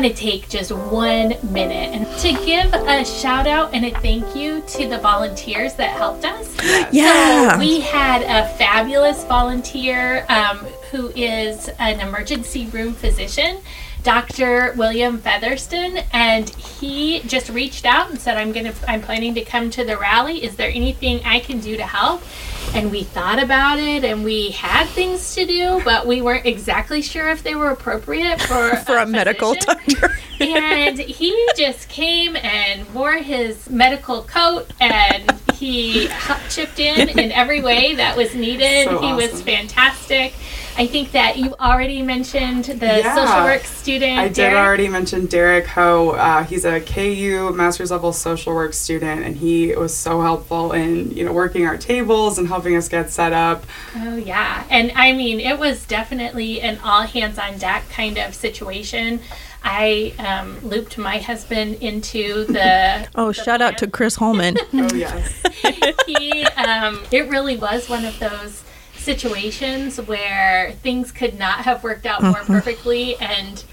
Want 0.00 0.16
to 0.16 0.22
take 0.22 0.48
just 0.48 0.70
one 0.70 1.34
minute 1.52 2.06
to 2.20 2.32
give 2.46 2.72
a 2.72 3.04
shout 3.04 3.48
out 3.48 3.74
and 3.74 3.84
a 3.84 3.90
thank 3.98 4.36
you 4.36 4.60
to 4.60 4.86
the 4.86 4.98
volunteers 4.98 5.74
that 5.74 5.90
helped 5.90 6.24
us. 6.24 6.56
Yeah. 6.92 7.54
So 7.54 7.58
we 7.58 7.80
had 7.80 8.22
a 8.22 8.48
fabulous 8.56 9.24
volunteer 9.24 10.24
um, 10.28 10.58
who 10.90 11.08
is 11.16 11.68
an 11.80 11.98
emergency 11.98 12.66
room 12.66 12.94
physician. 12.94 13.58
Dr. 14.04 14.72
William 14.76 15.18
Featherston, 15.18 16.04
and 16.12 16.48
he 16.50 17.20
just 17.20 17.50
reached 17.50 17.84
out 17.84 18.10
and 18.10 18.18
said, 18.20 18.36
"I'm 18.36 18.52
gonna, 18.52 18.72
I'm 18.86 19.02
planning 19.02 19.34
to 19.34 19.42
come 19.42 19.70
to 19.70 19.84
the 19.84 19.96
rally. 19.96 20.44
Is 20.44 20.54
there 20.54 20.70
anything 20.70 21.20
I 21.24 21.40
can 21.40 21.58
do 21.58 21.76
to 21.76 21.82
help?" 21.82 22.22
And 22.74 22.90
we 22.90 23.02
thought 23.02 23.42
about 23.42 23.78
it 23.78 24.04
and 24.04 24.24
we 24.24 24.50
had 24.50 24.86
things 24.88 25.34
to 25.34 25.46
do, 25.46 25.80
but 25.84 26.06
we 26.06 26.20
weren't 26.20 26.46
exactly 26.46 27.02
sure 27.02 27.28
if 27.30 27.42
they 27.42 27.54
were 27.54 27.70
appropriate 27.70 28.40
for 28.48 28.76
for 28.76 28.96
a, 28.96 29.02
a 29.02 29.06
medical 29.06 29.54
doctor. 29.54 30.16
and 30.40 30.98
he 30.98 31.48
just 31.56 31.88
came 31.88 32.36
and 32.36 32.92
wore 32.94 33.14
his 33.14 33.68
medical 33.70 34.22
coat 34.22 34.70
and 34.80 35.30
he 35.54 36.08
chipped 36.48 36.78
in 36.78 37.08
in 37.18 37.32
every 37.32 37.60
way 37.60 37.94
that 37.94 38.16
was 38.16 38.34
needed. 38.34 38.84
So 38.84 38.98
he 39.00 39.06
awesome. 39.06 39.16
was 39.16 39.42
fantastic. 39.42 40.34
I 40.78 40.86
think 40.86 41.10
that 41.10 41.38
you 41.38 41.56
already 41.58 42.02
mentioned 42.02 42.66
the 42.66 42.86
yeah, 42.86 43.12
social 43.12 43.42
work 43.42 43.64
student. 43.64 44.16
I 44.16 44.28
did 44.28 44.54
already 44.54 44.86
mention 44.86 45.26
Derek 45.26 45.66
Ho. 45.66 46.10
Uh, 46.10 46.44
he's 46.44 46.64
a 46.64 46.80
KU 46.80 47.52
master's 47.52 47.90
level 47.90 48.12
social 48.12 48.54
work 48.54 48.72
student, 48.72 49.24
and 49.24 49.36
he 49.36 49.74
was 49.74 49.92
so 49.92 50.20
helpful 50.20 50.70
in 50.70 51.10
you 51.10 51.24
know 51.24 51.32
working 51.32 51.66
our 51.66 51.76
tables 51.76 52.38
and 52.38 52.46
helping 52.46 52.76
us 52.76 52.88
get 52.88 53.10
set 53.10 53.32
up. 53.32 53.64
Oh 53.96 54.14
yeah, 54.14 54.64
and 54.70 54.92
I 54.94 55.14
mean 55.14 55.40
it 55.40 55.58
was 55.58 55.84
definitely 55.84 56.60
an 56.60 56.78
all 56.84 57.02
hands 57.02 57.40
on 57.40 57.58
deck 57.58 57.88
kind 57.90 58.16
of 58.16 58.32
situation. 58.32 59.18
I 59.64 60.14
um, 60.20 60.64
looped 60.64 60.96
my 60.96 61.18
husband 61.18 61.82
into 61.82 62.44
the. 62.52 63.08
oh, 63.16 63.28
the 63.28 63.34
shout 63.34 63.58
plan. 63.58 63.62
out 63.62 63.78
to 63.78 63.88
Chris 63.88 64.14
Holman. 64.14 64.56
oh 64.74 64.94
yes. 64.94 65.42
he, 66.06 66.44
um, 66.44 67.02
it 67.10 67.28
really 67.28 67.56
was 67.56 67.88
one 67.88 68.04
of 68.04 68.16
those 68.20 68.62
situations 68.98 70.00
where 70.00 70.72
things 70.82 71.12
could 71.12 71.38
not 71.38 71.60
have 71.60 71.82
worked 71.82 72.06
out 72.06 72.22
more 72.22 72.32
mm-hmm. 72.34 72.52
perfectly 72.52 73.16
and 73.16 73.64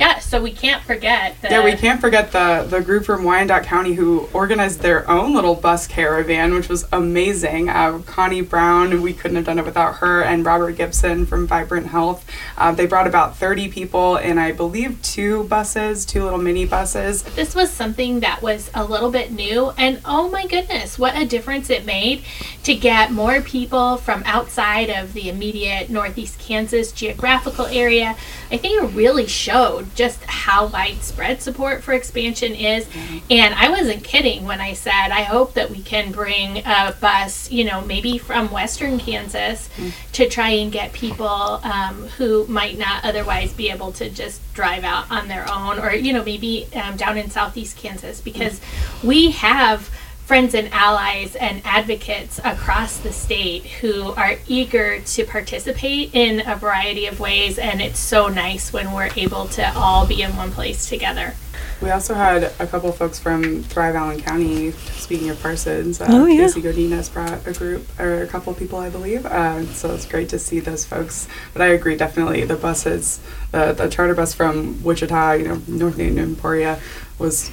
yeah, 0.00 0.18
so 0.18 0.40
we 0.40 0.50
can't 0.50 0.82
forget 0.82 1.36
that. 1.42 1.50
Yeah, 1.50 1.62
we 1.62 1.74
can't 1.74 2.00
forget 2.00 2.32
the 2.32 2.66
the 2.66 2.80
group 2.80 3.04
from 3.04 3.22
Wyandotte 3.22 3.64
County 3.64 3.92
who 3.92 4.30
organized 4.32 4.80
their 4.80 5.08
own 5.10 5.34
little 5.34 5.54
bus 5.54 5.86
caravan, 5.86 6.54
which 6.54 6.70
was 6.70 6.86
amazing. 6.90 7.68
Uh, 7.68 7.98
Connie 8.06 8.40
Brown, 8.40 9.02
we 9.02 9.12
couldn't 9.12 9.36
have 9.36 9.44
done 9.44 9.58
it 9.58 9.64
without 9.66 9.96
her, 9.96 10.22
and 10.22 10.42
Robert 10.42 10.72
Gibson 10.72 11.26
from 11.26 11.46
Vibrant 11.46 11.88
Health. 11.88 12.24
Uh, 12.56 12.72
they 12.72 12.86
brought 12.86 13.06
about 13.06 13.36
30 13.36 13.68
people 13.68 14.16
in, 14.16 14.38
I 14.38 14.52
believe, 14.52 15.02
two 15.02 15.44
buses, 15.44 16.06
two 16.06 16.24
little 16.24 16.38
mini 16.38 16.64
buses. 16.64 17.22
This 17.22 17.54
was 17.54 17.70
something 17.70 18.20
that 18.20 18.40
was 18.40 18.70
a 18.72 18.82
little 18.82 19.10
bit 19.10 19.30
new, 19.30 19.72
and 19.76 20.00
oh 20.06 20.30
my 20.30 20.46
goodness, 20.46 20.98
what 20.98 21.14
a 21.14 21.26
difference 21.26 21.68
it 21.68 21.84
made 21.84 22.22
to 22.62 22.74
get 22.74 23.12
more 23.12 23.42
people 23.42 23.98
from 23.98 24.22
outside 24.24 24.88
of 24.88 25.12
the 25.12 25.28
immediate 25.28 25.90
Northeast 25.90 26.38
Kansas 26.38 26.90
geographical 26.90 27.66
area. 27.66 28.16
I 28.50 28.56
think 28.56 28.82
it 28.82 28.96
really 28.96 29.26
showed 29.26 29.89
just 29.94 30.22
how 30.24 30.66
widespread 30.66 31.42
support 31.42 31.82
for 31.82 31.92
expansion 31.92 32.54
is. 32.54 32.84
Mm-hmm. 32.86 33.18
And 33.30 33.54
I 33.54 33.68
wasn't 33.70 34.04
kidding 34.04 34.44
when 34.44 34.60
I 34.60 34.74
said 34.74 35.10
I 35.10 35.22
hope 35.22 35.54
that 35.54 35.70
we 35.70 35.82
can 35.82 36.12
bring 36.12 36.58
a 36.58 36.94
bus, 37.00 37.50
you 37.50 37.64
know, 37.64 37.80
maybe 37.82 38.18
from 38.18 38.50
Western 38.50 38.98
Kansas 38.98 39.68
mm-hmm. 39.68 39.90
to 40.12 40.28
try 40.28 40.50
and 40.50 40.72
get 40.72 40.92
people 40.92 41.26
um, 41.26 42.06
who 42.18 42.46
might 42.46 42.78
not 42.78 43.04
otherwise 43.04 43.52
be 43.52 43.70
able 43.70 43.92
to 43.92 44.10
just 44.10 44.40
drive 44.54 44.84
out 44.84 45.10
on 45.10 45.28
their 45.28 45.50
own 45.50 45.78
or, 45.78 45.92
you 45.92 46.12
know, 46.12 46.24
maybe 46.24 46.68
um, 46.74 46.96
down 46.96 47.16
in 47.16 47.30
Southeast 47.30 47.76
Kansas 47.76 48.20
because 48.20 48.60
mm-hmm. 48.60 49.08
we 49.08 49.30
have 49.32 49.90
friends 50.30 50.54
and 50.54 50.72
allies 50.72 51.34
and 51.34 51.60
advocates 51.64 52.38
across 52.44 52.98
the 52.98 53.12
state 53.12 53.66
who 53.66 54.12
are 54.12 54.36
eager 54.46 55.00
to 55.00 55.24
participate 55.24 56.14
in 56.14 56.40
a 56.46 56.54
variety 56.54 57.06
of 57.06 57.18
ways, 57.18 57.58
and 57.58 57.82
it's 57.82 57.98
so 57.98 58.28
nice 58.28 58.72
when 58.72 58.92
we're 58.92 59.10
able 59.16 59.48
to 59.48 59.76
all 59.76 60.06
be 60.06 60.22
in 60.22 60.30
one 60.36 60.52
place 60.52 60.88
together. 60.88 61.34
We 61.82 61.90
also 61.90 62.14
had 62.14 62.52
a 62.60 62.66
couple 62.68 62.92
folks 62.92 63.18
from 63.18 63.64
Thrive 63.64 63.96
Allen 63.96 64.20
County. 64.20 64.70
Speaking 64.70 65.30
of 65.30 65.42
Parsons, 65.42 66.00
uh, 66.00 66.06
oh, 66.10 66.26
yeah. 66.26 66.42
Casey 66.42 66.62
Godinez 66.62 67.12
brought 67.12 67.44
a 67.44 67.52
group 67.52 67.88
or 67.98 68.22
a 68.22 68.28
couple 68.28 68.54
people, 68.54 68.78
I 68.78 68.88
believe. 68.88 69.26
Uh, 69.26 69.66
so 69.66 69.92
it's 69.92 70.06
great 70.06 70.28
to 70.28 70.38
see 70.38 70.60
those 70.60 70.84
folks. 70.84 71.26
But 71.54 71.62
I 71.62 71.68
agree, 71.70 71.96
definitely 71.96 72.44
the 72.44 72.54
buses, 72.54 73.18
the 73.50 73.72
the 73.72 73.88
charter 73.88 74.14
bus 74.14 74.32
from 74.32 74.80
Wichita, 74.84 75.32
you 75.32 75.48
know, 75.48 75.62
North 75.66 75.98
Newton, 75.98 76.20
Emporia, 76.20 76.78
was 77.18 77.50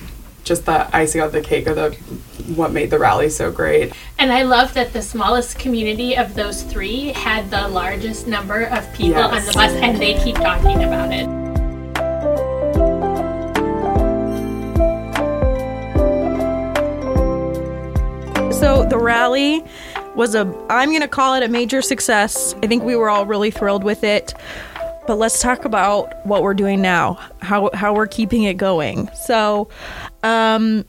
just 0.48 0.66
the 0.66 0.96
icing 0.96 1.22
on 1.22 1.32
the 1.32 1.42
cake 1.42 1.68
of 1.68 1.76
the 1.76 1.92
what 2.56 2.72
made 2.72 2.90
the 2.90 2.98
rally 2.98 3.30
so 3.30 3.52
great. 3.52 3.94
And 4.18 4.32
I 4.32 4.44
love 4.44 4.74
that 4.74 4.94
the 4.94 5.02
smallest 5.02 5.60
community 5.60 6.16
of 6.16 6.34
those 6.34 6.64
three 6.64 7.10
had 7.10 7.52
the 7.52 7.68
largest 7.68 8.28
number 8.28 8.64
of 8.64 8.92
people 8.94 9.20
yes. 9.20 9.34
on 9.34 9.46
the 9.46 9.54
bus, 9.54 9.74
and 9.74 9.98
they 9.98 10.14
keep 10.24 10.36
talking 10.36 10.84
about 10.84 11.12
it. 11.12 11.28
So 18.54 18.86
the 18.86 18.98
rally 18.98 19.64
was 20.16 20.34
a 20.34 20.42
I'm 20.70 20.90
going 20.90 21.02
to 21.02 21.08
call 21.08 21.36
it 21.36 21.44
a 21.44 21.48
major 21.48 21.82
success. 21.82 22.56
I 22.64 22.68
think 22.68 22.84
we 22.84 22.96
were 22.96 23.10
all 23.10 23.26
really 23.26 23.52
thrilled 23.52 23.84
with 23.84 24.04
it. 24.04 24.34
But 25.08 25.18
let's 25.18 25.42
talk 25.42 25.66
about 25.66 26.14
what 26.26 26.44
we're 26.44 26.54
doing 26.54 26.82
now. 26.82 27.14
How 27.42 27.70
how 27.74 27.94
we're 27.94 28.08
keeping 28.08 28.44
it 28.44 28.58
going. 28.58 29.10
So, 29.26 29.70
um, 30.22 30.86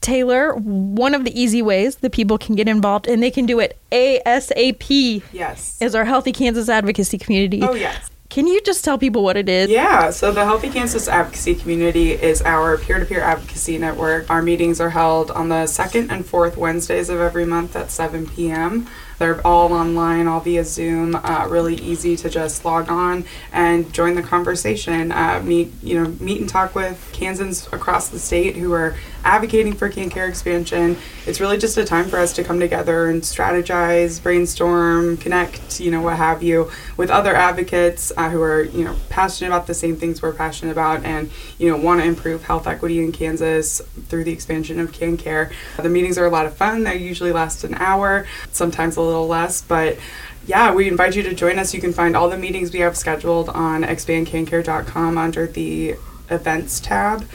Taylor, 0.00 0.54
one 0.54 1.14
of 1.14 1.24
the 1.24 1.40
easy 1.40 1.62
ways 1.62 1.96
that 1.96 2.12
people 2.12 2.38
can 2.38 2.54
get 2.54 2.68
involved, 2.68 3.06
and 3.06 3.22
they 3.22 3.30
can 3.30 3.46
do 3.46 3.60
it 3.60 3.78
ASAP. 3.92 5.22
Yes. 5.32 5.80
Is 5.80 5.94
our 5.94 6.04
Healthy 6.04 6.32
Kansas 6.32 6.68
advocacy 6.68 7.18
community. 7.18 7.62
Oh, 7.62 7.74
yes. 7.74 8.10
Can 8.30 8.46
you 8.46 8.60
just 8.60 8.84
tell 8.84 8.96
people 8.96 9.24
what 9.24 9.36
it 9.36 9.48
is? 9.48 9.68
Yeah, 9.68 10.10
so 10.10 10.30
the 10.30 10.44
Healthy 10.44 10.70
Kansas 10.70 11.08
Advocacy 11.08 11.56
Community 11.56 12.12
is 12.12 12.40
our 12.42 12.78
peer 12.78 13.00
to 13.00 13.04
peer 13.04 13.22
advocacy 13.22 13.76
network. 13.76 14.30
Our 14.30 14.40
meetings 14.40 14.80
are 14.80 14.90
held 14.90 15.32
on 15.32 15.48
the 15.48 15.66
second 15.66 16.12
and 16.12 16.24
fourth 16.24 16.56
Wednesdays 16.56 17.08
of 17.08 17.18
every 17.18 17.44
month 17.44 17.74
at 17.74 17.90
7 17.90 18.28
p.m. 18.28 18.86
They're 19.20 19.46
all 19.46 19.74
online, 19.74 20.26
all 20.26 20.40
via 20.40 20.64
Zoom. 20.64 21.14
Uh, 21.14 21.46
really 21.46 21.74
easy 21.74 22.16
to 22.16 22.30
just 22.30 22.64
log 22.64 22.88
on 22.88 23.26
and 23.52 23.92
join 23.92 24.14
the 24.14 24.22
conversation. 24.22 25.12
Uh, 25.12 25.42
meet, 25.44 25.70
you 25.82 26.02
know, 26.02 26.16
meet 26.20 26.40
and 26.40 26.48
talk 26.48 26.74
with 26.74 27.10
Kansans 27.12 27.66
across 27.70 28.08
the 28.08 28.18
state 28.18 28.56
who 28.56 28.72
are 28.72 28.96
advocating 29.24 29.74
for 29.74 29.88
KanCare 29.90 30.28
expansion. 30.28 30.96
It's 31.26 31.40
really 31.40 31.58
just 31.58 31.76
a 31.76 31.84
time 31.84 32.08
for 32.08 32.18
us 32.18 32.32
to 32.34 32.44
come 32.44 32.60
together 32.60 33.08
and 33.08 33.22
strategize, 33.22 34.22
brainstorm, 34.22 35.16
connect, 35.16 35.80
you 35.80 35.90
know, 35.90 36.00
what 36.00 36.16
have 36.16 36.42
you, 36.42 36.70
with 36.96 37.10
other 37.10 37.34
advocates 37.34 38.12
uh, 38.16 38.30
who 38.30 38.42
are, 38.42 38.62
you 38.62 38.84
know, 38.84 38.96
passionate 39.08 39.48
about 39.48 39.66
the 39.66 39.74
same 39.74 39.96
things 39.96 40.22
we're 40.22 40.32
passionate 40.32 40.72
about 40.72 41.04
and, 41.04 41.30
you 41.58 41.70
know, 41.70 41.76
want 41.76 42.00
to 42.00 42.06
improve 42.06 42.44
health 42.44 42.66
equity 42.66 42.98
in 42.98 43.12
Kansas 43.12 43.80
through 44.08 44.24
the 44.24 44.32
expansion 44.32 44.80
of 44.80 44.92
KanCare. 44.92 45.52
The 45.76 45.88
meetings 45.88 46.18
are 46.18 46.26
a 46.26 46.30
lot 46.30 46.46
of 46.46 46.54
fun. 46.54 46.84
They 46.84 46.96
usually 46.96 47.32
last 47.32 47.64
an 47.64 47.74
hour, 47.74 48.26
sometimes 48.52 48.96
a 48.96 49.02
little 49.02 49.26
less, 49.26 49.60
but 49.62 49.98
yeah, 50.46 50.72
we 50.72 50.88
invite 50.88 51.14
you 51.14 51.22
to 51.24 51.34
join 51.34 51.58
us. 51.58 51.74
You 51.74 51.80
can 51.80 51.92
find 51.92 52.16
all 52.16 52.28
the 52.28 52.36
meetings 52.36 52.72
we 52.72 52.80
have 52.80 52.96
scheduled 52.96 53.48
on 53.50 53.82
expandkancare.com 53.82 55.18
under 55.18 55.46
the 55.46 55.96
events 56.30 56.80
tab. 56.80 57.26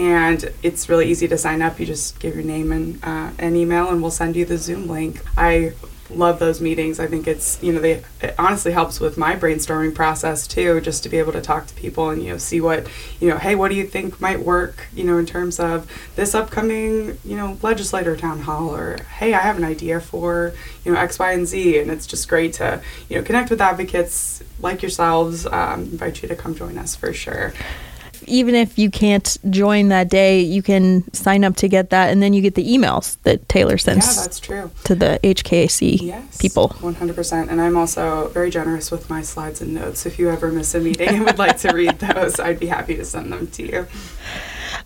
And 0.00 0.50
it's 0.62 0.88
really 0.88 1.10
easy 1.10 1.28
to 1.28 1.36
sign 1.36 1.60
up. 1.60 1.78
You 1.78 1.84
just 1.84 2.18
give 2.20 2.34
your 2.34 2.42
name 2.42 2.72
and 2.72 3.04
uh, 3.04 3.32
an 3.38 3.54
email, 3.54 3.90
and 3.90 4.00
we'll 4.00 4.10
send 4.10 4.34
you 4.34 4.46
the 4.46 4.56
Zoom 4.56 4.88
link. 4.88 5.20
I 5.36 5.74
love 6.08 6.38
those 6.38 6.58
meetings. 6.58 6.98
I 6.98 7.06
think 7.06 7.28
it's 7.28 7.62
you 7.62 7.70
know 7.70 7.80
they 7.80 8.02
it 8.22 8.34
honestly 8.38 8.72
helps 8.72 8.98
with 8.98 9.18
my 9.18 9.36
brainstorming 9.36 9.94
process 9.94 10.46
too, 10.46 10.80
just 10.80 11.02
to 11.02 11.10
be 11.10 11.18
able 11.18 11.32
to 11.32 11.42
talk 11.42 11.66
to 11.66 11.74
people 11.74 12.08
and 12.08 12.22
you 12.22 12.30
know 12.30 12.38
see 12.38 12.62
what 12.62 12.86
you 13.20 13.28
know. 13.28 13.36
Hey, 13.36 13.54
what 13.54 13.68
do 13.68 13.74
you 13.74 13.84
think 13.84 14.22
might 14.22 14.40
work? 14.40 14.86
You 14.94 15.04
know, 15.04 15.18
in 15.18 15.26
terms 15.26 15.60
of 15.60 15.86
this 16.16 16.34
upcoming 16.34 17.18
you 17.22 17.36
know 17.36 17.58
legislator 17.60 18.16
town 18.16 18.40
hall, 18.40 18.74
or 18.74 19.02
hey, 19.18 19.34
I 19.34 19.40
have 19.40 19.58
an 19.58 19.64
idea 19.64 20.00
for 20.00 20.54
you 20.82 20.94
know 20.94 20.98
X, 20.98 21.18
Y, 21.18 21.30
and 21.30 21.46
Z, 21.46 21.78
and 21.78 21.90
it's 21.90 22.06
just 22.06 22.26
great 22.26 22.54
to 22.54 22.80
you 23.10 23.18
know 23.18 23.22
connect 23.22 23.50
with 23.50 23.60
advocates 23.60 24.42
like 24.60 24.80
yourselves. 24.80 25.44
Um, 25.44 25.82
invite 25.82 26.22
you 26.22 26.28
to 26.28 26.36
come 26.36 26.54
join 26.54 26.78
us 26.78 26.96
for 26.96 27.12
sure 27.12 27.52
even 28.30 28.54
if 28.54 28.78
you 28.78 28.90
can't 28.90 29.36
join 29.50 29.88
that 29.88 30.08
day, 30.08 30.40
you 30.40 30.62
can 30.62 31.12
sign 31.12 31.44
up 31.44 31.56
to 31.56 31.68
get 31.68 31.90
that, 31.90 32.10
and 32.10 32.22
then 32.22 32.32
you 32.32 32.40
get 32.40 32.54
the 32.54 32.66
emails 32.66 33.18
that 33.22 33.48
Taylor 33.48 33.76
sends. 33.78 34.06
Yeah, 34.06 34.22
that's 34.22 34.40
true. 34.40 34.70
To 34.84 34.94
the 34.94 35.20
HKAC 35.22 36.00
yes, 36.00 36.38
people. 36.38 36.68
One 36.80 36.94
hundred 36.94 37.16
percent. 37.16 37.50
And 37.50 37.60
I'm 37.60 37.76
also 37.76 38.28
very 38.28 38.50
generous 38.50 38.90
with 38.90 39.10
my 39.10 39.22
slides 39.22 39.60
and 39.60 39.74
notes. 39.74 40.06
If 40.06 40.18
you 40.18 40.30
ever 40.30 40.50
miss 40.50 40.74
a 40.74 40.80
meeting 40.80 41.08
and 41.08 41.24
would 41.24 41.38
like 41.38 41.58
to 41.58 41.72
read 41.72 41.98
those, 41.98 42.38
I'd 42.38 42.60
be 42.60 42.66
happy 42.66 42.96
to 42.96 43.04
send 43.04 43.32
them 43.32 43.48
to 43.48 43.62
you. 43.66 43.86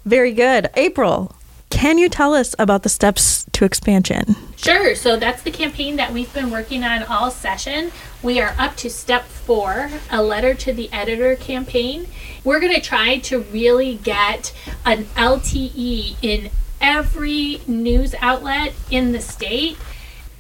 Very 0.05 0.33
good, 0.33 0.71
April. 0.75 1.35
Can 1.71 1.99
you 1.99 2.09
tell 2.09 2.35
us 2.35 2.55
about 2.59 2.85
the 2.85 2.89
steps 2.89 3.47
to 3.53 3.65
expansion? 3.65 4.37
Sure. 4.57 4.95
So 4.95 5.17
that's 5.17 5.43
the 5.43 5.51
campaign 5.51 5.97
that 5.97 6.13
we've 6.13 6.33
been 6.33 6.51
working 6.51 6.85
on 6.85 7.03
all 7.03 7.31
session. 7.31 7.91
We 8.25 8.41
are 8.41 8.55
up 8.59 8.75
to 8.77 8.89
step 8.89 9.27
four, 9.27 9.91
a 10.11 10.23
letter 10.23 10.55
to 10.55 10.73
the 10.73 10.91
editor 10.91 11.37
campaign. 11.37 12.07
We're 12.43 12.59
going 12.59 12.75
to 12.75 12.81
try 12.81 13.19
to 13.19 13.41
really 13.41 13.97
get 13.97 14.55
an 14.87 15.05
LTE 15.15 16.17
in 16.23 16.49
every 16.81 17.61
news 17.67 18.15
outlet 18.23 18.73
in 18.91 19.13
the 19.13 19.21
state 19.21 19.77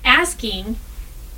asking 0.03 0.77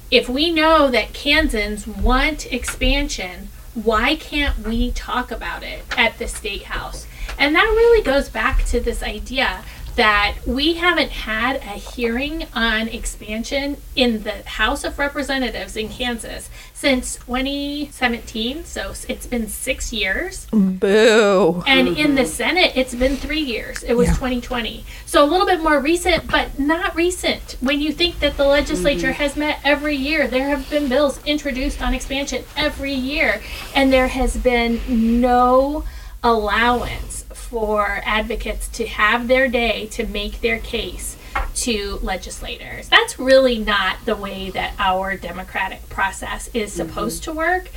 if 0.08 0.28
we 0.28 0.52
know 0.52 0.88
that 0.88 1.12
Kansans 1.12 1.84
want 1.84 2.52
expansion, 2.52 3.48
why 3.74 4.14
can't 4.14 4.56
we 4.60 4.92
talk 4.92 5.32
about 5.32 5.64
it 5.64 5.82
at 5.98 6.16
the 6.18 6.28
state 6.28 6.66
house? 6.66 7.08
And 7.36 7.56
that 7.56 7.64
really 7.64 8.04
goes 8.04 8.28
back 8.28 8.64
to 8.66 8.78
this 8.78 9.02
idea 9.02 9.64
that 9.96 10.36
we 10.46 10.74
haven't 10.74 11.10
had 11.10 11.56
a 11.56 11.78
hearing 11.78 12.46
on 12.54 12.86
expansion 12.88 13.78
in 13.94 14.22
the 14.24 14.42
House 14.44 14.84
of 14.84 14.98
Representatives 14.98 15.74
in 15.74 15.88
Kansas 15.88 16.50
since 16.74 17.16
2017. 17.16 18.66
So 18.66 18.92
it's 19.08 19.26
been 19.26 19.48
six 19.48 19.94
years. 19.94 20.46
Boo. 20.52 21.64
And 21.66 21.88
in 21.88 22.14
the 22.14 22.22
mm-hmm. 22.22 22.30
Senate, 22.30 22.72
it's 22.76 22.94
been 22.94 23.16
three 23.16 23.40
years. 23.40 23.82
It 23.82 23.94
was 23.94 24.08
Yeah. 24.08 24.14
2020. 24.14 24.84
So 25.06 25.24
a 25.24 25.26
little 25.26 25.46
bit 25.46 25.62
more 25.62 25.80
recent, 25.80 26.30
but 26.30 26.58
not 26.58 26.94
recent. 26.94 27.56
When 27.60 27.80
you 27.80 27.90
think 27.92 28.20
that 28.20 28.36
the 28.36 28.44
legislature 28.44 29.08
mm-hmm. 29.08 29.22
has 29.22 29.34
met 29.34 29.60
every 29.64 29.96
year, 29.96 30.28
there 30.28 30.50
have 30.50 30.68
been 30.68 30.88
bills 30.90 31.20
introduced 31.24 31.80
on 31.80 31.94
expansion 31.94 32.44
every 32.54 32.92
year, 32.92 33.40
and 33.74 33.90
there 33.90 34.08
has 34.08 34.36
been 34.36 34.80
no 35.20 35.84
allowance 36.22 37.15
for 37.46 38.00
advocates 38.04 38.68
to 38.68 38.86
have 38.86 39.28
their 39.28 39.48
day 39.48 39.86
to 39.86 40.06
make 40.06 40.40
their 40.40 40.58
case 40.58 41.16
to 41.54 41.98
legislators. 42.02 42.88
That's 42.88 43.18
really 43.18 43.58
not 43.58 44.04
the 44.04 44.16
way 44.16 44.50
that 44.50 44.74
our 44.78 45.16
democratic 45.16 45.88
process 45.88 46.48
is 46.48 46.70
mm-hmm. 46.70 46.88
supposed 46.88 47.24
to 47.24 47.32
work. 47.32 47.70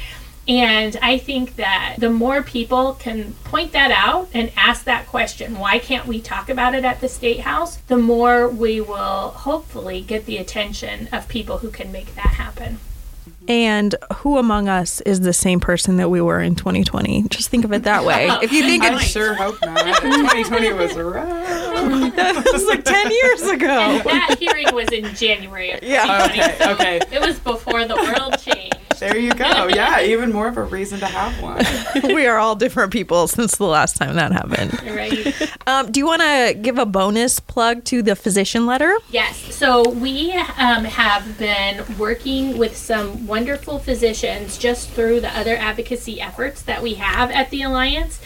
And 0.48 0.98
I 1.02 1.20
think 1.20 1.58
that 1.58 1.98
the 2.00 2.10
more 2.10 2.42
people 2.42 2.96
can 2.96 3.34
point 3.44 3.72
that 3.74 3.92
out 3.92 4.30
and 4.34 4.52
ask 4.58 4.86
that 4.86 5.06
question, 5.06 5.60
why 5.60 5.78
can't 5.78 6.08
we 6.08 6.20
talk 6.20 6.50
about 6.50 6.74
it 6.74 6.84
at 6.84 7.02
the 7.02 7.08
state 7.08 7.42
house? 7.42 7.78
The 7.88 7.98
more 7.98 8.50
we 8.50 8.82
will 8.82 9.30
hopefully 9.30 10.02
get 10.02 10.26
the 10.26 10.38
attention 10.38 11.08
of 11.12 11.28
people 11.28 11.60
who 11.60 11.70
can 11.70 11.92
make 11.92 12.16
that 12.16 12.34
happen. 12.34 12.80
And 13.50 13.96
who 14.18 14.38
among 14.38 14.70
us 14.70 15.02
is 15.02 15.22
the 15.22 15.34
same 15.34 15.60
person 15.60 15.98
that 15.98 16.10
we 16.10 16.22
were 16.22 16.40
in 16.40 16.54
2020? 16.54 17.24
Just 17.30 17.50
think 17.50 17.66
of 17.66 17.74
it 17.74 17.82
that 17.84 18.06
way. 18.06 18.28
If 18.44 18.52
you 18.52 18.62
think 18.62 18.84
I 18.84 18.94
it's 18.94 19.06
sure 19.06 19.34
hope 19.34 19.58
not. 19.64 19.86
2020 20.02 20.74
was 20.74 20.96
rough. 20.96 21.28
that 22.16 22.50
was 22.54 22.66
like 22.68 22.86
10 22.86 23.12
years 23.12 23.42
ago. 23.42 23.68
And 23.68 24.02
that 24.06 24.38
hearing 24.40 24.68
was 24.74 24.90
in 24.90 25.04
January 25.16 25.72
of 25.72 25.82
Yeah. 25.82 26.28
Okay, 26.30 26.72
okay. 26.74 27.00
It 27.12 27.20
was 27.22 27.40
before 27.40 27.86
the 27.86 27.96
world 27.96 28.38
changed. 28.40 28.79
There 29.00 29.18
you 29.18 29.34
go. 29.34 29.68
Yeah, 29.68 30.02
even 30.02 30.32
more 30.32 30.48
of 30.48 30.58
a 30.58 30.64
reason 30.64 31.00
to 31.00 31.06
have 31.06 31.42
one. 31.42 31.64
we 32.14 32.28
are 32.28 32.38
all 32.38 32.56
different 32.56 32.92
people 32.92 33.28
since 33.28 33.56
the 33.56 33.66
last 33.66 33.96
time 33.96 34.16
that 34.16 34.32
happened. 34.32 34.78
Right. 35.00 35.34
Um, 35.68 35.92
do 35.92 36.00
you 36.00 36.06
want 36.06 36.22
to 36.22 36.58
give 36.60 36.78
a 36.78 36.86
bonus 36.86 37.40
plug 37.40 37.86
to 37.86 38.02
the 38.02 38.16
physician 38.16 38.66
letter? 38.66 38.94
Yes. 39.12 39.56
So 39.56 39.88
we 39.88 40.34
um, 40.34 40.84
have 40.84 41.38
been 41.38 41.86
working 41.98 42.58
with 42.58 42.76
some 42.76 43.26
wonderful 43.28 43.80
physicians 43.80 44.58
just 44.58 44.90
through 44.90 45.22
the 45.22 45.38
other 45.38 45.56
advocacy 45.56 46.20
efforts 46.20 46.62
that 46.64 46.82
we 46.82 46.96
have 46.96 47.32
at 47.32 47.50
the 47.50 47.62
Alliance. 47.62 48.20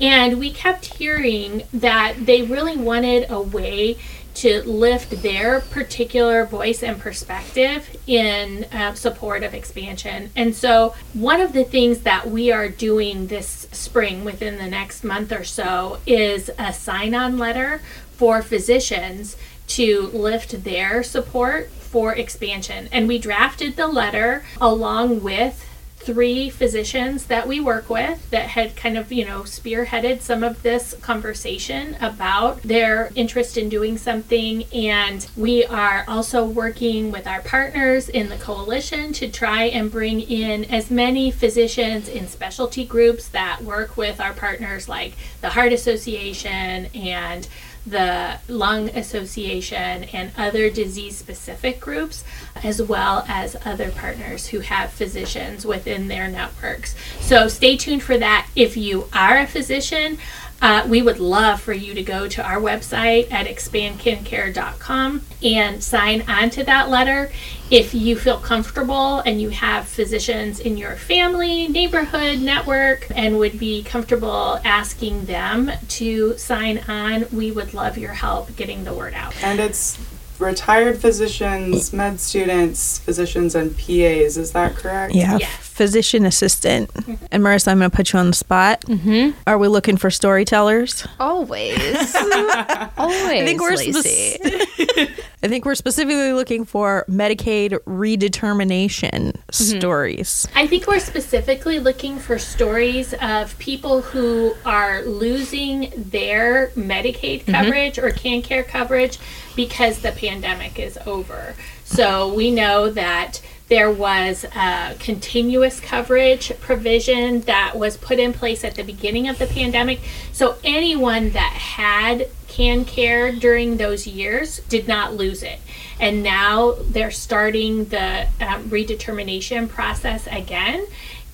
And 0.00 0.38
we 0.38 0.50
kept 0.50 0.94
hearing 0.96 1.64
that 1.72 2.26
they 2.26 2.42
really 2.42 2.76
wanted 2.76 3.30
a 3.30 3.40
way 3.40 3.98
to 4.34 4.62
lift 4.62 5.22
their 5.22 5.60
particular 5.60 6.44
voice 6.44 6.82
and 6.82 6.98
perspective 6.98 7.96
in 8.06 8.64
uh, 8.64 8.94
support 8.94 9.42
of 9.42 9.54
expansion. 9.54 10.30
And 10.34 10.54
so, 10.54 10.94
one 11.12 11.40
of 11.40 11.52
the 11.52 11.64
things 11.64 12.00
that 12.00 12.30
we 12.30 12.50
are 12.50 12.68
doing 12.68 13.28
this 13.28 13.68
spring 13.72 14.24
within 14.24 14.58
the 14.58 14.66
next 14.66 15.04
month 15.04 15.32
or 15.32 15.44
so 15.44 15.98
is 16.06 16.50
a 16.58 16.72
sign 16.72 17.14
on 17.14 17.38
letter 17.38 17.80
for 18.12 18.42
physicians 18.42 19.36
to 19.66 20.10
lift 20.12 20.64
their 20.64 21.02
support 21.02 21.70
for 21.70 22.14
expansion. 22.14 22.88
And 22.92 23.06
we 23.06 23.18
drafted 23.18 23.76
the 23.76 23.86
letter 23.86 24.44
along 24.60 25.22
with 25.22 25.64
three 26.04 26.50
physicians 26.50 27.26
that 27.26 27.48
we 27.48 27.60
work 27.60 27.88
with 27.88 28.30
that 28.30 28.48
had 28.48 28.76
kind 28.76 28.98
of, 28.98 29.10
you 29.10 29.24
know, 29.24 29.40
spearheaded 29.40 30.20
some 30.20 30.44
of 30.44 30.62
this 30.62 30.94
conversation 31.00 31.96
about 32.00 32.62
their 32.62 33.10
interest 33.14 33.56
in 33.56 33.68
doing 33.68 33.96
something. 33.96 34.64
And 34.72 35.26
we 35.36 35.64
are 35.64 36.04
also 36.06 36.44
working 36.44 37.10
with 37.10 37.26
our 37.26 37.40
partners 37.40 38.08
in 38.08 38.28
the 38.28 38.36
coalition 38.36 39.12
to 39.14 39.30
try 39.30 39.64
and 39.64 39.90
bring 39.90 40.20
in 40.20 40.64
as 40.66 40.90
many 40.90 41.30
physicians 41.30 42.08
in 42.08 42.28
specialty 42.28 42.84
groups 42.84 43.28
that 43.28 43.62
work 43.62 43.96
with 43.96 44.20
our 44.20 44.34
partners 44.34 44.88
like 44.88 45.14
the 45.40 45.50
Heart 45.50 45.72
Association 45.72 46.86
and 46.94 47.48
the 47.86 48.38
Lung 48.48 48.88
Association 48.90 50.04
and 50.04 50.32
other 50.36 50.70
disease 50.70 51.16
specific 51.16 51.80
groups, 51.80 52.24
as 52.62 52.82
well 52.82 53.24
as 53.28 53.56
other 53.64 53.90
partners 53.90 54.48
who 54.48 54.60
have 54.60 54.90
physicians 54.90 55.66
within 55.66 56.08
their 56.08 56.28
networks. 56.28 56.94
So 57.20 57.48
stay 57.48 57.76
tuned 57.76 58.02
for 58.02 58.16
that. 58.18 58.48
If 58.56 58.76
you 58.76 59.08
are 59.12 59.38
a 59.38 59.46
physician, 59.46 60.18
uh, 60.62 60.86
we 60.88 61.02
would 61.02 61.18
love 61.18 61.60
for 61.60 61.74
you 61.74 61.92
to 61.94 62.02
go 62.02 62.26
to 62.26 62.42
our 62.42 62.58
website 62.58 63.30
at 63.30 63.46
expandkancare.com 63.46 65.22
and 65.42 65.82
sign 65.82 66.24
on 66.26 66.48
to 66.50 66.64
that 66.64 66.88
letter. 66.88 67.30
If 67.70 67.94
you 67.94 68.16
feel 68.16 68.38
comfortable 68.38 69.20
and 69.20 69.40
you 69.40 69.48
have 69.48 69.88
physicians 69.88 70.60
in 70.60 70.76
your 70.76 70.96
family, 70.96 71.66
neighborhood, 71.66 72.38
network, 72.38 73.06
and 73.14 73.38
would 73.38 73.58
be 73.58 73.82
comfortable 73.82 74.60
asking 74.64 75.24
them 75.24 75.72
to 75.88 76.36
sign 76.36 76.78
on, 76.88 77.26
we 77.32 77.50
would 77.52 77.72
love 77.72 77.96
your 77.96 78.12
help 78.12 78.54
getting 78.56 78.84
the 78.84 78.92
word 78.92 79.14
out. 79.14 79.34
And 79.42 79.60
it's 79.60 79.98
retired 80.38 80.98
physicians, 80.98 81.92
med 81.92 82.20
students, 82.20 82.98
physicians, 82.98 83.54
and 83.54 83.76
PAs. 83.76 84.36
Is 84.36 84.52
that 84.52 84.74
correct? 84.74 85.14
Yeah. 85.14 85.38
Yes. 85.38 85.73
Physician 85.74 86.24
assistant. 86.24 86.88
And 87.32 87.42
Marissa, 87.42 87.66
I'm 87.66 87.80
going 87.80 87.90
to 87.90 87.96
put 87.96 88.12
you 88.12 88.20
on 88.20 88.28
the 88.28 88.32
spot. 88.32 88.82
Mm-hmm. 88.82 89.36
Are 89.44 89.58
we 89.58 89.66
looking 89.66 89.96
for 89.96 90.08
storytellers? 90.08 91.04
Always. 91.18 92.14
Always. 92.16 92.94
I 92.96 93.42
think 93.44 93.60
we're 93.60 93.74
Lacey. 93.74 94.34
spec- 94.34 95.10
I 95.42 95.48
think 95.48 95.64
we're 95.64 95.74
specifically 95.74 96.32
looking 96.32 96.64
for 96.64 97.04
Medicaid 97.08 97.72
redetermination 97.88 99.36
stories. 99.50 100.46
I 100.54 100.68
think 100.68 100.86
we're 100.86 101.00
specifically 101.00 101.80
looking 101.80 102.20
for 102.20 102.38
stories 102.38 103.12
of 103.14 103.58
people 103.58 104.00
who 104.00 104.54
are 104.64 105.02
losing 105.02 105.92
their 105.96 106.68
Medicaid 106.76 107.46
coverage 107.46 107.98
or 107.98 108.10
KanCare 108.10 108.66
coverage 108.68 109.18
because 109.56 110.02
the 110.02 110.12
pandemic 110.12 110.78
is 110.78 110.96
over. 111.04 111.56
So 111.84 112.32
we 112.32 112.52
know 112.52 112.90
that 112.90 113.42
there 113.68 113.90
was 113.90 114.44
a 114.54 114.94
continuous 114.98 115.80
coverage 115.80 116.52
provision 116.60 117.40
that 117.42 117.74
was 117.76 117.96
put 117.96 118.18
in 118.18 118.32
place 118.32 118.62
at 118.62 118.74
the 118.74 118.82
beginning 118.82 119.28
of 119.28 119.38
the 119.38 119.46
pandemic. 119.46 120.00
So 120.32 120.56
anyone 120.62 121.30
that 121.30 121.52
had 121.52 122.28
KanCare 122.48 123.40
during 123.40 123.78
those 123.78 124.06
years 124.06 124.60
did 124.68 124.86
not 124.86 125.14
lose 125.14 125.42
it. 125.42 125.60
And 125.98 126.22
now 126.22 126.76
they're 126.78 127.10
starting 127.10 127.86
the 127.86 128.26
um, 128.40 128.68
redetermination 128.68 129.68
process 129.68 130.28
again. 130.30 130.86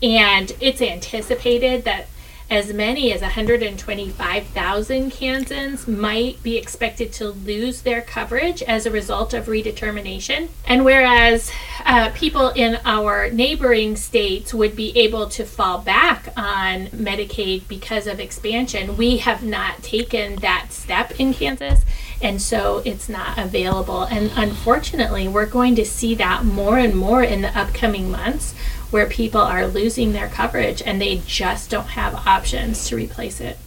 And 0.03 0.53
it's 0.61 0.81
anticipated 0.81 1.85
that 1.85 2.07
as 2.51 2.73
many 2.73 3.13
as 3.13 3.23
125,000 3.23 5.11
Kansans 5.13 5.87
might 5.87 6.43
be 6.43 6.57
expected 6.57 7.13
to 7.13 7.29
lose 7.29 7.83
their 7.83 8.03
coverage 8.03 8.61
as 8.65 8.85
a 8.85 8.91
result 8.91 9.33
of 9.33 9.47
redetermination. 9.47 10.49
And 10.67 10.85
whereas 10.85 11.53
uh, 11.85 12.11
people 12.15 12.49
in 12.51 12.79
our 12.85 13.31
neighboring 13.31 13.95
states 13.95 14.53
would 14.53 14.75
be 14.75 14.97
able 14.99 15.29
to 15.29 15.45
fall 15.45 15.79
back 15.79 16.33
on 16.37 16.87
Medicaid 16.89 17.69
because 17.69 18.09
of 18.09 18.19
expansion, 18.19 18.97
we 18.97 19.19
have 19.19 19.45
not 19.45 19.83
taken 19.85 20.37
that 20.37 20.67
step 20.71 21.21
in 21.21 21.33
Kansas. 21.33 21.85
And 22.23 22.41
so 22.41 22.83
it's 22.85 23.09
not 23.09 23.39
available. 23.39 24.03
And 24.05 24.31
unfortunately, 24.37 25.27
we're 25.29 25.47
going 25.47 25.75
to 25.77 25.85
see 25.85 26.15
that 26.17 26.45
more 26.45 26.79
and 26.79 26.95
more 26.95 27.23
in 27.23 27.41
the 27.41 27.57
upcoming 27.59 28.11
months 28.11 28.55
where 28.91 29.07
people 29.07 29.41
are 29.41 29.67
losing 29.67 30.13
their 30.13 30.29
coverage 30.29 30.83
and 30.83 31.01
they 31.01 31.23
just 31.27 31.71
don't 31.71 31.89
have 31.89 32.27
options 32.27 32.89
to 32.89 32.97
replace 32.97 33.41
it. 33.41 33.59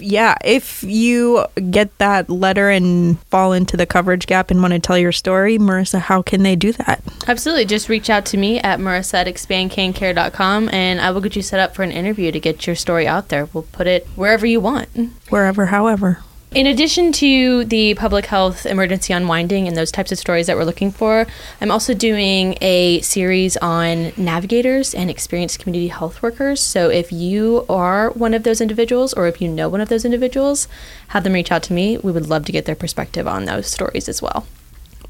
Yeah, 0.00 0.34
if 0.44 0.82
you 0.82 1.46
get 1.70 1.96
that 1.98 2.28
letter 2.28 2.68
and 2.70 3.18
fall 3.26 3.52
into 3.52 3.76
the 3.76 3.86
coverage 3.86 4.26
gap 4.26 4.50
and 4.50 4.60
want 4.60 4.72
to 4.72 4.80
tell 4.80 4.98
your 4.98 5.12
story, 5.12 5.58
Marissa, 5.58 6.00
how 6.00 6.22
can 6.22 6.42
they 6.42 6.56
do 6.56 6.72
that? 6.72 7.02
Absolutely. 7.26 7.64
Just 7.64 7.88
reach 7.88 8.10
out 8.10 8.26
to 8.26 8.36
me 8.36 8.60
at 8.60 8.78
marissa 8.78 9.14
at 9.14 9.26
expandkancare.com 9.26 10.68
and 10.72 11.00
I 11.00 11.10
will 11.10 11.20
get 11.20 11.36
you 11.36 11.42
set 11.42 11.60
up 11.60 11.74
for 11.74 11.82
an 11.82 11.92
interview 11.92 12.32
to 12.32 12.40
get 12.40 12.66
your 12.66 12.76
story 12.76 13.06
out 13.06 13.28
there. 13.28 13.46
We'll 13.52 13.64
put 13.64 13.86
it 13.86 14.06
wherever 14.14 14.46
you 14.46 14.60
want. 14.60 14.88
Wherever, 15.28 15.66
however. 15.66 16.18
In 16.54 16.68
addition 16.68 17.10
to 17.14 17.64
the 17.64 17.94
public 17.94 18.26
health 18.26 18.64
emergency 18.64 19.12
unwinding 19.12 19.66
and 19.66 19.76
those 19.76 19.90
types 19.90 20.12
of 20.12 20.20
stories 20.20 20.46
that 20.46 20.56
we're 20.56 20.62
looking 20.62 20.92
for, 20.92 21.26
I'm 21.60 21.72
also 21.72 21.94
doing 21.94 22.56
a 22.60 23.00
series 23.00 23.56
on 23.56 24.12
navigators 24.16 24.94
and 24.94 25.10
experienced 25.10 25.58
community 25.58 25.88
health 25.88 26.22
workers. 26.22 26.60
So 26.60 26.90
if 26.90 27.10
you 27.10 27.66
are 27.68 28.10
one 28.10 28.34
of 28.34 28.44
those 28.44 28.60
individuals 28.60 29.12
or 29.14 29.26
if 29.26 29.42
you 29.42 29.48
know 29.48 29.68
one 29.68 29.80
of 29.80 29.88
those 29.88 30.04
individuals, 30.04 30.68
have 31.08 31.24
them 31.24 31.32
reach 31.32 31.50
out 31.50 31.64
to 31.64 31.72
me. 31.72 31.98
We 31.98 32.12
would 32.12 32.28
love 32.28 32.44
to 32.44 32.52
get 32.52 32.66
their 32.66 32.76
perspective 32.76 33.26
on 33.26 33.46
those 33.46 33.66
stories 33.66 34.08
as 34.08 34.22
well. 34.22 34.46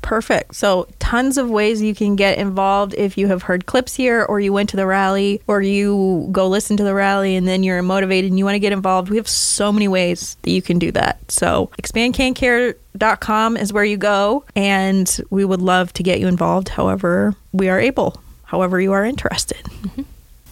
Perfect. 0.05 0.55
So, 0.55 0.86
tons 0.98 1.38
of 1.38 1.48
ways 1.48 1.80
you 1.80 1.94
can 1.94 2.14
get 2.14 2.36
involved 2.36 2.94
if 2.98 3.16
you 3.16 3.26
have 3.28 3.44
heard 3.44 3.64
clips 3.64 3.94
here, 3.94 4.22
or 4.22 4.38
you 4.38 4.52
went 4.52 4.68
to 4.68 4.76
the 4.76 4.84
rally, 4.84 5.40
or 5.46 5.62
you 5.62 6.28
go 6.30 6.46
listen 6.46 6.76
to 6.76 6.84
the 6.84 6.92
rally 6.92 7.36
and 7.36 7.48
then 7.48 7.62
you're 7.62 7.80
motivated 7.80 8.30
and 8.30 8.38
you 8.38 8.44
want 8.44 8.55
to 8.55 8.59
get 8.59 8.74
involved. 8.74 9.09
We 9.09 9.16
have 9.16 9.26
so 9.26 9.72
many 9.72 9.88
ways 9.88 10.36
that 10.42 10.50
you 10.50 10.61
can 10.61 10.78
do 10.78 10.92
that. 10.92 11.32
So, 11.32 11.70
expandkancare.com 11.80 13.57
is 13.57 13.72
where 13.72 13.84
you 13.84 13.96
go, 13.96 14.44
and 14.55 15.20
we 15.30 15.42
would 15.42 15.62
love 15.62 15.90
to 15.94 16.02
get 16.02 16.20
you 16.20 16.28
involved 16.28 16.68
however 16.68 17.34
we 17.52 17.70
are 17.70 17.80
able, 17.80 18.22
however 18.42 18.78
you 18.78 18.92
are 18.92 19.07
interested. 19.07 19.66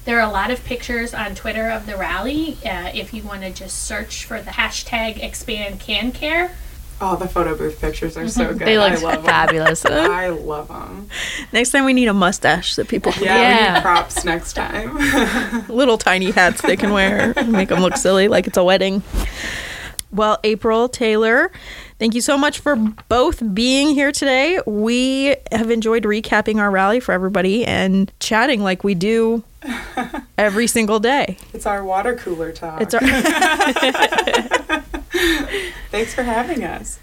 There 0.05 0.19
are 0.19 0.29
a 0.29 0.33
lot 0.33 0.51
of 0.51 0.65
pictures 0.65 1.15
on 1.15 1.37
Twitter 1.37 1.69
of 1.69 1.87
the 1.87 1.97
rally. 1.97 2.57
Uh, 2.65 2.91
if 2.93 3.15
you 3.15 3.23
want 3.23 3.43
to 3.43 3.53
just 3.53 3.85
search 3.85 4.25
for 4.25 4.41
the 4.41 4.51
hashtag 4.51 5.23
expand 5.23 5.79
KanCare. 5.79 6.51
Oh, 7.05 7.17
the 7.17 7.27
photo 7.27 7.57
booth 7.57 7.81
pictures 7.81 8.17
are 8.17 8.29
so 8.29 8.45
mhm. 8.45 8.59
good. 8.59 8.67
They 8.69 8.79
look 8.79 8.93
I 8.93 8.97
love 8.97 9.15
'em. 9.19 9.25
fabulous. 9.25 9.85
I 9.87 10.29
love 10.53 10.69
them. 10.69 11.09
Next 11.53 11.73
time, 11.73 11.85
we 11.85 11.93
need 11.93 12.07
a 12.07 12.15
mustache 12.15 12.77
that 12.77 12.87
people 12.87 13.13
Yeah, 13.21 13.21
we 13.21 13.27
Yeah. 13.43 13.75
need 13.75 13.83
props 13.83 14.25
next 14.25 14.53
time. 14.53 14.97
little 15.69 15.99
tiny 15.99 16.31
hats 16.31 16.63
they 16.63 16.77
can 16.77 16.93
wear, 16.93 17.35
make 17.49 17.71
them 17.71 17.81
look 17.81 17.97
silly 17.97 18.29
like 18.29 18.47
it's 18.47 18.57
a 18.57 18.63
wedding. 18.63 19.03
Well, 20.13 20.39
April 20.45 20.89
Taylor, 20.89 21.51
thank 21.99 22.15
you 22.15 22.21
so 22.21 22.39
much 22.39 22.61
for 22.61 22.77
both 23.09 23.43
being 23.55 23.95
here 23.95 24.13
today. 24.13 24.61
We 24.67 25.35
have 25.51 25.71
enjoyed 25.73 26.05
recapping 26.05 26.59
our 26.59 26.71
rally 26.71 27.01
for 27.01 27.13
everybody 27.13 27.65
and 27.65 28.13
chatting 28.21 28.63
like 28.63 28.85
we 28.85 28.95
do 28.95 29.43
every 30.39 30.67
single 30.69 31.01
day. 31.01 31.37
it's 31.53 31.67
our 31.67 31.83
water 31.83 32.15
cooler 32.15 32.53
talk. 32.53 32.81
It's 32.83 32.95
our 32.95 33.01
Thanks 35.91 36.15
for 36.15 36.23
having 36.23 36.65
us. 36.65 36.99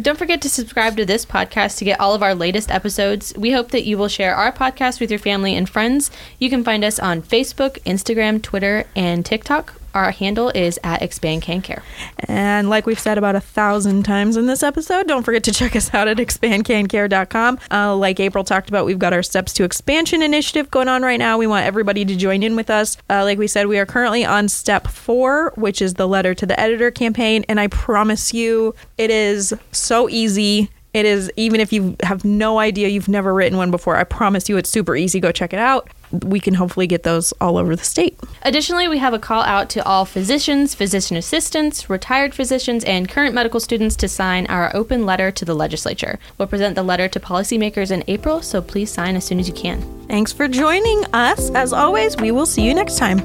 Don't 0.00 0.18
forget 0.18 0.42
to 0.42 0.48
subscribe 0.48 0.96
to 0.96 1.04
this 1.04 1.24
podcast 1.24 1.78
to 1.78 1.84
get 1.84 2.00
all 2.00 2.14
of 2.14 2.22
our 2.22 2.34
latest 2.34 2.70
episodes. 2.70 3.32
We 3.36 3.52
hope 3.52 3.70
that 3.70 3.84
you 3.84 3.96
will 3.96 4.08
share 4.08 4.34
our 4.34 4.50
podcast 4.50 4.98
with 5.00 5.10
your 5.10 5.20
family 5.20 5.54
and 5.54 5.68
friends. 5.68 6.10
You 6.40 6.50
can 6.50 6.64
find 6.64 6.82
us 6.82 6.98
on 6.98 7.22
Facebook, 7.22 7.78
Instagram, 7.84 8.42
Twitter, 8.42 8.84
and 8.96 9.24
TikTok. 9.24 9.74
Our 9.94 10.10
handle 10.10 10.50
is 10.50 10.78
at 10.82 11.02
Expand 11.02 11.42
KanCare. 11.42 11.82
And 12.28 12.68
like 12.68 12.84
we've 12.84 12.98
said 12.98 13.16
about 13.16 13.36
a 13.36 13.40
thousand 13.40 14.02
times 14.02 14.36
in 14.36 14.46
this 14.46 14.62
episode, 14.62 15.06
don't 15.06 15.22
forget 15.22 15.44
to 15.44 15.52
check 15.52 15.76
us 15.76 15.94
out 15.94 16.08
at 16.08 16.16
expandkancare.com. 16.16 17.58
Uh, 17.70 17.96
like 17.96 18.18
April 18.20 18.44
talked 18.44 18.68
about, 18.68 18.86
we've 18.86 18.98
got 18.98 19.12
our 19.12 19.22
Steps 19.22 19.52
to 19.54 19.64
Expansion 19.64 20.20
initiative 20.20 20.70
going 20.70 20.88
on 20.88 21.02
right 21.02 21.18
now. 21.18 21.38
We 21.38 21.46
want 21.46 21.64
everybody 21.64 22.04
to 22.04 22.16
join 22.16 22.42
in 22.42 22.56
with 22.56 22.70
us. 22.70 22.96
Uh, 23.08 23.22
like 23.22 23.38
we 23.38 23.46
said, 23.46 23.68
we 23.68 23.78
are 23.78 23.86
currently 23.86 24.24
on 24.24 24.48
step 24.48 24.88
four, 24.88 25.52
which 25.56 25.80
is 25.80 25.94
the 25.94 26.08
letter 26.08 26.34
to 26.34 26.44
the 26.44 26.58
editor 26.58 26.90
campaign. 26.90 27.44
And 27.48 27.60
I 27.60 27.68
promise 27.68 28.34
you, 28.34 28.74
it 28.98 29.10
is 29.10 29.54
so 29.70 30.08
easy. 30.08 30.70
It 30.92 31.06
is, 31.06 31.30
even 31.36 31.60
if 31.60 31.72
you 31.72 31.96
have 32.02 32.24
no 32.24 32.58
idea, 32.58 32.88
you've 32.88 33.08
never 33.08 33.34
written 33.34 33.58
one 33.58 33.70
before, 33.70 33.96
I 33.96 34.04
promise 34.04 34.48
you 34.48 34.56
it's 34.56 34.70
super 34.70 34.94
easy. 34.94 35.18
Go 35.18 35.32
check 35.32 35.52
it 35.52 35.58
out. 35.58 35.88
We 36.22 36.40
can 36.40 36.54
hopefully 36.54 36.86
get 36.86 37.02
those 37.02 37.32
all 37.40 37.58
over 37.58 37.74
the 37.74 37.84
state. 37.84 38.18
Additionally, 38.42 38.88
we 38.88 38.98
have 38.98 39.14
a 39.14 39.18
call 39.18 39.42
out 39.42 39.68
to 39.70 39.84
all 39.84 40.04
physicians, 40.04 40.74
physician 40.74 41.16
assistants, 41.16 41.88
retired 41.90 42.34
physicians, 42.34 42.84
and 42.84 43.08
current 43.08 43.34
medical 43.34 43.60
students 43.60 43.96
to 43.96 44.08
sign 44.08 44.46
our 44.46 44.74
open 44.74 45.06
letter 45.06 45.30
to 45.30 45.44
the 45.44 45.54
legislature. 45.54 46.18
We'll 46.38 46.48
present 46.48 46.74
the 46.74 46.82
letter 46.82 47.08
to 47.08 47.20
policymakers 47.20 47.90
in 47.90 48.04
April, 48.08 48.42
so 48.42 48.60
please 48.60 48.92
sign 48.92 49.16
as 49.16 49.24
soon 49.24 49.40
as 49.40 49.48
you 49.48 49.54
can. 49.54 49.80
Thanks 50.08 50.32
for 50.32 50.48
joining 50.48 51.04
us. 51.12 51.50
As 51.50 51.72
always, 51.72 52.16
we 52.16 52.30
will 52.30 52.46
see 52.46 52.62
you 52.62 52.74
next 52.74 52.98
time. 52.98 53.20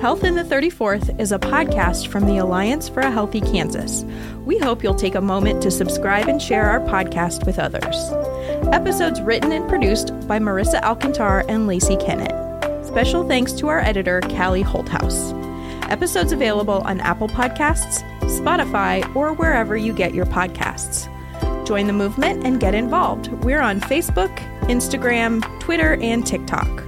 Health 0.00 0.22
in 0.22 0.36
the 0.36 0.44
34th 0.44 1.18
is 1.18 1.32
a 1.32 1.40
podcast 1.40 2.06
from 2.06 2.24
the 2.24 2.36
Alliance 2.36 2.88
for 2.88 3.00
a 3.00 3.10
Healthy 3.10 3.40
Kansas. 3.40 4.04
We 4.44 4.56
hope 4.56 4.84
you'll 4.84 4.94
take 4.94 5.16
a 5.16 5.20
moment 5.20 5.60
to 5.64 5.72
subscribe 5.72 6.28
and 6.28 6.40
share 6.40 6.70
our 6.70 6.78
podcast 6.78 7.44
with 7.44 7.58
others. 7.58 7.96
Episodes 8.72 9.20
written 9.20 9.50
and 9.50 9.68
produced 9.68 10.12
by 10.28 10.38
Marissa 10.38 10.80
Alcantar 10.82 11.44
and 11.48 11.66
Lacey 11.66 11.96
Kennett. 11.96 12.86
Special 12.86 13.26
thanks 13.26 13.52
to 13.54 13.66
our 13.66 13.80
editor, 13.80 14.20
Callie 14.20 14.62
Holthouse. 14.62 15.32
Episodes 15.90 16.30
available 16.30 16.80
on 16.84 17.00
Apple 17.00 17.28
Podcasts, 17.28 18.00
Spotify, 18.20 19.04
or 19.16 19.32
wherever 19.32 19.76
you 19.76 19.92
get 19.92 20.14
your 20.14 20.26
podcasts. 20.26 21.12
Join 21.66 21.88
the 21.88 21.92
movement 21.92 22.46
and 22.46 22.60
get 22.60 22.72
involved. 22.72 23.32
We're 23.42 23.60
on 23.60 23.80
Facebook, 23.80 24.34
Instagram, 24.68 25.42
Twitter, 25.58 25.94
and 26.00 26.24
TikTok. 26.24 26.87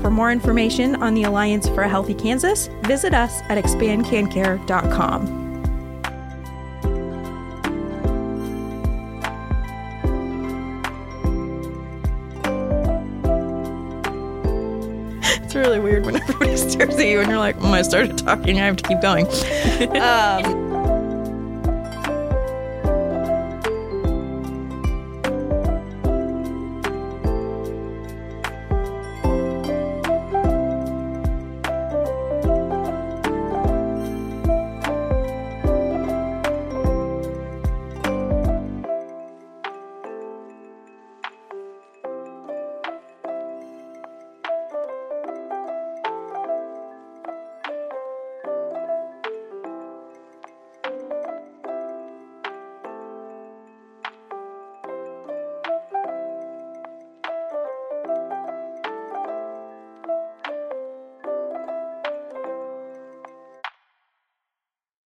For 0.00 0.10
more 0.10 0.32
information 0.32 1.02
on 1.02 1.14
the 1.14 1.24
Alliance 1.24 1.68
for 1.68 1.82
a 1.82 1.88
Healthy 1.88 2.14
Kansas, 2.14 2.68
visit 2.84 3.12
us 3.12 3.40
at 3.48 3.62
expandkancare.com. 3.62 5.40
It's 15.42 15.56
really 15.56 15.80
weird 15.80 16.06
when 16.06 16.14
everybody 16.14 16.56
stares 16.70 16.94
at 16.94 17.06
you 17.06 17.18
and 17.18 17.28
you're 17.28 17.38
like, 17.38 17.58
mm, 17.58 17.72
I 17.72 17.82
started 17.82 18.16
talking, 18.16 18.60
I 18.60 18.66
have 18.66 18.76
to 18.76 18.88
keep 18.88 19.00
going. 19.00 19.26
um, 20.00 20.69